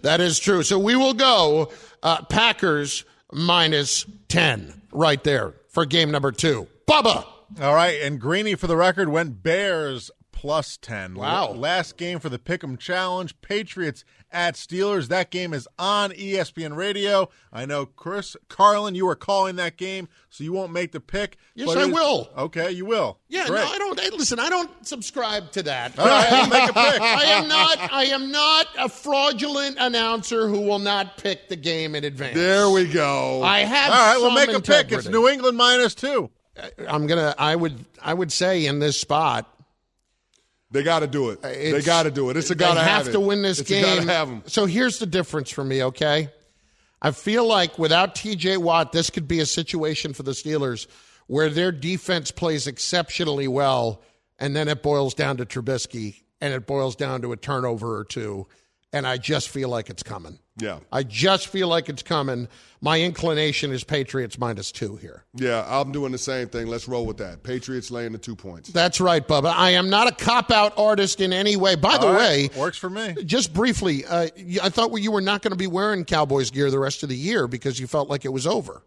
That 0.02 0.22
is 0.22 0.38
true. 0.38 0.62
So 0.62 0.78
we 0.78 0.96
will 0.96 1.12
go 1.12 1.72
uh, 2.02 2.22
Packers 2.22 3.04
minus 3.30 4.06
10 4.28 4.72
right 4.96 5.22
there 5.22 5.54
for 5.68 5.84
game 5.84 6.10
number 6.10 6.32
two. 6.32 6.66
Bubba. 6.88 7.24
All 7.60 7.74
right, 7.74 8.00
and 8.02 8.20
Greeny 8.20 8.56
for 8.56 8.66
the 8.66 8.76
record 8.76 9.08
went 9.08 9.42
Bears 9.42 10.10
plus 10.36 10.76
10. 10.76 11.14
Wow. 11.14 11.52
Last 11.52 11.96
game 11.96 12.18
for 12.20 12.28
the 12.28 12.38
Pick'em 12.38 12.78
Challenge. 12.78 13.40
Patriots 13.40 14.04
at 14.30 14.54
Steelers. 14.54 15.08
That 15.08 15.30
game 15.30 15.54
is 15.54 15.66
on 15.78 16.10
ESPN 16.10 16.76
Radio. 16.76 17.30
I 17.50 17.64
know, 17.64 17.86
Chris 17.86 18.36
Carlin, 18.50 18.94
you 18.94 19.08
are 19.08 19.14
calling 19.16 19.56
that 19.56 19.78
game, 19.78 20.08
so 20.28 20.44
you 20.44 20.52
won't 20.52 20.72
make 20.72 20.92
the 20.92 21.00
pick. 21.00 21.38
Yes, 21.54 21.74
I 21.74 21.86
will. 21.86 22.28
Okay, 22.36 22.70
you 22.70 22.84
will. 22.84 23.18
Yeah, 23.28 23.46
Great. 23.46 23.64
no, 23.64 23.66
I 23.66 23.78
don't. 23.78 23.98
Hey, 23.98 24.10
listen, 24.10 24.38
I 24.38 24.50
don't 24.50 24.70
subscribe 24.86 25.52
to 25.52 25.62
that. 25.62 25.98
All 25.98 26.04
right, 26.04 26.30
I'll 26.30 26.48
make 26.50 26.68
a 26.68 26.72
pick. 26.74 27.00
I 27.00 27.24
am 27.24 27.48
not. 27.48 27.92
I 27.92 28.04
am 28.04 28.30
not 28.30 28.66
a 28.78 28.90
fraudulent 28.90 29.78
announcer 29.80 30.48
who 30.48 30.60
will 30.60 30.80
not 30.80 31.16
pick 31.16 31.48
the 31.48 31.56
game 31.56 31.94
in 31.94 32.04
advance. 32.04 32.34
There 32.34 32.68
we 32.68 32.86
go. 32.86 33.42
I 33.42 33.60
have. 33.60 33.90
All 33.90 33.96
right, 33.96 34.18
we'll 34.18 34.32
make 34.32 34.50
some 34.50 34.56
a 34.56 34.60
pick. 34.60 34.92
It's. 34.92 35.08
New 35.08 35.28
England 35.28 35.56
minus 35.56 35.94
two. 35.94 36.30
I'm 36.86 37.06
gonna. 37.06 37.34
I 37.38 37.56
would. 37.56 37.82
I 38.02 38.12
would 38.12 38.30
say 38.30 38.66
in 38.66 38.80
this 38.80 39.00
spot, 39.00 39.50
They 40.70 40.82
got 40.82 41.00
to 41.00 41.06
do 41.06 41.30
it. 41.30 41.42
They 41.42 41.80
got 41.82 42.04
to 42.04 42.10
do 42.10 42.30
it. 42.30 42.36
It's 42.36 42.50
a 42.50 42.54
got 42.54 42.74
to 42.74 42.80
have 42.80 43.04
have 43.04 43.12
to 43.12 43.20
win 43.20 43.42
this 43.42 43.60
it's 43.60 43.68
game. 43.68 43.82
Got 43.82 44.02
to 44.02 44.12
have 44.12 44.28
them. 44.28 44.42
So 44.46 44.66
here's 44.66 44.98
the 44.98 45.06
difference 45.06 45.50
for 45.50 45.62
me. 45.62 45.82
Okay, 45.84 46.28
I 47.00 47.12
feel 47.12 47.46
like 47.46 47.78
without 47.78 48.14
T.J. 48.14 48.56
Watt, 48.56 48.92
this 48.92 49.10
could 49.10 49.28
be 49.28 49.40
a 49.40 49.46
situation 49.46 50.12
for 50.12 50.22
the 50.22 50.32
Steelers 50.32 50.86
where 51.28 51.48
their 51.48 51.72
defense 51.72 52.30
plays 52.30 52.66
exceptionally 52.66 53.48
well, 53.48 54.02
and 54.38 54.54
then 54.54 54.68
it 54.68 54.82
boils 54.82 55.14
down 55.14 55.36
to 55.36 55.46
Trubisky, 55.46 56.22
and 56.40 56.52
it 56.52 56.66
boils 56.66 56.96
down 56.96 57.22
to 57.22 57.32
a 57.32 57.36
turnover 57.36 57.96
or 57.98 58.04
two, 58.04 58.46
and 58.92 59.06
I 59.06 59.18
just 59.18 59.48
feel 59.48 59.68
like 59.68 59.90
it's 59.90 60.02
coming. 60.02 60.38
Yeah. 60.58 60.78
I 60.90 61.02
just 61.02 61.48
feel 61.48 61.68
like 61.68 61.88
it's 61.88 62.02
coming. 62.02 62.48
My 62.80 63.00
inclination 63.00 63.72
is 63.72 63.84
Patriots 63.84 64.38
minus 64.38 64.70
two 64.72 64.96
here. 64.96 65.24
Yeah, 65.34 65.64
I'm 65.66 65.92
doing 65.92 66.12
the 66.12 66.18
same 66.18 66.48
thing. 66.48 66.66
Let's 66.66 66.86
roll 66.88 67.04
with 67.06 67.16
that. 67.18 67.42
Patriots 67.42 67.90
laying 67.90 68.12
the 68.12 68.18
two 68.18 68.36
points. 68.36 68.70
That's 68.70 69.00
right, 69.00 69.26
Bubba. 69.26 69.52
I 69.54 69.70
am 69.70 69.90
not 69.90 70.08
a 70.08 70.14
cop 70.14 70.50
out 70.50 70.72
artist 70.78 71.20
in 71.20 71.32
any 71.32 71.56
way. 71.56 71.74
By 71.74 71.98
the 71.98 72.06
All 72.06 72.14
way, 72.16 72.42
right, 72.48 72.56
works 72.56 72.78
for 72.78 72.88
me. 72.90 73.14
just 73.24 73.52
briefly, 73.52 74.04
uh, 74.06 74.28
y- 74.36 74.58
I 74.62 74.68
thought 74.68 74.94
you 75.00 75.10
were 75.12 75.20
not 75.20 75.42
going 75.42 75.52
to 75.52 75.56
be 75.58 75.66
wearing 75.66 76.04
Cowboys 76.04 76.50
gear 76.50 76.70
the 76.70 76.78
rest 76.78 77.02
of 77.02 77.08
the 77.08 77.16
year 77.16 77.46
because 77.48 77.78
you 77.80 77.86
felt 77.86 78.08
like 78.08 78.24
it 78.24 78.32
was 78.32 78.46
over. 78.46 78.82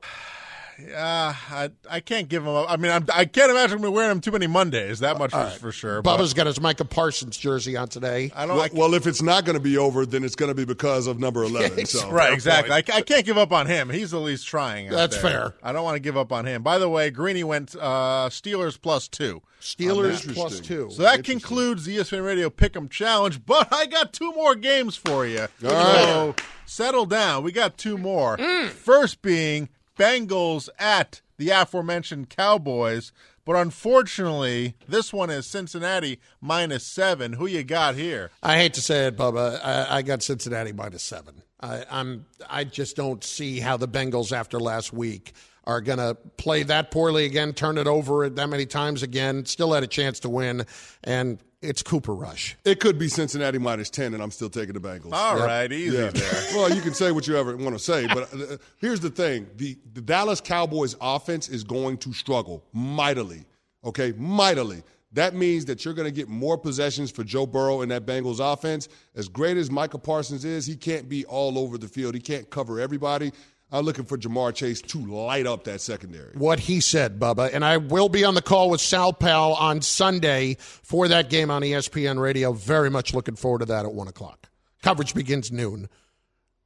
Uh, 0.96 1.34
I 1.52 1.70
I 1.90 2.00
can't 2.00 2.30
give 2.30 2.44
him 2.44 2.50
up. 2.50 2.68
I 2.70 2.78
mean, 2.78 2.92
I'm, 2.92 3.06
I 3.14 3.26
can't 3.26 3.52
imagine 3.52 3.82
me 3.82 3.90
wearing 3.90 4.12
him 4.12 4.22
too 4.22 4.32
many 4.32 4.48
Mondays. 4.48 5.00
That 5.00 5.18
much 5.18 5.32
for, 5.32 5.50
for 5.50 5.72
sure. 5.72 6.02
but 6.02 6.18
Bubba's 6.18 6.34
got 6.34 6.48
his 6.48 6.60
Micah 6.60 6.86
Parsons 6.86 7.38
jersey 7.38 7.76
on 7.76 7.88
today. 7.88 8.32
I 8.36 8.46
don't. 8.46 8.56
Well, 8.56 8.66
I 8.66 8.70
well, 8.74 8.94
if 8.94 9.08
it's 9.08 9.22
not 9.22 9.46
going 9.46 9.56
to 9.56 9.62
be 9.62 9.78
over, 9.78 10.06
then 10.06 10.24
it's 10.24 10.36
going 10.36 10.50
to 10.50 10.56
be 10.56 10.66
because 10.66 11.08
of 11.08 11.20
number 11.20 11.44
11. 11.44 11.86
So. 11.90 12.12
Right, 12.12 12.32
exactly. 12.32 12.72
I, 12.72 12.78
I 12.78 13.02
can't 13.02 13.26
give 13.26 13.38
up 13.38 13.52
on 13.52 13.66
him. 13.66 13.90
He's 13.90 14.14
at 14.14 14.20
least 14.20 14.46
trying. 14.46 14.88
out 14.88 14.94
That's 14.94 15.20
there. 15.22 15.32
fair. 15.32 15.56
I 15.64 15.72
don't 15.72 15.84
want 15.84 15.96
to 15.96 16.00
give 16.00 16.18
up 16.18 16.32
on 16.32 16.46
him. 16.46 16.62
By 16.62 16.78
the 16.78 16.88
way, 16.88 17.10
Greeny 17.10 17.44
went 17.44 17.76
uh, 17.76 18.30
Steelers 18.30 18.80
plus 18.80 19.08
two. 19.08 19.42
Steelers 19.60 20.32
plus 20.34 20.60
two. 20.60 20.90
So 20.92 21.02
that 21.04 21.24
concludes 21.24 21.86
the 21.86 21.98
ESPN 21.98 22.24
Radio 22.24 22.50
Pick'em 22.50 22.90
Challenge. 22.90 23.44
But 23.46 23.74
I 23.74 23.88
got 23.88 24.14
two 24.14 24.32
more 24.34 24.56
games 24.56 24.96
for 24.96 25.26
you. 25.26 25.48
All 25.64 25.70
so 25.70 26.36
settle 26.66 27.06
down. 27.06 27.44
We 27.44 27.52
got 27.52 27.78
two 27.78 27.98
more. 27.98 28.38
Mm. 28.38 28.70
First 28.70 29.22
being 29.22 29.70
Bengals 30.00 30.70
at 30.80 31.22
the 31.38 31.50
aforementioned 31.50 32.30
Cowboys. 32.30 33.12
But 33.46 33.56
unfortunately, 33.56 34.76
this 34.88 35.12
one 35.12 35.30
is 35.30 35.46
Cincinnati 35.46 36.20
minus 36.40 36.86
seven. 36.86 37.34
Who 37.34 37.48
you 37.48 37.64
got 37.64 37.96
here? 37.96 38.32
I 38.42 38.58
hate 38.58 38.74
to 38.76 38.82
say 38.82 39.08
it, 39.08 39.18
Bubba. 39.18 39.60
I, 39.64 39.98
I 39.98 40.02
got 40.04 40.24
Cincinnati 40.24 40.72
minus 40.72 41.04
seven. 41.04 41.42
I, 41.60 41.84
I'm. 41.90 42.26
I 42.50 42.64
just 42.64 42.96
don't 42.96 43.24
see 43.24 43.60
how 43.60 43.76
the 43.76 43.88
Bengals 43.88 44.32
after 44.32 44.60
last 44.60 44.94
week 44.94 45.34
are 45.66 45.82
going 45.82 45.98
to 45.98 46.16
play 46.38 46.64
that 46.64 46.90
poorly 46.90 47.26
again, 47.26 47.54
turn 47.54 47.78
it 47.78 47.86
over 47.86 48.30
that 48.30 48.48
many 48.48 48.66
times 48.66 49.04
again. 49.04 49.46
Still 49.46 49.74
had 49.74 49.84
a 49.84 49.88
chance 49.88 50.20
to 50.22 50.30
win, 50.30 50.66
and 51.04 51.40
it's 51.62 51.84
Cooper 51.84 52.14
Rush. 52.16 52.56
It 52.66 52.80
could 52.80 52.98
be 52.98 53.08
Cincinnati 53.10 53.58
minus 53.58 53.90
10, 53.90 54.14
and 54.14 54.24
I'm 54.24 54.32
still 54.32 54.50
taking 54.50 54.74
the 54.74 54.80
Bengals. 54.80 55.14
All 55.14 55.38
right, 55.38 55.72
easy 55.72 55.98
Yeah. 55.98 56.10
there. 56.10 56.44
well, 56.54 56.74
you 56.74 56.82
can 56.82 56.94
say 56.94 57.12
what 57.12 57.28
you 57.28 57.36
ever 57.38 57.56
want 57.58 57.78
to 57.78 57.80
say, 57.84 58.08
but 58.08 58.34
uh, 58.34 58.58
here's 58.78 59.00
the 59.00 59.10
thing: 59.10 59.48
the, 59.58 59.78
the 59.94 60.02
Dallas 60.02 60.42
Cowboys 60.42 60.96
offense 61.02 61.50
is 61.50 61.64
going 61.64 61.98
to 62.00 62.14
struggle 62.14 62.64
mightily. 62.74 63.46
Okay, 63.84 64.14
mightily. 64.18 64.84
That 65.14 65.34
means 65.34 65.66
that 65.66 65.84
you're 65.84 65.96
going 65.96 66.08
to 66.08 66.12
get 66.14 66.28
more 66.30 66.56
possessions 66.58 67.10
for 67.10 67.24
Joe 67.24 67.48
Burrow 67.48 67.82
in 67.82 67.90
that 67.90 68.06
Bengals 68.06 68.40
offense. 68.40 68.88
As 69.16 69.28
great 69.28 69.58
as 69.58 69.72
Michael 69.72 69.98
Parsons 70.00 70.46
is, 70.46 70.68
he 70.68 70.76
can't 70.76 71.10
be 71.10 71.26
all 71.26 71.58
over 71.58 71.80
the 71.80 71.88
field. 71.88 72.14
He 72.14 72.22
can't 72.22 72.48
cover 72.52 72.80
everybody. 72.80 73.32
I'm 73.72 73.86
looking 73.86 74.06
for 74.06 74.18
Ja'Marr 74.18 74.54
Chase 74.54 74.82
to 74.82 75.06
light 75.06 75.46
up 75.46 75.64
that 75.66 75.82
secondary. 75.82 76.34
What 76.34 76.60
he 76.60 76.80
said, 76.80 77.20
Bubba, 77.20 77.54
and 77.54 77.64
I 77.64 77.78
will 77.78 78.10
be 78.10 78.24
on 78.24 78.34
the 78.34 78.42
call 78.42 78.70
with 78.72 78.82
Sal 78.82 79.14
Pal 79.14 79.54
on 79.54 79.82
Sunday 79.82 80.58
for 80.60 81.08
that 81.08 81.30
game 81.30 81.52
on 81.52 81.62
ESPN 81.62 82.20
Radio. 82.20 82.52
Very 82.52 82.90
much 82.90 83.14
looking 83.14 83.36
forward 83.36 83.60
to 83.60 83.66
that 83.66 83.86
at 83.86 83.94
one 83.94 84.08
o'clock. 84.08 84.50
Coverage 84.82 85.14
begins 85.14 85.52
noon 85.52 85.88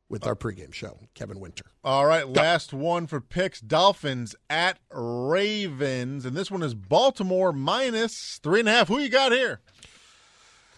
with 0.07 0.25
our 0.25 0.35
pregame 0.35 0.73
show. 0.73 0.99
Kevin 1.13 1.39
Winter. 1.39 1.65
All 1.83 2.05
right, 2.05 2.27
last 2.27 2.71
one 2.71 3.07
for 3.07 3.19
picks. 3.19 3.59
Dolphins 3.59 4.35
at 4.49 4.77
Ravens, 4.91 6.25
and 6.25 6.37
this 6.37 6.51
one 6.51 6.63
is 6.63 6.73
Baltimore 6.75 7.51
minus 7.51 8.39
three 8.41 8.61
and 8.61 8.69
a 8.69 8.71
half. 8.71 8.87
Who 8.87 8.99
you 8.99 9.09
got 9.09 9.31
here? 9.31 9.59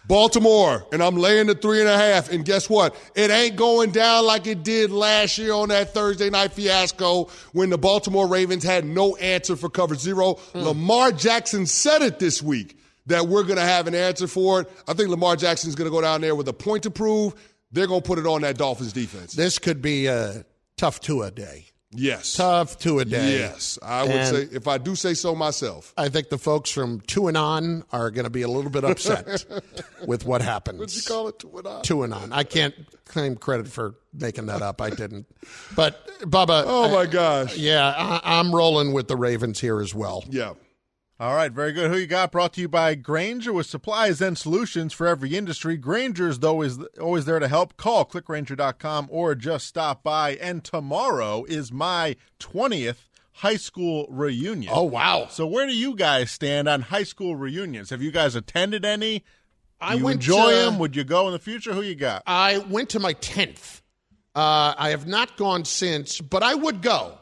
Baltimore, 0.07 0.85
and 0.91 1.01
I'm 1.01 1.15
laying 1.15 1.47
the 1.47 1.55
three 1.55 1.79
and 1.79 1.89
a 1.89 1.97
half. 1.97 2.31
And 2.31 2.45
guess 2.45 2.69
what? 2.69 2.95
It 3.15 3.31
ain't 3.31 3.55
going 3.55 3.91
down 3.91 4.25
like 4.25 4.45
it 4.47 4.63
did 4.63 4.91
last 4.91 5.37
year 5.37 5.53
on 5.53 5.69
that 5.69 5.93
Thursday 5.93 6.29
night 6.29 6.53
fiasco 6.53 7.29
when 7.53 7.69
the 7.69 7.77
Baltimore 7.77 8.27
Ravens 8.27 8.63
had 8.63 8.85
no 8.85 9.15
answer 9.15 9.55
for 9.55 9.69
cover 9.69 9.95
zero. 9.95 10.33
Hmm. 10.53 10.59
Lamar 10.59 11.11
Jackson 11.11 11.65
said 11.65 12.01
it 12.01 12.19
this 12.19 12.41
week 12.41 12.77
that 13.07 13.27
we're 13.27 13.43
going 13.43 13.57
to 13.57 13.61
have 13.61 13.87
an 13.87 13.95
answer 13.95 14.27
for 14.27 14.61
it. 14.61 14.71
I 14.87 14.93
think 14.93 15.09
Lamar 15.09 15.35
Jackson's 15.35 15.75
going 15.75 15.89
to 15.89 15.95
go 15.95 16.01
down 16.01 16.21
there 16.21 16.35
with 16.35 16.47
a 16.47 16.53
point 16.53 16.83
to 16.83 16.91
prove. 16.91 17.33
They're 17.71 17.87
going 17.87 18.01
to 18.01 18.07
put 18.07 18.19
it 18.19 18.25
on 18.25 18.41
that 18.41 18.57
Dolphins 18.57 18.93
defense. 18.93 19.33
This 19.33 19.59
could 19.59 19.81
be 19.81 20.07
a 20.07 20.45
tough 20.77 20.99
Tua 20.99 21.31
day. 21.31 21.65
Yes. 21.95 22.35
Tough 22.35 22.77
to 22.79 22.99
a 22.99 23.05
day. 23.05 23.39
Yes. 23.39 23.79
I 23.81 24.03
would 24.03 24.11
And- 24.11 24.35
say, 24.35 24.55
if 24.55 24.67
I 24.67 24.77
do 24.77 24.95
say 24.95 25.13
so 25.13 25.35
myself. 25.35 25.93
I 25.97 26.09
think 26.09 26.29
the 26.29 26.37
folks 26.37 26.69
from 26.69 27.01
Tuanon 27.01 27.83
are 27.91 28.11
going 28.11 28.25
to 28.25 28.29
be 28.29 28.41
a 28.41 28.47
little 28.47 28.69
bit 28.71 28.83
upset 28.83 29.45
with 30.07 30.25
what 30.25 30.41
happens. 30.41 30.79
What'd 30.79 30.95
you 30.95 31.01
call 31.03 31.27
it? 31.29 31.39
Tuanon? 31.39 31.83
Two 31.83 32.03
and 32.03 32.13
On. 32.13 32.31
I 32.33 32.43
can't 32.43 32.73
claim 33.05 33.35
credit 33.35 33.67
for 33.67 33.95
making 34.13 34.47
that 34.47 34.61
up. 34.61 34.81
I 34.81 34.89
didn't. 34.89 35.25
But 35.75 36.07
Bubba. 36.21 36.63
Oh, 36.65 36.89
my 36.91 37.01
I- 37.01 37.05
gosh. 37.05 37.57
Yeah, 37.57 37.87
I, 37.95 38.39
I'm 38.39 38.53
rolling 38.53 38.93
with 38.93 39.07
the 39.07 39.15
Ravens 39.17 39.59
here 39.59 39.79
as 39.81 39.93
well. 39.95 40.23
Yeah. 40.29 40.53
All 41.17 41.33
right, 41.33 41.51
very 41.51 41.71
good. 41.71 41.89
Who 41.89 41.97
you 41.97 42.07
got? 42.07 42.33
Brought 42.33 42.51
to 42.53 42.61
you 42.61 42.67
by 42.67 42.93
Grainger 42.95 43.53
with 43.53 43.67
supplies 43.67 44.19
and 44.19 44.37
solutions 44.37 44.91
for 44.91 45.07
every 45.07 45.33
industry. 45.35 45.77
Grainger's 45.77 46.39
though 46.39 46.61
is 46.61 46.77
always 46.99 47.23
there 47.23 47.39
to 47.39 47.47
help. 47.47 47.77
Call 47.77 48.03
clickgrainger.com 48.05 49.07
or 49.09 49.33
just 49.33 49.65
stop 49.65 50.03
by. 50.03 50.31
And 50.35 50.61
tomorrow 50.61 51.45
is 51.45 51.71
my 51.71 52.17
20th 52.41 53.07
high 53.31 53.55
school 53.55 54.07
reunion. 54.09 54.73
Oh, 54.75 54.83
wow. 54.83 55.27
So 55.29 55.47
where 55.47 55.65
do 55.65 55.73
you 55.75 55.95
guys 55.95 56.31
stand 56.31 56.67
on 56.67 56.81
high 56.81 57.03
school 57.03 57.37
reunions? 57.37 57.91
Have 57.91 58.01
you 58.01 58.11
guys 58.11 58.35
attended 58.35 58.83
any? 58.83 59.19
Do 59.19 59.25
I 59.79 59.93
you 59.95 60.03
went 60.03 60.15
enjoy 60.17 60.49
to- 60.51 60.55
them? 60.57 60.79
Would 60.79 60.97
you 60.97 61.05
go 61.05 61.27
in 61.27 61.33
the 61.33 61.39
future? 61.39 61.73
Who 61.73 61.81
you 61.81 61.95
got? 61.95 62.23
I 62.27 62.57
went 62.57 62.89
to 62.89 62.99
my 62.99 63.13
10th. 63.13 63.81
Uh, 64.35 64.73
I 64.77 64.89
have 64.89 65.07
not 65.07 65.37
gone 65.37 65.63
since, 65.63 66.19
but 66.19 66.43
I 66.43 66.55
would 66.55 66.81
go. 66.81 67.17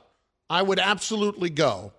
I 0.50 0.64
would 0.64 0.80
absolutely 0.80 1.52
go. 1.52 1.94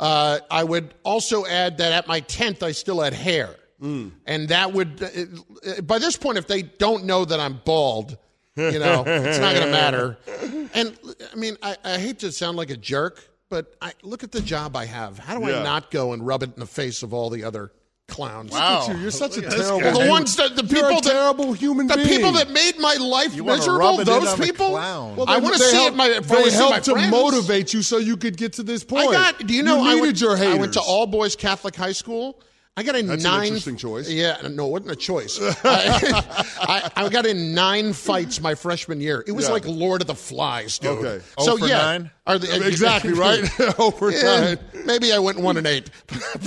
Uh, 0.00 0.38
I 0.50 0.64
would 0.64 0.94
also 1.04 1.46
add 1.46 1.78
that 1.78 1.92
at 1.92 2.06
my 2.08 2.20
10th, 2.22 2.62
I 2.62 2.72
still 2.72 3.00
had 3.00 3.14
hair. 3.14 3.54
And 3.80 4.48
that 4.48 4.72
would, 4.72 5.02
uh, 5.02 5.82
by 5.82 5.98
this 5.98 6.16
point, 6.16 6.38
if 6.38 6.46
they 6.46 6.62
don't 6.62 7.04
know 7.04 7.26
that 7.26 7.38
I'm 7.38 7.60
bald, 7.66 8.16
you 8.56 8.78
know, 8.78 9.04
it's 9.06 9.38
not 9.38 9.54
going 9.54 9.66
to 9.66 9.70
matter. 9.72 10.16
And 10.74 10.98
I 11.30 11.36
mean, 11.36 11.56
I, 11.62 11.76
I 11.84 11.98
hate 11.98 12.18
to 12.20 12.32
sound 12.32 12.56
like 12.56 12.70
a 12.70 12.76
jerk, 12.76 13.22
but 13.50 13.76
I 13.80 13.92
look 14.02 14.24
at 14.24 14.32
the 14.32 14.40
job 14.40 14.74
I 14.74 14.86
have. 14.86 15.18
How 15.18 15.38
do 15.38 15.46
Yeah. 15.46 15.60
I 15.60 15.62
not 15.62 15.90
go 15.92 16.12
and 16.14 16.26
rub 16.26 16.42
it 16.42 16.54
in 16.54 16.58
the 16.60 16.66
face 16.66 17.02
of 17.04 17.12
all 17.14 17.30
the 17.30 17.44
other 17.44 17.70
clowns? 18.08 18.52
Wow. 18.52 18.86
You're 19.00 19.10
such 19.10 19.36
a 19.36 19.40
Look 19.40 19.52
at 19.52 19.56
terrible. 19.58 20.00
the 20.00 20.08
ones 20.08 20.36
that 20.36 20.56
the 20.56 20.64
You're 20.64 20.82
people 20.82 20.98
a 20.98 21.02
that 21.02 21.10
terrible 21.10 21.52
human 21.52 21.86
the 21.86 21.96
being. 21.96 22.08
people 22.08 22.32
that 22.32 22.50
made 22.50 22.78
my 22.78 22.94
life 22.94 23.34
You 23.34 23.44
miserable, 23.44 23.78
rub 23.78 24.00
it 24.00 24.04
those 24.06 24.34
people. 24.36 24.70
clown. 24.70 25.16
Well, 25.16 25.26
I 25.28 25.38
want 25.38 25.54
to 25.56 25.60
see 25.62 25.76
help- 25.76 25.92
it. 25.92 25.96
My 25.96 26.08
if 26.08 26.30
I 26.30 26.34
wanna 26.34 26.44
they 26.50 26.50
my 26.50 26.56
helped 26.56 26.84
to 26.84 26.92
friends. 26.92 27.10
motivate 27.10 27.72
you 27.74 27.82
so 27.82 27.98
you 27.98 28.16
could 28.16 28.36
get 28.36 28.52
to 28.54 28.62
this 28.62 28.84
point. 28.84 29.08
I 29.08 29.12
got. 29.12 29.46
Do 29.46 29.54
you 29.54 29.62
know? 29.62 29.82
you 29.82 29.98
I 29.98 30.00
went, 30.00 30.20
your. 30.20 30.36
I 30.36 30.54
went 30.54 30.72
to 30.74 30.80
all 30.80 31.06
boys 31.06 31.34
Catholic 31.36 31.74
high 31.76 31.92
school. 31.92 32.40
I 32.76 32.82
got 32.82 32.96
in 32.96 33.06
That's 33.06 33.24
an 33.24 33.30
nine. 33.30 33.44
interesting 33.46 33.76
choice. 33.76 34.10
Yeah, 34.10 34.36
no, 34.50 34.66
it 34.66 34.70
wasn't 34.70 34.90
a 34.90 34.96
choice. 34.96 35.38
I, 35.64 36.44
I, 36.96 37.04
I 37.04 37.08
got 37.08 37.24
in 37.24 37.54
nine 37.54 37.92
fights 37.92 38.40
my 38.40 38.56
freshman 38.56 39.00
year. 39.00 39.22
It 39.28 39.32
was 39.32 39.46
Yeah. 39.46 39.52
like 39.52 39.64
Lord 39.66 40.00
of 40.00 40.08
the 40.08 40.14
Flies, 40.16 40.80
dude. 40.80 40.98
Okay. 40.98 41.24
So 41.38 41.52
Oh 41.52 41.56
for 41.58 41.66
yeah, 41.68 41.78
nine? 41.78 42.10
Are 42.26 42.36
the, 42.38 42.66
Exactly, 42.66 43.12
right? 43.12 43.48
Oh 43.78 43.92
Over 43.94 44.10
Yeah, 44.10 44.40
nine. 44.54 44.58
maybe 44.86 45.12
I 45.12 45.20
went 45.20 45.38
one 45.38 45.56
and 45.56 45.66
eight, 45.68 45.88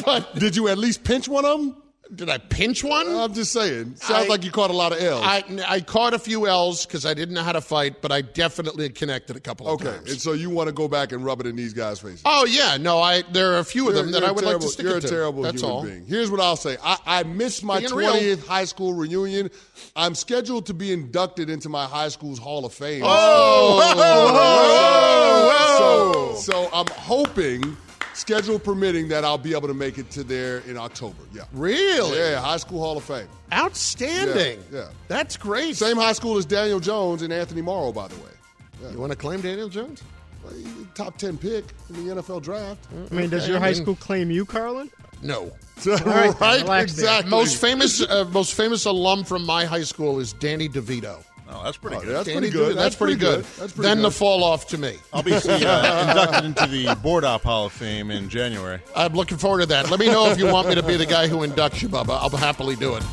but 0.06 0.36
Did 0.38 0.56
you 0.58 0.68
at 0.68 0.78
least 0.78 1.06
pinch 1.06 1.30
one 1.30 1.46
of 1.46 1.60
them? 1.62 1.78
Did 2.16 2.30
I 2.30 2.38
pinch 2.38 2.84
one? 2.84 3.08
I'm 3.08 3.34
just 3.34 3.52
saying. 3.52 3.96
Sounds 3.98 4.26
I- 4.26 4.28
like 4.30 4.44
you 4.44 4.52
caught 4.52 4.70
a 4.70 4.74
lot 4.74 4.92
of 4.92 5.00
L's. 5.02 5.24
I, 5.24 5.44
I 5.68 5.80
caught 5.82 6.14
a 6.14 6.20
few 6.20 6.48
L's 6.48 6.86
because 6.86 7.06
I 7.06 7.14
didn't 7.14 7.36
know 7.36 7.44
how 7.44 7.52
to 7.52 7.62
fight, 7.62 8.02
but 8.02 8.12
I 8.12 8.22
definitely 8.22 8.90
connected 8.90 9.36
a 9.36 9.40
couple 9.40 9.68
of 9.68 9.74
okay, 9.82 9.96
times. 9.98 10.12
and 10.12 10.22
so 10.22 10.34
you 10.34 10.50
want 10.50 10.68
to 10.68 10.74
go 10.74 10.88
back 10.88 11.12
and 11.12 11.24
rub 11.26 11.42
it 11.42 11.48
in 11.48 11.56
these 11.56 11.74
guys' 11.74 12.00
faces. 12.00 12.22
Oh 12.26 12.46
yeah, 12.46 12.78
no, 12.78 13.00
I 13.00 13.24
there 13.32 13.54
are 13.54 13.60
a 13.60 13.64
few 13.64 13.88
of 13.90 13.96
them 13.96 14.12
that 14.12 14.20
You're 14.22 14.28
I 14.28 14.32
a 14.32 14.34
would 14.34 14.44
terrible, 14.44 14.60
like 14.60 14.68
to 14.68 14.74
stick 14.74 14.86
You're 14.86 14.98
it 14.98 15.02
to. 15.02 15.08
a 15.08 15.10
terrible 15.10 15.44
That's 15.44 15.62
human 15.62 15.76
all. 15.76 15.84
being. 15.84 16.06
Here's 16.06 16.32
what 16.32 16.40
I'll 16.40 16.56
say. 16.56 16.78
I, 16.84 16.98
I 17.06 17.24
missed 17.24 17.64
my 17.64 17.80
Being 17.80 17.94
real. 17.96 18.14
20th 18.14 18.46
high 18.48 18.66
school 18.66 18.94
reunion. 18.94 19.50
I'm 19.96 20.16
scheduled 20.16 20.66
to 20.68 20.74
be 20.74 20.92
inducted 20.94 21.50
into 21.50 21.70
my 21.70 21.86
high 21.86 22.10
school's 22.10 22.40
Hall 22.40 22.66
of 22.66 22.74
Fame. 22.74 23.04
Oh, 23.06 23.82
So, 25.78 25.84
oh! 25.84 26.36
so 26.40 26.54
oh! 26.56 26.70
I'm 26.74 26.88
hoping, 26.96 27.78
schedule 28.18 28.60
permitting, 28.60 29.08
that 29.10 29.24
I'll 29.24 29.38
be 29.38 29.54
able 29.54 29.68
to 29.68 29.74
make 29.74 29.98
it 29.98 30.10
to 30.12 30.24
there 30.24 30.60
in 30.60 30.78
October. 30.78 31.24
Yeah. 31.34 31.44
Really? 31.54 32.18
Yeah, 32.18 32.40
High 32.42 32.58
School 32.58 32.80
Hall 32.80 32.98
of 32.98 33.04
Fame. 33.04 33.28
Outstanding. 33.54 34.60
Yeah, 34.72 34.80
yeah. 34.80 34.88
That's 35.08 35.38
great. 35.38 35.76
Same 35.76 35.98
high 35.98 36.14
school 36.14 36.38
as 36.38 36.46
Daniel 36.46 36.80
Jones 36.80 37.22
and 37.22 37.32
Anthony 37.32 37.62
Morrow, 37.62 37.92
by 37.92 38.08
the 38.08 38.16
way. 38.16 38.92
You 38.92 39.00
want 39.00 39.12
to 39.12 39.18
claim 39.18 39.42
Daniel 39.42 39.70
Jones? 39.70 40.04
Well, 40.44 40.54
Top 40.94 41.18
10 41.18 41.38
pick 41.38 41.66
in 41.90 42.08
the 42.08 42.16
NFL 42.16 42.42
draft. 42.42 42.88
I 43.12 43.14
mean, 43.14 43.30
does 43.30 43.44
Okay, 43.44 43.52
your 43.52 43.60
high 43.60 43.74
school 43.74 43.96
claim 43.96 44.32
you, 44.32 44.46
Carlin? 44.46 44.90
No. 45.22 45.52
right, 45.86 46.06
right? 46.06 46.62
relax 46.62 46.94
there. 46.94 47.06
Exactly. 47.06 47.32
Most 47.32 47.60
famous, 47.60 48.02
uh, 48.02 48.26
most 48.32 48.54
famous 48.54 48.86
alum 48.86 49.24
from 49.24 49.46
my 49.46 49.66
high 49.66 49.84
school 49.84 50.20
is 50.20 50.34
Danny 50.34 50.70
DeVito. 50.70 51.24
Oh, 51.50 51.64
that's 51.64 51.78
pretty 51.78 51.96
Oh, 51.98 52.02
good. 52.02 52.16
that's 52.16 52.30
pretty 52.30 52.50
good. 52.50 52.74
DeVito, 52.74 52.76
That's, 52.76 52.96
pretty 52.96 53.16
good. 53.16 53.44
That's 53.58 53.72
pretty 53.74 53.88
then 53.88 53.98
good. 53.98 54.06
the 54.06 54.12
fall 54.12 54.44
off 54.44 54.68
to 54.68 54.78
me. 54.78 54.98
I'll 55.14 55.24
be 55.24 55.34
uh, 55.34 55.38
inducted 56.10 56.46
into 56.46 56.68
the 56.68 56.96
Board 57.02 57.24
Op 57.24 57.44
Hall 57.44 57.68
of 57.68 57.72
Fame 57.74 58.12
in 58.12 58.28
January. 58.30 58.80
I'm 58.96 59.14
looking 59.14 59.38
forward 59.38 59.62
to 59.62 59.66
that. 59.68 59.90
Let 59.90 60.00
me 60.00 60.08
know 60.08 60.30
if 60.30 60.38
you 60.38 60.46
want 60.48 60.68
me 60.68 60.76
to 60.76 60.84
be 60.84 60.98
the 60.98 61.06
guy 61.06 61.28
who 61.28 61.38
inducts 61.48 61.82
you, 61.82 61.90
Bubba. 61.90 62.18
I'll 62.20 62.30
happily 62.30 62.76
do 62.76 62.96
it. 62.96 63.04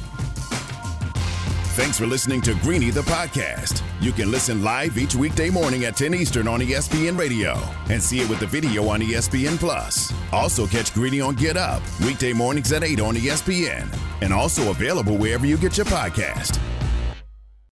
Thanks 1.76 1.99
for 1.99 2.07
listening 2.07 2.41
to 2.43 2.55
Greeny 2.62 2.91
the 2.91 3.01
podcast. 3.03 3.82
You 4.01 4.12
can 4.12 4.30
listen 4.30 4.62
live 4.62 4.97
each 4.97 5.16
weekday 5.16 5.51
morning 5.51 5.85
at 5.87 5.97
10 5.97 6.14
Eastern 6.14 6.47
on 6.47 6.61
ESPN 6.61 7.18
Radio 7.18 7.57
and 7.91 8.01
see 8.01 8.20
it 8.20 8.28
with 8.28 8.39
the 8.39 8.47
video 8.47 8.87
on 8.89 9.01
ESPN 9.01 9.59
Plus. 9.59 10.12
Also 10.32 10.68
catch 10.68 10.95
Greeny 10.95 11.20
on 11.20 11.35
Get 11.35 11.57
Up 11.57 11.82
weekday 12.05 12.32
mornings 12.32 12.70
at 12.72 12.85
8 12.85 13.01
on 13.01 13.14
ESPN 13.16 13.93
and 14.22 14.32
also 14.32 14.70
available 14.70 15.16
wherever 15.16 15.47
you 15.47 15.57
get 15.57 15.76
your 15.76 15.87
podcast. 15.87 16.61